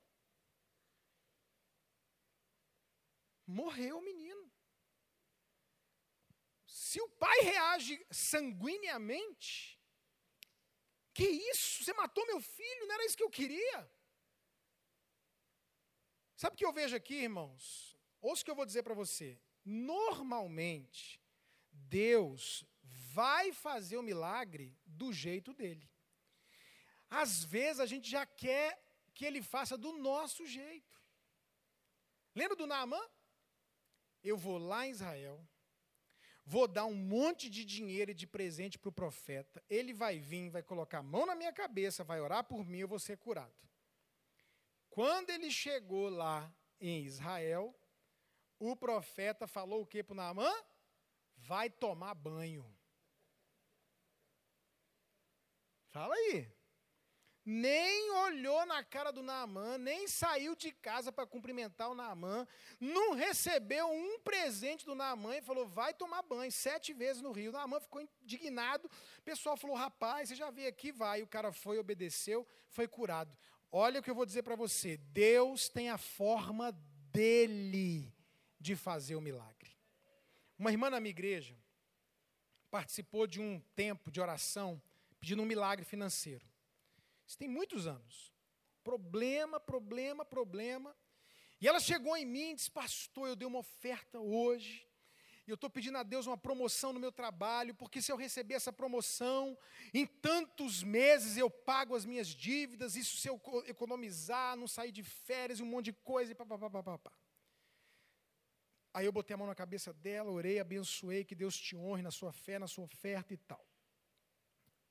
Morreu 3.47 3.99
o 3.99 4.03
menino. 4.03 4.51
Se 6.67 7.01
o 7.01 7.09
pai 7.09 7.41
reage 7.41 8.05
sanguineamente, 8.11 9.81
que 11.15 11.25
isso? 11.25 11.85
Você 11.85 11.93
matou 11.93 12.27
meu 12.27 12.41
filho? 12.41 12.87
Não 12.87 12.95
era 12.95 13.05
isso 13.05 13.17
que 13.17 13.23
eu 13.23 13.31
queria? 13.31 13.91
Sabe 16.37 16.55
o 16.55 16.57
que 16.57 16.65
eu 16.65 16.73
vejo 16.73 16.97
aqui, 16.97 17.15
irmãos? 17.15 17.97
Ouça 18.21 18.43
o 18.43 18.45
que 18.45 18.51
eu 18.51 18.57
vou 18.57 18.67
dizer 18.67 18.83
para 18.83 18.95
você. 18.95 19.41
Normalmente, 19.65 21.23
Deus 21.71 22.65
vai 23.15 23.53
fazer 23.53 23.97
o 23.97 24.03
milagre 24.11 24.67
do 24.87 25.13
jeito 25.13 25.53
dele. 25.61 25.87
Às 27.09 27.45
vezes 27.45 27.81
a 27.81 27.87
gente 27.87 28.09
já 28.17 28.25
quer 28.25 28.69
que 29.15 29.25
ele 29.25 29.43
faça 29.43 29.77
do 29.77 29.93
nosso 29.93 30.47
jeito. 30.47 30.97
Lembra 32.35 32.57
do 32.57 32.67
Naamã? 32.67 33.03
eu 34.23 34.37
vou 34.37 34.59
lá 34.59 34.87
em 34.87 34.91
Israel, 34.91 35.45
vou 36.45 36.69
dar 36.69 36.85
um 36.85 36.95
monte 36.95 37.51
de 37.51 37.65
dinheiro 37.65 38.13
e 38.13 38.15
de 38.15 38.27
presente 38.27 38.79
para 38.79 38.89
o 38.89 38.93
profeta, 38.93 39.63
ele 39.69 39.93
vai 39.93 40.19
vir, 40.19 40.51
vai 40.51 40.63
colocar 40.63 40.99
a 40.99 41.03
mão 41.03 41.27
na 41.27 41.35
minha 41.35 41.53
cabeça, 41.53 42.05
vai 42.05 42.21
orar 42.21 42.45
por 42.45 42.65
mim, 42.65 42.79
eu 42.79 42.89
vou 42.89 42.99
ser 42.99 43.17
curado. 43.19 43.53
Quando 44.89 45.31
ele 45.31 45.51
chegou 45.51 46.09
lá 46.09 46.53
em 46.81 47.05
Israel, 47.05 47.75
o 48.59 48.77
profeta 48.77 49.47
falou 49.47 49.83
o 49.83 49.87
que 49.87 50.03
para 50.03 50.15
Naamã? 50.15 50.53
Vai 51.37 51.69
tomar 51.69 52.15
banho. 52.15 52.65
Fala 55.93 56.15
aí 56.15 56.51
nem 57.45 58.11
olhou 58.13 58.65
na 58.67 58.85
cara 58.85 59.11
do 59.11 59.23
Naamã, 59.23 59.77
nem 59.77 60.07
saiu 60.07 60.55
de 60.55 60.71
casa 60.71 61.11
para 61.11 61.27
cumprimentar 61.27 61.91
o 61.91 61.95
Naamã, 61.95 62.47
não 62.79 63.15
recebeu 63.15 63.91
um 63.91 64.21
presente 64.21 64.87
do 64.87 64.95
Naamã 64.95 65.37
e 65.37 65.43
falou: 65.43 65.67
vai 65.67 65.93
tomar 65.93 66.23
banho, 66.23 66.53
sete 66.53 66.93
vezes 66.93 67.21
no 67.21 67.33
rio. 67.33 67.51
O 67.51 67.53
Naamã 67.53 67.81
ficou 67.81 68.01
indignado, 68.01 68.89
o 69.19 69.23
pessoal 69.23 69.57
falou: 69.57 69.77
rapaz, 69.77 70.29
você 70.29 70.37
já 70.37 70.51
veio 70.51 70.69
aqui, 70.69 70.93
vai. 70.93 71.23
O 71.23 71.27
cara 71.27 71.53
foi, 71.53 71.79
obedeceu, 71.79 72.47
foi 72.69 72.87
curado. 72.87 73.37
Olha 73.71 74.01
o 74.01 74.03
que 74.03 74.11
eu 74.11 74.15
vou 74.15 74.27
dizer 74.27 74.43
para 74.43 74.57
você: 74.57 74.97
Deus 74.97 75.69
tem 75.69 75.91
a 75.91 75.99
forma 75.99 76.71
dele 77.11 78.15
de 78.61 78.77
fazer 78.77 79.17
o 79.17 79.21
milagre. 79.21 79.73
Uma 80.57 80.71
irmã 80.71 80.89
na 80.89 81.01
minha 81.01 81.11
igreja 81.11 81.57
participou 82.71 83.27
de 83.27 83.41
um 83.41 83.61
tempo 83.75 84.11
de 84.13 84.21
oração 84.21 84.81
pedindo 85.23 85.41
um 85.41 85.47
milagre 85.47 85.85
financeiro. 85.85 86.45
Isso 87.25 87.39
tem 87.39 87.47
muitos 87.49 87.87
anos. 87.87 88.35
Problema, 88.83 89.61
problema, 89.61 90.25
problema. 90.25 90.97
E 91.61 91.69
ela 91.69 91.79
chegou 91.79 92.17
em 92.17 92.27
mim 92.27 92.51
e 92.51 92.55
disse: 92.57 92.69
Pastor, 92.69 93.29
eu 93.29 93.37
dei 93.37 93.47
uma 93.47 93.61
oferta 93.61 94.19
hoje. 94.19 94.85
E 95.47 95.51
eu 95.51 95.55
estou 95.55 95.71
pedindo 95.71 95.97
a 95.97 96.03
Deus 96.03 96.27
uma 96.27 96.37
promoção 96.37 96.93
no 96.93 96.99
meu 96.99 97.13
trabalho, 97.13 97.73
porque 97.73 98.03
se 98.03 98.11
eu 98.11 98.17
receber 98.17 98.55
essa 98.55 98.73
promoção, 98.73 99.57
em 99.95 100.07
tantos 100.07 100.83
meses 100.83 101.37
eu 101.37 101.49
pago 101.49 101.95
as 101.95 102.05
minhas 102.05 102.29
dívidas, 102.29 102.97
isso 102.97 103.17
se 103.17 103.29
eu 103.29 103.41
economizar, 103.67 104.57
não 104.57 104.67
sair 104.67 104.91
de 104.91 105.05
férias, 105.05 105.61
um 105.61 105.67
monte 105.67 105.87
de 105.87 105.93
coisa, 105.93 106.33
e 106.33 106.35
pá, 106.35 106.45
pá, 106.45 106.59
pá, 106.59 106.83
pá, 106.83 106.99
pá. 106.99 107.13
Aí 108.95 109.07
eu 109.07 109.13
botei 109.13 109.35
a 109.35 109.37
mão 109.37 109.47
na 109.47 109.55
cabeça 109.55 109.93
dela, 109.93 110.31
orei, 110.31 110.59
abençoei, 110.59 111.25
que 111.25 111.35
Deus 111.35 111.57
te 111.57 111.77
honre 111.77 112.03
na 112.03 112.11
sua 112.11 112.33
fé, 112.33 112.59
na 112.59 112.67
sua 112.67 112.85
oferta 112.85 113.33
e 113.33 113.37
tal. 113.37 113.72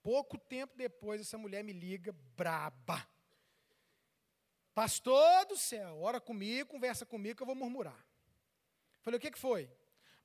Pouco 0.02 0.38
tempo 0.38 0.76
depois, 0.76 1.22
essa 1.22 1.38
mulher 1.38 1.64
me 1.64 1.74
liga, 1.74 2.12
braba. 2.36 3.08
Pastor 4.74 5.46
do 5.46 5.58
céu, 5.58 6.02
ora 6.02 6.20
comigo, 6.20 6.70
conversa 6.70 7.06
comigo 7.06 7.38
que 7.38 7.44
eu 7.44 7.48
vou 7.48 7.56
murmurar. 7.56 8.06
Falei, 9.02 9.18
o 9.18 9.22
que, 9.22 9.32
que 9.32 9.40
foi? 9.40 9.70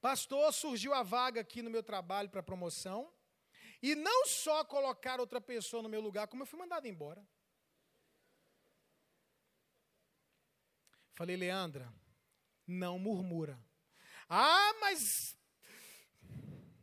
Pastor, 0.01 0.53
surgiu 0.53 0.95
a 0.95 1.03
vaga 1.03 1.41
aqui 1.41 1.63
no 1.63 1.71
meu 1.71 1.83
trabalho 1.83 2.31
para 2.31 2.43
promoção. 2.43 3.13
E 3.83 3.95
não 3.95 4.27
só 4.27 4.65
colocar 4.65 5.21
outra 5.21 5.41
pessoa 5.41 5.83
no 5.83 5.89
meu 5.89 6.01
lugar, 6.01 6.29
como 6.29 6.43
eu 6.43 6.47
fui 6.47 6.59
mandado 6.59 6.87
embora. 6.87 7.27
Falei, 11.15 11.37
Leandra, 11.37 11.93
não 12.67 12.99
murmura. 12.99 13.59
Ah, 14.29 14.75
mas. 14.81 15.37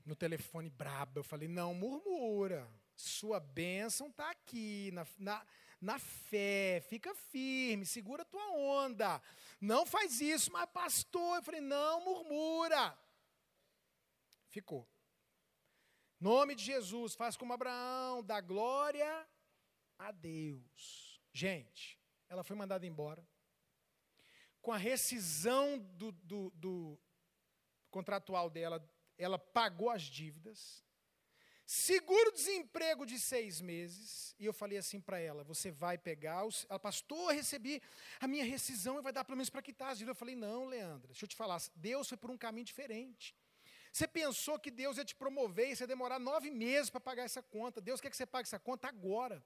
No 0.05 0.15
telefone 0.15 0.69
brabo, 0.69 1.19
eu 1.19 1.23
falei, 1.23 1.47
não 1.47 1.73
murmura. 1.73 2.69
Sua 2.95 3.39
bênção 3.39 4.07
está 4.07 4.29
aqui, 4.29 4.91
na, 4.91 5.07
na, 5.17 5.45
na 5.81 5.99
fé, 5.99 6.81
fica 6.87 7.13
firme, 7.15 7.85
segura 7.85 8.21
a 8.21 8.25
tua 8.25 8.51
onda. 8.51 9.21
Não 9.59 9.85
faz 9.85 10.21
isso, 10.21 10.51
mas 10.51 10.69
pastor, 10.69 11.37
eu 11.37 11.43
falei, 11.43 11.61
não 11.61 12.03
murmura. 12.05 12.97
Ficou. 14.49 14.87
Nome 16.19 16.55
de 16.55 16.63
Jesus, 16.63 17.15
faz 17.15 17.35
como 17.35 17.53
Abraão, 17.53 18.23
dá 18.23 18.39
glória 18.39 19.27
a 19.97 20.11
Deus. 20.11 21.21
Gente, 21.33 21.99
ela 22.29 22.43
foi 22.43 22.55
mandada 22.55 22.85
embora. 22.85 23.27
Com 24.61 24.71
a 24.71 24.77
rescisão 24.77 25.77
do, 25.77 26.11
do, 26.11 26.49
do 26.51 26.99
contratual 27.89 28.49
dela, 28.49 28.81
ela 29.17 29.37
pagou 29.37 29.89
as 29.89 30.03
dívidas 30.03 30.83
seguro-desemprego 31.65 33.05
de 33.05 33.19
seis 33.19 33.61
meses. 33.61 34.35
E 34.39 34.45
eu 34.45 34.53
falei 34.53 34.77
assim 34.77 34.99
para 34.99 35.19
ela: 35.19 35.43
você 35.43 35.71
vai 35.71 35.97
pegar. 35.97 36.45
Os... 36.45 36.65
Ela, 36.69 36.79
pastor, 36.79 37.33
recebi 37.33 37.81
a 38.19 38.27
minha 38.27 38.45
rescisão 38.45 38.99
e 38.99 39.01
vai 39.01 39.13
dar 39.13 39.23
pelo 39.23 39.37
menos 39.37 39.49
para 39.49 39.61
quitar 39.61 39.91
as 39.91 39.97
dívidas. 39.97 40.15
Eu 40.15 40.19
falei: 40.19 40.35
não, 40.35 40.65
Leandra, 40.65 41.07
deixa 41.07 41.25
eu 41.25 41.29
te 41.29 41.35
falar. 41.35 41.61
Deus 41.75 42.07
foi 42.07 42.17
por 42.17 42.31
um 42.31 42.37
caminho 42.37 42.65
diferente. 42.65 43.35
Você 43.93 44.07
pensou 44.07 44.57
que 44.57 44.71
Deus 44.71 44.97
ia 44.97 45.05
te 45.05 45.15
promover 45.15 45.69
e 45.69 45.75
você 45.75 45.83
ia 45.83 45.87
demorar 45.87 46.17
nove 46.17 46.49
meses 46.49 46.89
para 46.89 46.99
pagar 46.99 47.25
essa 47.25 47.43
conta. 47.43 47.79
Deus 47.79 48.01
quer 48.01 48.09
que 48.09 48.17
você 48.17 48.25
pague 48.25 48.47
essa 48.47 48.57
conta 48.57 48.87
agora. 48.87 49.43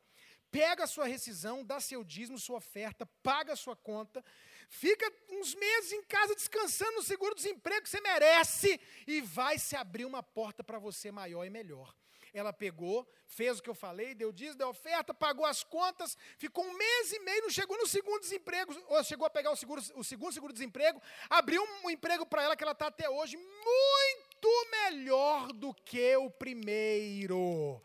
Pega 0.50 0.86
a 0.86 0.88
sua 0.88 1.06
rescisão, 1.06 1.66
dá 1.66 1.82
seu 1.82 2.02
dízimo, 2.02 2.40
sua 2.40 2.56
oferta, 2.56 3.06
paga 3.22 3.52
a 3.52 3.58
sua 3.58 3.76
conta, 3.76 4.24
fica 4.70 5.12
uns 5.32 5.54
meses 5.54 5.92
em 5.92 6.02
casa 6.04 6.34
descansando 6.34 6.94
no 6.94 7.04
seguro-desemprego 7.04 7.82
que 7.82 7.90
você 7.90 8.00
merece 8.00 8.80
e 9.06 9.20
vai 9.20 9.60
se 9.60 9.76
abrir 9.76 10.06
uma 10.06 10.24
porta 10.24 10.64
para 10.64 10.80
você 10.80 11.12
maior 11.12 11.44
e 11.44 11.50
melhor. 11.50 11.94
Ela 12.38 12.54
pegou, 12.54 13.08
fez 13.26 13.58
o 13.58 13.64
que 13.64 13.70
eu 13.70 13.74
falei, 13.74 14.14
deu 14.14 14.32
dízimo, 14.32 14.60
deu 14.60 14.70
oferta, 14.70 15.14
pagou 15.14 15.46
as 15.46 15.64
contas, 15.64 16.18
ficou 16.38 16.64
um 16.64 16.74
mês 16.74 17.12
e 17.12 17.20
meio, 17.20 17.42
não 17.42 17.50
chegou 17.50 17.78
no 17.78 17.88
segundo 17.88 18.20
desemprego, 18.20 18.76
ou 18.88 19.04
chegou 19.04 19.26
a 19.26 19.30
pegar 19.30 19.52
o, 19.52 19.56
seguro, 19.56 19.82
o 19.96 20.04
segundo 20.04 20.32
seguro-desemprego, 20.32 21.02
abriu 21.30 21.64
um 21.84 21.90
emprego 21.90 22.26
para 22.26 22.44
ela 22.44 22.56
que 22.56 22.64
ela 22.64 22.74
está 22.74 22.88
até 22.88 23.10
hoje 23.10 23.38
muito 23.38 24.72
melhor 24.72 25.52
do 25.52 25.74
que 25.74 26.16
o 26.18 26.30
primeiro. 26.30 27.82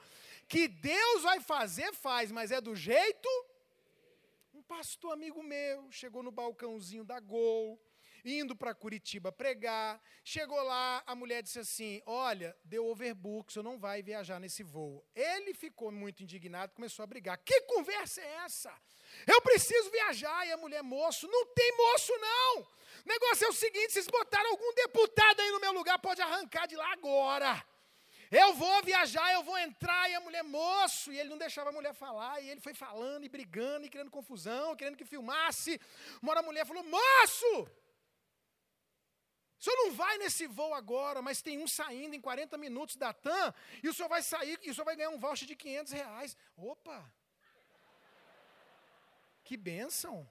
Que 0.47 0.69
Deus 0.69 1.23
vai 1.23 1.41
fazer, 1.41 1.95
faz, 1.95 2.31
mas 2.31 2.51
é 2.51 2.61
do 2.61 2.77
jeito. 2.77 3.29
Um 4.53 4.63
pastor 4.63 5.13
amigo 5.13 5.43
meu 5.43 5.91
chegou 5.91 6.23
no 6.23 6.31
balcãozinho 6.31 7.05
da 7.05 7.19
Gol 7.19 7.81
indo 8.25 8.55
para 8.55 8.75
Curitiba 8.75 9.33
pregar. 9.33 10.01
Chegou 10.25 10.61
lá, 10.63 11.03
a 11.07 11.15
mulher 11.15 11.43
disse 11.43 11.59
assim: 11.59 12.03
Olha, 12.07 12.57
deu 12.65 12.87
overbook, 12.87 13.53
senhor 13.53 13.63
não 13.63 13.79
vai 13.79 14.03
viajar 14.03 14.39
nesse 14.39 14.63
voo. 14.63 15.05
Ele 15.15 15.55
ficou 15.55 15.91
muito 15.91 16.23
indignado, 16.23 16.75
começou 16.75 17.03
a 17.03 17.07
brigar. 17.07 17.39
Que 17.39 17.63
conversa 17.63 18.21
é 18.21 18.33
essa? 18.45 18.73
Eu 19.27 19.41
preciso 19.43 19.91
viajar. 19.91 20.47
E 20.47 20.53
a 20.53 20.57
mulher, 20.57 20.83
moço, 20.83 21.29
não 21.29 21.47
tem 21.47 21.77
moço 21.77 22.13
não. 22.19 22.61
O 22.61 23.09
negócio 23.09 23.47
é 23.47 23.49
o 23.49 23.53
seguinte: 23.53 23.93
vocês 23.93 24.07
botaram 24.07 24.51
algum 24.51 24.75
deputado 24.75 25.41
aí 25.41 25.51
no 25.51 25.61
meu 25.61 25.73
lugar, 25.73 25.99
pode 25.99 26.23
arrancar 26.23 26.67
de 26.67 26.77
lá 26.77 26.93
agora. 26.93 27.65
Eu 28.31 28.55
vou 28.55 28.83
viajar, 28.83 29.31
eu 29.35 29.43
vou 29.43 29.59
entrar, 29.59 30.09
e 30.09 30.15
a 30.15 30.21
mulher, 30.21 30.43
moço, 30.43 31.13
e 31.13 31.19
ele 31.19 31.29
não 31.29 31.37
deixava 31.37 31.69
a 31.69 31.73
mulher 31.73 31.93
falar, 31.93 32.41
e 32.41 32.49
ele 32.49 32.63
foi 32.63 32.73
falando 32.73 33.27
e 33.27 33.29
brigando 33.29 33.85
e 33.85 33.91
criando 33.91 34.11
confusão, 34.11 34.75
querendo 34.75 34.97
que 34.97 35.05
filmasse. 35.05 35.79
Uma 36.23 36.31
hora 36.31 36.41
a 36.41 36.43
mulher 36.43 36.65
falou: 36.67 36.83
Moço, 36.83 37.69
o 39.63 39.65
senhor 39.65 39.77
não 39.77 39.93
vai 39.93 40.19
nesse 40.19 40.49
voo 40.49 40.75
agora, 40.75 41.23
mas 41.23 41.41
tem 41.41 41.61
um 41.63 41.69
saindo 41.69 42.17
em 42.17 42.21
40 42.21 42.59
minutos 42.59 42.97
da 42.97 43.13
TAM, 43.13 43.55
e 43.81 43.89
o 43.89 43.95
senhor 43.95 44.09
vai 44.09 44.21
sair 44.21 44.59
e 44.61 44.71
o 44.71 44.75
senhor 44.75 44.85
vai 44.85 44.97
ganhar 44.97 45.11
um 45.11 45.21
voucher 45.21 45.47
de 45.47 45.55
500 45.55 45.93
reais. 45.93 46.37
Opa! 46.57 47.09
Que 49.45 49.57
bênção! 49.57 50.29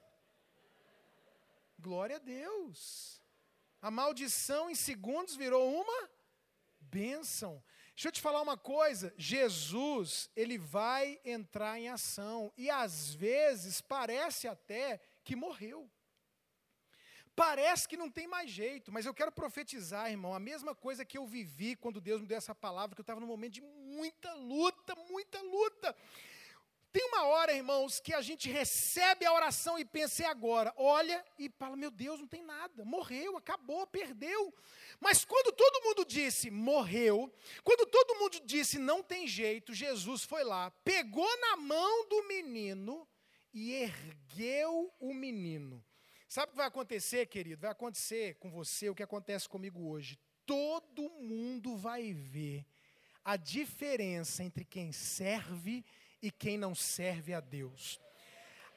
Glória 1.80 2.18
a 2.18 2.20
Deus! 2.20 3.22
A 3.82 3.90
maldição 3.90 4.70
em 4.70 4.76
segundos 4.76 5.38
virou 5.38 5.82
uma 5.82 6.10
bênção. 6.82 7.64
Deixa 7.96 8.10
eu 8.10 8.12
te 8.12 8.20
falar 8.20 8.42
uma 8.42 8.58
coisa: 8.58 9.14
Jesus, 9.18 10.30
ele 10.36 10.58
vai 10.58 11.22
entrar 11.24 11.80
em 11.80 11.88
ação, 11.88 12.52
e 12.58 12.70
às 12.70 13.14
vezes 13.14 13.80
parece 13.80 14.46
até 14.46 15.00
que 15.24 15.38
morreu. 15.38 15.90
Parece 17.36 17.88
que 17.88 17.96
não 17.96 18.10
tem 18.10 18.28
mais 18.28 18.50
jeito, 18.50 18.92
mas 18.92 19.06
eu 19.06 19.14
quero 19.14 19.32
profetizar, 19.32 20.10
irmão, 20.10 20.34
a 20.34 20.40
mesma 20.40 20.76
coisa 20.76 21.06
que 21.06 21.18
eu 21.18 21.26
vivi 21.26 21.76
quando 21.76 22.02
Deus 22.02 22.22
me 22.22 22.28
deu 22.28 22.38
essa 22.38 22.54
palavra, 22.54 22.94
que 22.96 23.02
eu 23.02 23.04
estava 23.04 23.22
num 23.22 23.28
momento 23.28 23.54
de 23.54 23.62
muita 23.62 24.34
luta, 24.34 24.96
muita 25.10 25.42
luta. 25.42 25.96
Tem 26.92 27.06
uma 27.06 27.24
hora, 27.24 27.54
irmãos, 27.54 28.02
que 28.02 28.14
a 28.14 28.22
gente 28.22 28.50
recebe 28.50 29.26
a 29.26 29.32
oração 29.32 29.80
e 29.80 29.86
pensa, 29.86 30.24
e 30.24 30.26
agora? 30.26 30.74
Olha 30.76 31.24
e 31.40 31.50
fala, 31.50 31.78
meu 31.78 31.90
Deus, 31.90 32.20
não 32.20 32.28
tem 32.28 32.44
nada, 32.44 32.84
morreu, 32.84 33.38
acabou, 33.38 33.88
perdeu. 33.88 34.54
Mas 35.00 35.24
quando 35.24 35.54
todo 35.54 35.86
mundo 35.86 36.06
disse, 36.06 36.52
morreu, 36.52 37.34
quando 37.64 37.86
todo 37.86 38.20
mundo 38.20 38.42
disse, 38.44 38.78
não 38.78 39.02
tem 39.02 39.26
jeito, 39.26 39.74
Jesus 39.74 40.26
foi 40.26 40.44
lá, 40.44 40.70
pegou 40.84 41.40
na 41.40 41.56
mão 41.56 42.10
do 42.10 42.28
menino 42.28 43.08
e 43.54 43.72
ergueu 43.72 44.94
o 45.00 45.14
menino. 45.14 45.82
Sabe 46.32 46.48
o 46.48 46.52
que 46.52 46.58
vai 46.60 46.68
acontecer, 46.68 47.26
querido? 47.26 47.60
Vai 47.60 47.72
acontecer 47.72 48.36
com 48.36 48.50
você 48.50 48.90
o 48.90 48.96
que 48.96 49.04
acontece 49.04 49.50
comigo 49.50 49.90
hoje. 49.90 50.18
Todo 50.46 51.10
mundo 51.20 51.76
vai 51.76 52.14
ver 52.14 52.66
a 53.22 53.36
diferença 53.36 54.42
entre 54.42 54.64
quem 54.64 54.94
serve 54.94 55.84
e 56.22 56.32
quem 56.32 56.58
não 56.58 56.74
serve 56.74 57.34
a 57.34 57.42
Deus. 57.42 58.00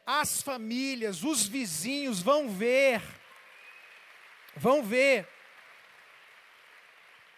As 0.04 0.42
famílias, 0.42 1.22
os 1.22 1.46
vizinhos 1.46 2.20
vão 2.20 2.50
ver, 2.50 3.00
vão 4.56 4.82
ver 4.82 5.28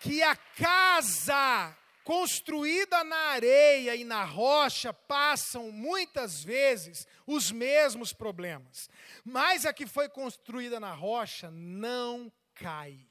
que 0.00 0.22
a 0.22 0.34
casa 0.34 1.76
construída 2.06 3.02
na 3.02 3.16
areia 3.32 3.96
e 3.96 4.04
na 4.04 4.22
rocha 4.22 4.94
passam 4.94 5.72
muitas 5.72 6.44
vezes 6.44 7.04
os 7.26 7.50
mesmos 7.50 8.12
problemas, 8.12 8.88
mas 9.24 9.66
a 9.66 9.72
que 9.72 9.88
foi 9.88 10.08
construída 10.08 10.78
na 10.78 10.92
rocha 10.94 11.50
não 11.50 12.32
cai. 12.54 13.04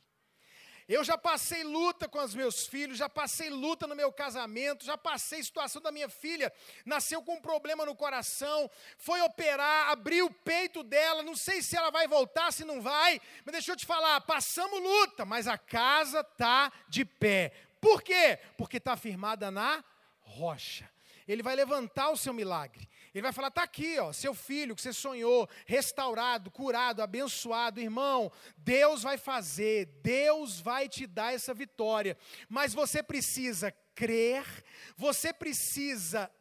Eu 0.88 1.04
já 1.04 1.18
passei 1.18 1.64
luta 1.64 2.08
com 2.08 2.24
os 2.24 2.36
meus 2.36 2.68
filhos, 2.68 3.00
já 3.00 3.10
passei 3.10 3.50
luta 3.50 3.86
no 3.86 3.96
meu 3.96 4.14
casamento, 4.14 4.86
já 4.86 4.96
passei 4.96 5.44
situação 5.44 5.82
da 5.82 5.92
minha 5.92 6.08
filha, 6.08 6.54
nasceu 6.86 7.24
com 7.24 7.34
um 7.34 7.42
problema 7.42 7.86
no 7.86 7.96
coração, 7.96 8.70
foi 8.98 9.20
operar, 9.22 9.90
abriu 9.90 10.28
o 10.28 10.34
peito 10.34 10.84
dela, 10.84 11.24
não 11.24 11.36
sei 11.36 11.62
se 11.64 11.76
ela 11.76 11.90
vai 11.90 12.08
voltar, 12.08 12.54
se 12.54 12.64
não 12.64 12.82
vai, 12.82 13.20
mas 13.44 13.54
deixa 13.54 13.72
eu 13.72 13.76
te 13.76 13.86
falar, 13.86 14.22
passamos 14.22 14.80
luta, 14.80 15.26
mas 15.26 15.48
a 15.48 15.58
casa 15.58 16.22
está 16.22 16.72
de 16.88 17.04
pé. 17.04 17.52
Por 17.86 18.02
quê? 18.02 18.40
Porque 18.58 18.78
está 18.78 18.98
firmada 18.98 19.52
na 19.52 19.86
rocha. 20.20 20.90
Ele 21.28 21.44
vai 21.44 21.56
levantar 21.56 22.10
o 22.10 22.18
seu 22.18 22.34
milagre. 22.34 22.90
Ele 23.14 23.22
vai 23.22 23.32
falar: 23.32 23.50
está 23.50 23.62
aqui, 23.62 24.00
ó, 24.00 24.12
seu 24.12 24.34
filho 24.34 24.76
que 24.76 24.82
você 24.82 24.92
sonhou, 24.92 25.48
restaurado, 25.68 26.50
curado, 26.50 27.04
abençoado, 27.04 27.80
irmão. 27.80 28.32
Deus 28.58 29.04
vai 29.04 29.20
fazer, 29.20 29.86
Deus 30.02 30.60
vai 30.60 30.90
te 30.90 31.06
dar 31.06 31.36
essa 31.36 31.54
vitória. 31.54 32.18
Mas 32.50 32.74
você 32.74 33.04
precisa 33.04 33.72
crer, 33.94 34.44
você 34.98 35.32
precisa 35.32 36.32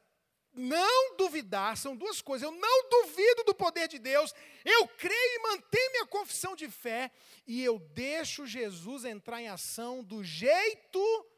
não 0.54 1.14
duvidar, 1.18 1.76
são 1.76 1.94
duas 1.94 2.22
coisas. 2.22 2.48
Eu 2.48 2.58
não 2.58 2.88
duvido 2.88 3.44
do 3.44 3.54
poder 3.54 3.86
de 3.86 3.98
Deus, 3.98 4.32
eu 4.64 4.88
creio 4.88 5.34
e 5.34 5.42
mantenho 5.42 5.92
minha 5.92 6.06
confissão 6.06 6.56
de 6.56 6.70
fé, 6.70 7.10
e 7.46 7.62
eu 7.62 7.78
deixo 7.78 8.46
Jesus 8.46 9.04
entrar 9.04 9.42
em 9.42 9.48
ação 9.48 10.02
do 10.02 10.24
jeito 10.24 11.33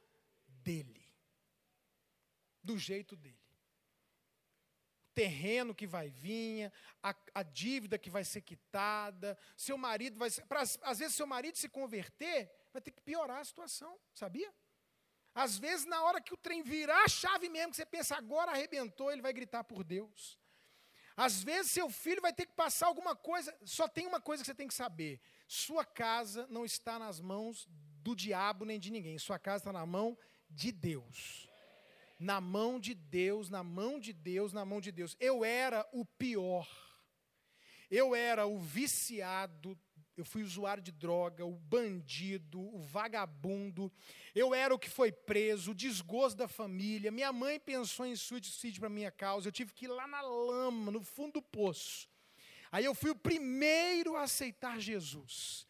dele. 0.66 1.04
Do 2.62 2.76
jeito 2.76 3.14
dele 3.14 3.46
terreno 5.16 5.74
que 5.74 5.86
vai 5.86 6.10
vir, 6.10 6.70
a, 7.02 7.14
a 7.34 7.42
dívida 7.42 7.98
que 7.98 8.10
vai 8.10 8.22
ser 8.22 8.42
quitada, 8.42 9.38
seu 9.56 9.78
marido 9.78 10.18
vai 10.18 10.28
ser. 10.28 10.44
Pra, 10.44 10.60
às 10.60 10.98
vezes, 10.98 11.14
seu 11.14 11.26
marido 11.26 11.56
se 11.56 11.70
converter, 11.70 12.38
vai 12.70 12.82
ter 12.82 12.90
que 12.90 13.00
piorar 13.00 13.40
a 13.40 13.44
situação, 13.44 13.98
sabia? 14.12 14.52
Às 15.34 15.56
vezes, 15.56 15.86
na 15.86 16.02
hora 16.04 16.20
que 16.20 16.34
o 16.34 16.36
trem 16.36 16.62
virar 16.62 17.02
a 17.02 17.08
chave 17.08 17.48
mesmo, 17.48 17.70
que 17.70 17.76
você 17.76 17.86
pensa 17.86 18.14
agora 18.14 18.50
arrebentou, 18.50 19.10
ele 19.10 19.22
vai 19.22 19.32
gritar 19.32 19.64
por 19.64 19.82
Deus. 19.82 20.38
Às 21.16 21.42
vezes, 21.42 21.72
seu 21.72 21.88
filho 21.88 22.20
vai 22.20 22.34
ter 22.34 22.44
que 22.44 22.52
passar 22.52 22.86
alguma 22.88 23.16
coisa. 23.16 23.56
Só 23.64 23.88
tem 23.88 24.06
uma 24.06 24.20
coisa 24.20 24.42
que 24.42 24.46
você 24.48 24.54
tem 24.54 24.68
que 24.68 24.74
saber: 24.74 25.18
sua 25.48 25.82
casa 25.82 26.46
não 26.50 26.62
está 26.62 26.98
nas 26.98 27.20
mãos 27.22 27.66
do 28.06 28.14
diabo 28.14 28.66
nem 28.66 28.78
de 28.78 28.90
ninguém, 28.90 29.18
sua 29.18 29.38
casa 29.38 29.62
está 29.62 29.72
na 29.72 29.86
mão 29.86 30.16
de 30.48 30.72
Deus 30.72 31.46
na 32.18 32.40
mão 32.40 32.80
de 32.80 32.94
Deus, 32.94 33.50
na 33.50 33.62
mão 33.62 34.00
de 34.00 34.12
Deus, 34.12 34.52
na 34.52 34.64
mão 34.64 34.80
de 34.80 34.90
Deus. 34.90 35.16
Eu 35.20 35.44
era 35.44 35.86
o 35.92 36.04
pior. 36.04 36.66
Eu 37.90 38.14
era 38.14 38.46
o 38.46 38.58
viciado, 38.58 39.78
eu 40.16 40.24
fui 40.24 40.42
usuário 40.42 40.82
de 40.82 40.90
droga, 40.90 41.44
o 41.44 41.52
bandido, 41.52 42.58
o 42.58 42.80
vagabundo. 42.80 43.92
Eu 44.34 44.54
era 44.54 44.74
o 44.74 44.78
que 44.78 44.88
foi 44.88 45.12
preso, 45.12 45.70
o 45.70 45.74
desgosto 45.74 46.38
da 46.38 46.48
família. 46.48 47.12
Minha 47.12 47.32
mãe 47.32 47.60
pensou 47.60 48.06
em 48.06 48.16
suicídio 48.16 48.80
para 48.80 48.88
minha 48.88 49.10
causa. 49.10 49.46
Eu 49.46 49.52
tive 49.52 49.72
que 49.72 49.84
ir 49.84 49.88
lá 49.88 50.06
na 50.06 50.20
lama, 50.20 50.90
no 50.90 51.02
fundo 51.02 51.34
do 51.34 51.42
poço. 51.42 52.08
Aí 52.72 52.84
eu 52.84 52.94
fui 52.94 53.10
o 53.10 53.16
primeiro 53.16 54.16
a 54.16 54.22
aceitar 54.22 54.80
Jesus. 54.80 55.66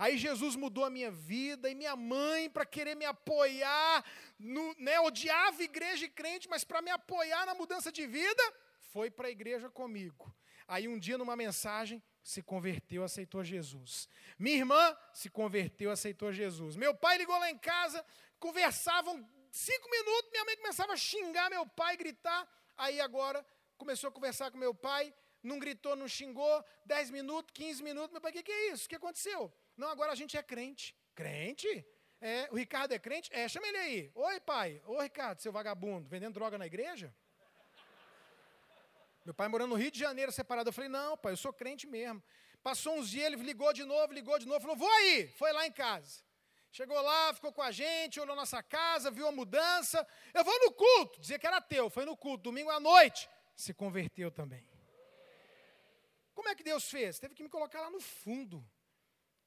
Aí 0.00 0.16
Jesus 0.16 0.56
mudou 0.56 0.82
a 0.86 0.88
minha 0.88 1.10
vida 1.10 1.68
e 1.68 1.74
minha 1.74 1.94
mãe, 1.94 2.48
para 2.48 2.64
querer 2.64 2.94
me 2.94 3.04
apoiar, 3.04 4.02
no, 4.38 4.74
né, 4.78 4.98
odiava 4.98 5.62
igreja 5.62 6.06
e 6.06 6.08
crente, 6.08 6.48
mas 6.48 6.64
para 6.64 6.80
me 6.80 6.90
apoiar 6.90 7.44
na 7.44 7.54
mudança 7.54 7.92
de 7.92 8.06
vida, 8.06 8.42
foi 8.78 9.10
para 9.10 9.28
a 9.28 9.30
igreja 9.30 9.68
comigo. 9.68 10.34
Aí 10.66 10.88
um 10.88 10.98
dia, 10.98 11.18
numa 11.18 11.36
mensagem, 11.36 12.02
se 12.22 12.40
converteu, 12.40 13.04
aceitou 13.04 13.44
Jesus. 13.44 14.08
Minha 14.38 14.56
irmã 14.56 14.96
se 15.12 15.28
converteu, 15.28 15.90
aceitou 15.90 16.32
Jesus. 16.32 16.76
Meu 16.76 16.94
pai 16.94 17.18
ligou 17.18 17.38
lá 17.38 17.50
em 17.50 17.58
casa, 17.58 18.02
conversavam 18.38 19.28
cinco 19.52 19.90
minutos, 19.90 20.30
minha 20.30 20.46
mãe 20.46 20.56
começava 20.56 20.94
a 20.94 20.96
xingar 20.96 21.50
meu 21.50 21.66
pai, 21.66 21.98
gritar. 21.98 22.48
Aí 22.74 23.02
agora 23.02 23.44
começou 23.76 24.08
a 24.08 24.12
conversar 24.12 24.50
com 24.50 24.56
meu 24.56 24.74
pai, 24.74 25.12
não 25.42 25.58
gritou, 25.58 25.94
não 25.94 26.08
xingou, 26.08 26.64
dez 26.86 27.10
minutos, 27.10 27.52
quinze 27.52 27.82
minutos. 27.82 28.12
Meu 28.12 28.20
pai, 28.22 28.30
o 28.30 28.34
que, 28.34 28.42
que 28.42 28.52
é 28.52 28.72
isso? 28.72 28.86
O 28.86 28.88
que 28.88 28.96
aconteceu? 28.96 29.52
Não, 29.80 29.88
agora 29.88 30.12
a 30.12 30.14
gente 30.14 30.36
é 30.36 30.42
crente. 30.42 30.94
Crente? 31.14 31.86
É, 32.20 32.48
o 32.52 32.56
Ricardo 32.56 32.92
é 32.92 32.98
crente? 32.98 33.30
É, 33.32 33.48
chama 33.48 33.66
ele 33.66 33.78
aí. 33.78 34.12
Oi, 34.14 34.38
pai. 34.40 34.82
Oi, 34.84 35.04
Ricardo, 35.04 35.40
seu 35.40 35.50
vagabundo, 35.50 36.06
vendendo 36.06 36.34
droga 36.34 36.58
na 36.58 36.66
igreja? 36.66 37.14
Meu 39.24 39.32
pai 39.32 39.48
morando 39.48 39.70
no 39.70 39.76
Rio 39.76 39.90
de 39.90 39.98
Janeiro, 39.98 40.30
separado. 40.30 40.68
Eu 40.68 40.72
falei, 40.74 40.90
não, 40.90 41.16
pai, 41.16 41.32
eu 41.32 41.36
sou 41.38 41.50
crente 41.50 41.86
mesmo. 41.86 42.22
Passou 42.62 42.98
uns 42.98 43.08
dias, 43.08 43.24
ele 43.24 43.42
ligou 43.42 43.72
de 43.72 43.84
novo, 43.84 44.12
ligou 44.12 44.38
de 44.38 44.46
novo, 44.46 44.60
falou, 44.60 44.76
vou 44.76 44.92
aí. 44.98 45.28
Foi 45.28 45.50
lá 45.50 45.66
em 45.66 45.72
casa. 45.72 46.22
Chegou 46.70 47.00
lá, 47.00 47.32
ficou 47.32 47.50
com 47.50 47.62
a 47.62 47.72
gente, 47.72 48.20
olhou 48.20 48.36
nossa 48.36 48.62
casa, 48.62 49.10
viu 49.10 49.26
a 49.26 49.32
mudança. 49.32 50.06
Eu 50.34 50.44
vou 50.44 50.60
no 50.60 50.72
culto, 50.72 51.22
dizia 51.22 51.38
que 51.38 51.46
era 51.46 51.58
teu, 51.58 51.88
foi 51.88 52.04
no 52.04 52.14
culto, 52.18 52.42
domingo 52.42 52.68
à 52.70 52.78
noite. 52.78 53.30
Se 53.56 53.72
converteu 53.72 54.30
também. 54.30 54.62
Como 56.34 56.50
é 56.50 56.54
que 56.54 56.62
Deus 56.62 56.84
fez? 56.90 57.18
Teve 57.18 57.34
que 57.34 57.42
me 57.42 57.48
colocar 57.48 57.80
lá 57.80 57.90
no 57.90 58.00
fundo. 58.00 58.62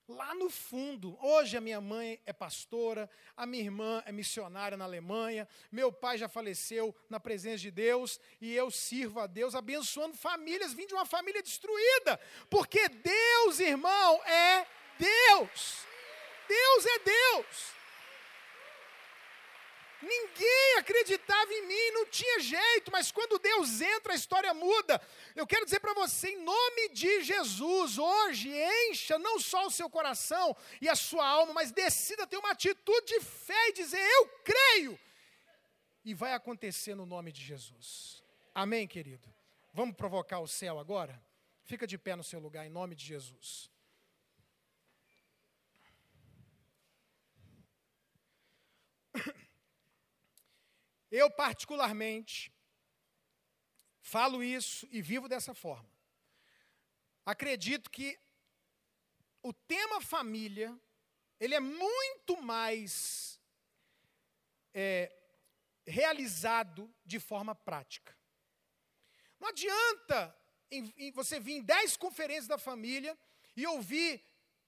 Lá 0.07 0.35
no 0.35 0.49
fundo, 0.49 1.17
hoje 1.21 1.55
a 1.55 1.61
minha 1.61 1.79
mãe 1.79 2.19
é 2.25 2.33
pastora, 2.33 3.09
a 3.37 3.45
minha 3.45 3.63
irmã 3.63 4.03
é 4.05 4.11
missionária 4.11 4.77
na 4.77 4.83
Alemanha, 4.83 5.47
meu 5.71 5.93
pai 5.93 6.17
já 6.17 6.27
faleceu 6.27 6.93
na 7.09 7.21
presença 7.21 7.59
de 7.59 7.71
Deus 7.71 8.19
e 8.41 8.53
eu 8.53 8.69
sirvo 8.69 9.21
a 9.21 9.27
Deus 9.27 9.55
abençoando 9.55 10.17
famílias, 10.17 10.73
vim 10.73 10.85
de 10.85 10.93
uma 10.93 11.05
família 11.05 11.41
destruída, 11.41 12.19
porque 12.49 12.89
Deus, 12.89 13.61
irmão, 13.61 14.21
é 14.25 14.67
Deus. 14.99 15.85
Deus 16.49 16.85
é 16.85 16.99
Deus. 16.99 17.82
Ninguém 20.03 20.77
acreditava 20.79 21.53
em 21.53 21.65
mim, 21.65 21.91
não 21.91 22.05
tinha 22.07 22.39
jeito, 22.41 22.91
mas 22.91 23.09
quando 23.09 23.39
Deus 23.39 23.79
entra, 23.79 24.11
a 24.11 24.15
história 24.15 24.53
muda. 24.53 25.01
Eu 25.33 25.47
quero 25.47 25.63
dizer 25.63 25.79
para 25.79 25.93
você, 25.93 26.29
em 26.29 26.43
nome 26.43 26.89
de 26.89 27.23
Jesus, 27.23 27.97
hoje, 27.97 28.49
encha 28.89 29.17
não 29.17 29.39
só 29.39 29.65
o 29.65 29.71
seu 29.71 29.89
coração 29.89 30.55
e 30.81 30.89
a 30.89 30.95
sua 30.95 31.25
alma, 31.25 31.53
mas 31.53 31.71
decida 31.71 32.27
ter 32.27 32.35
uma 32.35 32.51
atitude 32.51 33.07
de 33.07 33.21
fé 33.21 33.69
e 33.69 33.73
dizer: 33.73 34.01
Eu 34.01 34.27
creio. 34.43 34.99
E 36.03 36.13
vai 36.13 36.33
acontecer 36.33 36.95
no 36.95 37.05
nome 37.05 37.31
de 37.31 37.41
Jesus. 37.41 38.21
Amém, 38.53 38.85
querido? 38.85 39.33
Vamos 39.73 39.95
provocar 39.95 40.39
o 40.39 40.47
céu 40.47 40.79
agora? 40.79 41.23
Fica 41.63 41.87
de 41.87 41.97
pé 41.97 42.13
no 42.13 42.25
seu 42.25 42.41
lugar, 42.41 42.65
em 42.65 42.69
nome 42.69 42.93
de 42.93 43.05
Jesus. 43.05 43.71
Eu, 51.15 51.29
particularmente, 51.29 52.51
falo 54.01 54.43
isso 54.43 54.87
e 54.89 54.99
vivo 54.99 55.29
dessa 55.29 55.53
forma. 55.53 55.87
Acredito 57.23 57.91
que 57.91 58.19
o 59.43 59.53
tema 59.53 60.01
família, 60.01 60.75
ele 61.39 61.53
é 61.53 61.59
muito 61.59 62.41
mais 62.41 63.39
é, 64.73 65.15
realizado 65.85 66.91
de 67.05 67.19
forma 67.19 67.53
prática. 67.53 68.17
Não 69.39 69.49
adianta 69.49 70.35
em, 70.71 70.91
em 70.97 71.11
você 71.11 71.39
vir 71.39 71.57
em 71.57 71.61
dez 71.61 71.95
conferências 71.95 72.47
da 72.47 72.57
família 72.57 73.15
e 73.55 73.67
ouvir 73.67 74.19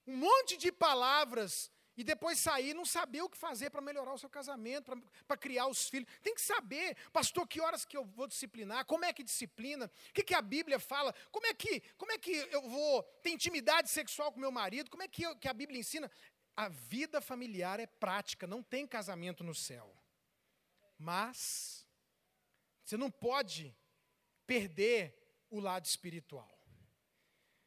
um 0.06 0.16
monte 0.16 0.56
de 0.56 0.70
palavras 0.70 1.72
e 1.96 2.04
depois 2.04 2.38
sair 2.38 2.74
não 2.74 2.84
saber 2.84 3.22
o 3.22 3.28
que 3.28 3.38
fazer 3.38 3.70
para 3.70 3.80
melhorar 3.80 4.12
o 4.12 4.18
seu 4.18 4.28
casamento, 4.28 4.92
para 5.26 5.36
criar 5.36 5.66
os 5.66 5.88
filhos. 5.88 6.08
Tem 6.22 6.34
que 6.34 6.40
saber, 6.42 6.96
pastor, 7.12 7.46
que 7.48 7.60
horas 7.60 7.84
que 7.84 7.96
eu 7.96 8.04
vou 8.04 8.26
disciplinar, 8.26 8.84
como 8.84 9.04
é 9.04 9.12
que 9.12 9.24
disciplina, 9.24 9.86
o 9.86 10.12
que, 10.12 10.22
que 10.22 10.34
a 10.34 10.42
Bíblia 10.42 10.78
fala, 10.78 11.14
como 11.32 11.46
é 11.46 11.54
que, 11.54 11.80
como 11.96 12.12
é 12.12 12.18
que 12.18 12.32
eu 12.50 12.68
vou 12.68 13.02
ter 13.22 13.30
intimidade 13.30 13.88
sexual 13.88 14.30
com 14.30 14.38
meu 14.38 14.52
marido, 14.52 14.90
como 14.90 15.02
é 15.02 15.08
que, 15.08 15.22
eu, 15.22 15.34
que 15.36 15.48
a 15.48 15.54
Bíblia 15.54 15.80
ensina. 15.80 16.10
A 16.54 16.68
vida 16.68 17.20
familiar 17.20 17.80
é 17.80 17.86
prática, 17.86 18.46
não 18.46 18.62
tem 18.62 18.86
casamento 18.86 19.44
no 19.44 19.54
céu. 19.54 19.94
Mas 20.98 21.86
você 22.82 22.96
não 22.96 23.10
pode 23.10 23.76
perder 24.46 25.14
o 25.50 25.60
lado 25.60 25.84
espiritual. 25.84 26.56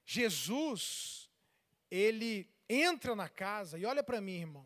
Jesus, 0.05 1.29
ele 1.91 2.51
entra 2.69 3.15
na 3.15 3.27
casa 3.27 3.77
e 3.77 3.85
olha 3.85 4.03
para 4.03 4.21
mim, 4.21 4.39
irmão. 4.39 4.65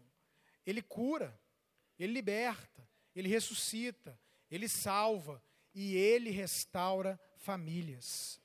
Ele 0.66 0.82
cura, 0.82 1.40
ele 1.98 2.14
liberta, 2.14 2.88
ele 3.16 3.30
ressuscita, 3.30 4.20
ele 4.52 4.68
salva 4.68 5.42
e 5.74 5.96
ele 5.96 6.30
restaura 6.30 7.20
famílias. 7.38 8.42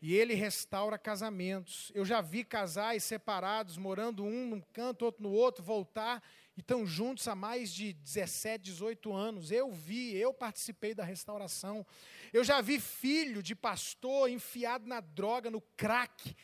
E 0.00 0.14
ele 0.14 0.34
restaura 0.34 0.96
casamentos. 0.96 1.90
Eu 1.94 2.04
já 2.04 2.20
vi 2.20 2.44
casais 2.44 3.02
separados, 3.02 3.76
morando 3.76 4.24
um 4.24 4.48
num 4.48 4.60
canto, 4.60 5.04
outro 5.04 5.22
no 5.22 5.30
outro, 5.30 5.62
voltar 5.62 6.22
e 6.58 6.60
estão 6.60 6.84
juntos 6.84 7.28
há 7.28 7.36
mais 7.36 7.72
de 7.72 7.92
17, 7.92 8.64
18 8.64 9.12
anos. 9.12 9.52
Eu 9.52 9.70
vi, 9.70 10.16
eu 10.16 10.34
participei 10.34 10.92
da 10.92 11.04
restauração. 11.04 11.86
Eu 12.32 12.42
já 12.42 12.60
vi 12.60 12.80
filho 12.80 13.40
de 13.40 13.54
pastor 13.54 14.28
enfiado 14.28 14.84
na 14.84 15.00
droga, 15.00 15.52
no 15.52 15.60
crack, 15.76 16.36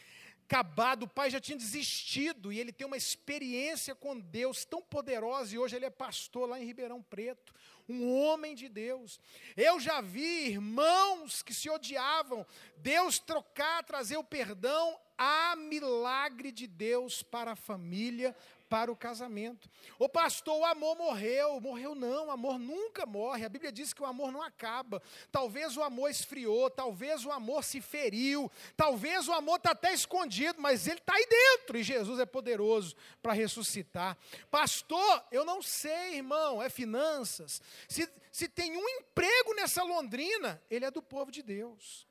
acabado, 0.55 1.03
o 1.03 1.09
pai 1.09 1.31
já 1.31 1.41
tinha 1.41 1.59
desistido 1.59 2.53
e 2.53 2.61
ele 2.61 2.71
tem 2.71 2.87
uma 2.87 2.97
experiência 2.97 3.93
com 3.93 4.17
Deus 4.17 4.65
tão 4.65 4.81
poderosa 4.81 5.53
e 5.53 5.59
hoje 5.59 5.75
ele 5.75 5.85
é 5.85 5.91
pastor 5.91 6.49
lá 6.49 6.61
em 6.61 6.65
Ribeirão 6.65 7.03
Preto, 7.03 7.53
um 7.89 8.17
homem 8.17 8.55
de 8.55 8.69
Deus. 8.69 9.19
Eu 9.57 9.81
já 9.81 10.01
vi 10.01 10.51
irmãos 10.51 11.43
que 11.43 11.53
se 11.53 11.69
odiavam, 11.69 12.47
Deus 12.77 13.19
trocar, 13.19 13.83
trazer 13.83 14.17
o 14.17 14.23
perdão, 14.23 14.97
há 15.19 15.57
milagre 15.57 16.53
de 16.53 16.69
Deus 16.69 17.21
para 17.21 17.53
a 17.53 17.57
família, 17.57 18.35
para 18.75 18.91
o 18.91 18.97
casamento. 18.97 19.71
O 20.01 20.09
pastor, 20.09 20.59
o 20.59 20.65
amor 20.65 20.97
morreu. 20.97 21.61
Morreu 21.61 21.95
não, 21.95 22.27
o 22.27 22.31
amor 22.33 22.59
nunca 22.59 23.07
morre. 23.07 23.45
A 23.45 23.49
Bíblia 23.49 23.71
diz 23.71 23.93
que 23.93 24.03
o 24.03 24.05
amor 24.05 24.33
não 24.33 24.43
acaba. 24.43 25.01
Talvez 25.31 25.77
o 25.77 25.83
amor 25.85 26.11
esfriou, 26.11 26.69
talvez 26.69 27.25
o 27.25 27.31
amor 27.31 27.63
se 27.63 27.81
feriu, 27.81 28.51
talvez 28.77 29.29
o 29.29 29.33
amor 29.33 29.59
está 29.59 29.71
até 29.71 29.95
escondido, 29.95 30.61
mas 30.61 30.89
ele 30.89 30.99
está 30.99 31.15
aí 31.15 31.25
dentro 31.25 31.79
e 31.79 31.85
Jesus 31.85 32.19
é 32.19 32.27
poderoso 32.27 32.97
para 33.23 33.33
ressuscitar. 33.33 34.19
Pastor, 34.51 35.25
eu 35.31 35.45
não 35.45 35.63
sei, 35.63 36.17
irmão, 36.17 36.61
é 36.61 36.69
finanças. 36.69 37.63
Se, 37.89 38.11
se 38.33 38.49
tem 38.49 38.77
um 38.77 38.89
emprego 38.89 39.55
nessa 39.55 39.85
Londrina, 39.85 40.61
ele 40.69 40.85
é 40.85 40.91
do 40.91 41.01
povo 41.01 41.31
de 41.31 41.45
Deus. 41.45 42.09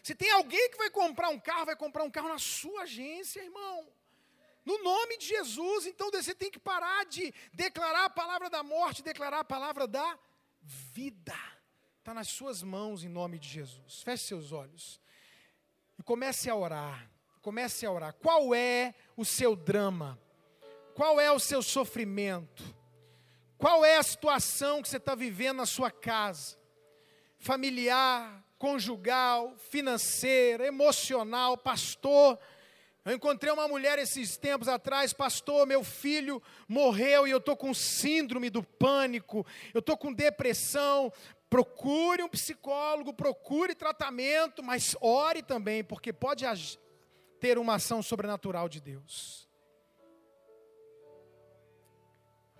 Se 0.00 0.14
tem 0.14 0.30
alguém 0.30 0.70
que 0.70 0.78
vai 0.78 0.90
comprar 0.90 1.28
um 1.28 1.40
carro, 1.40 1.66
vai 1.66 1.76
comprar 1.76 2.04
um 2.04 2.10
carro 2.10 2.28
na 2.28 2.38
sua 2.38 2.82
agência, 2.82 3.42
irmão. 3.42 3.98
No 4.64 4.82
nome 4.82 5.16
de 5.18 5.26
Jesus, 5.26 5.86
então 5.86 6.10
você 6.10 6.34
tem 6.34 6.50
que 6.50 6.58
parar 6.58 7.04
de 7.06 7.32
declarar 7.52 8.04
a 8.04 8.10
palavra 8.10 8.50
da 8.50 8.62
morte, 8.62 9.02
declarar 9.02 9.40
a 9.40 9.44
palavra 9.44 9.86
da 9.86 10.18
vida. 10.62 11.36
Está 11.98 12.12
nas 12.12 12.28
suas 12.28 12.62
mãos 12.62 13.02
em 13.04 13.08
nome 13.08 13.38
de 13.38 13.48
Jesus. 13.48 14.02
Feche 14.02 14.24
seus 14.24 14.52
olhos 14.52 15.00
e 15.98 16.02
comece 16.02 16.50
a 16.50 16.54
orar. 16.54 17.10
Comece 17.40 17.86
a 17.86 17.90
orar. 17.90 18.12
Qual 18.14 18.54
é 18.54 18.94
o 19.16 19.24
seu 19.24 19.56
drama? 19.56 20.18
Qual 20.94 21.18
é 21.18 21.30
o 21.32 21.38
seu 21.38 21.62
sofrimento? 21.62 22.62
Qual 23.56 23.84
é 23.84 23.96
a 23.96 24.02
situação 24.02 24.82
que 24.82 24.88
você 24.88 24.98
está 24.98 25.14
vivendo 25.14 25.58
na 25.58 25.66
sua 25.66 25.90
casa? 25.90 26.58
Familiar, 27.38 28.44
conjugal, 28.58 29.54
financeira, 29.56 30.66
emocional, 30.66 31.56
pastor 31.56 32.38
eu 33.04 33.14
encontrei 33.14 33.52
uma 33.52 33.66
mulher 33.66 33.98
esses 33.98 34.36
tempos 34.36 34.68
atrás, 34.68 35.12
pastor, 35.12 35.66
meu 35.66 35.82
filho 35.82 36.42
morreu 36.68 37.26
e 37.26 37.30
eu 37.30 37.38
estou 37.38 37.56
com 37.56 37.72
síndrome 37.72 38.50
do 38.50 38.62
pânico, 38.62 39.46
eu 39.72 39.80
estou 39.80 39.96
com 39.96 40.12
depressão. 40.12 41.12
Procure 41.48 42.22
um 42.22 42.28
psicólogo, 42.28 43.12
procure 43.12 43.74
tratamento, 43.74 44.62
mas 44.62 44.94
ore 45.00 45.42
também, 45.42 45.82
porque 45.82 46.12
pode 46.12 46.44
ter 47.40 47.58
uma 47.58 47.74
ação 47.74 48.02
sobrenatural 48.02 48.68
de 48.68 48.80
Deus. 48.80 49.48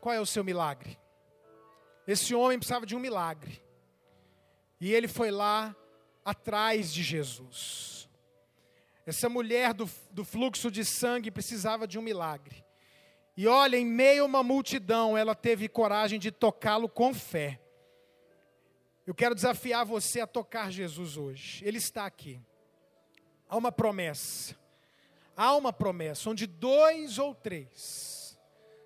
Qual 0.01 0.15
é 0.15 0.21
o 0.21 0.27
seu 0.27 0.43
milagre? 0.43 0.99
Esse 2.07 2.35
homem 2.35 2.59
precisava 2.59 2.85
de 2.85 2.97
um 2.97 2.99
milagre. 2.99 3.63
E 4.81 4.93
ele 4.93 5.07
foi 5.07 5.31
lá 5.31 5.77
atrás 6.25 6.93
de 6.93 7.03
Jesus. 7.03 8.10
Essa 9.11 9.29
mulher 9.29 9.75
do, 9.75 9.91
do 10.11 10.25
fluxo 10.25 10.71
de 10.71 10.85
sangue 10.85 11.31
precisava 11.31 11.87
de 11.87 11.99
um 11.99 12.03
milagre. 12.03 12.65
E 13.37 13.47
olha, 13.47 13.77
em 13.77 13.85
meio 13.85 14.23
a 14.23 14.27
uma 14.27 14.43
multidão, 14.43 15.19
ela 15.19 15.35
teve 15.35 15.69
coragem 15.69 16.19
de 16.19 16.31
tocá-lo 16.31 16.89
com 16.89 17.13
fé. 17.13 17.61
Eu 19.05 19.13
quero 19.13 19.35
desafiar 19.35 19.85
você 19.85 20.21
a 20.21 20.27
tocar 20.27 20.71
Jesus 20.71 21.17
hoje. 21.17 21.65
Ele 21.67 21.79
está 21.79 22.07
aqui. 22.07 22.41
Há 23.49 23.57
uma 23.57 23.73
promessa. 23.73 24.57
Há 25.37 25.57
uma 25.57 25.73
promessa 25.73 26.31
onde 26.31 26.47
dois 26.47 27.19
ou 27.19 27.35
três 27.35 28.39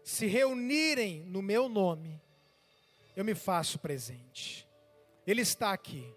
se 0.02 0.26
reunirem 0.26 1.22
no 1.24 1.42
meu 1.42 1.68
nome, 1.68 2.18
eu 3.14 3.24
me 3.24 3.34
faço 3.34 3.78
presente. 3.78 4.66
Ele 5.26 5.42
está 5.42 5.72
aqui. 5.72 6.10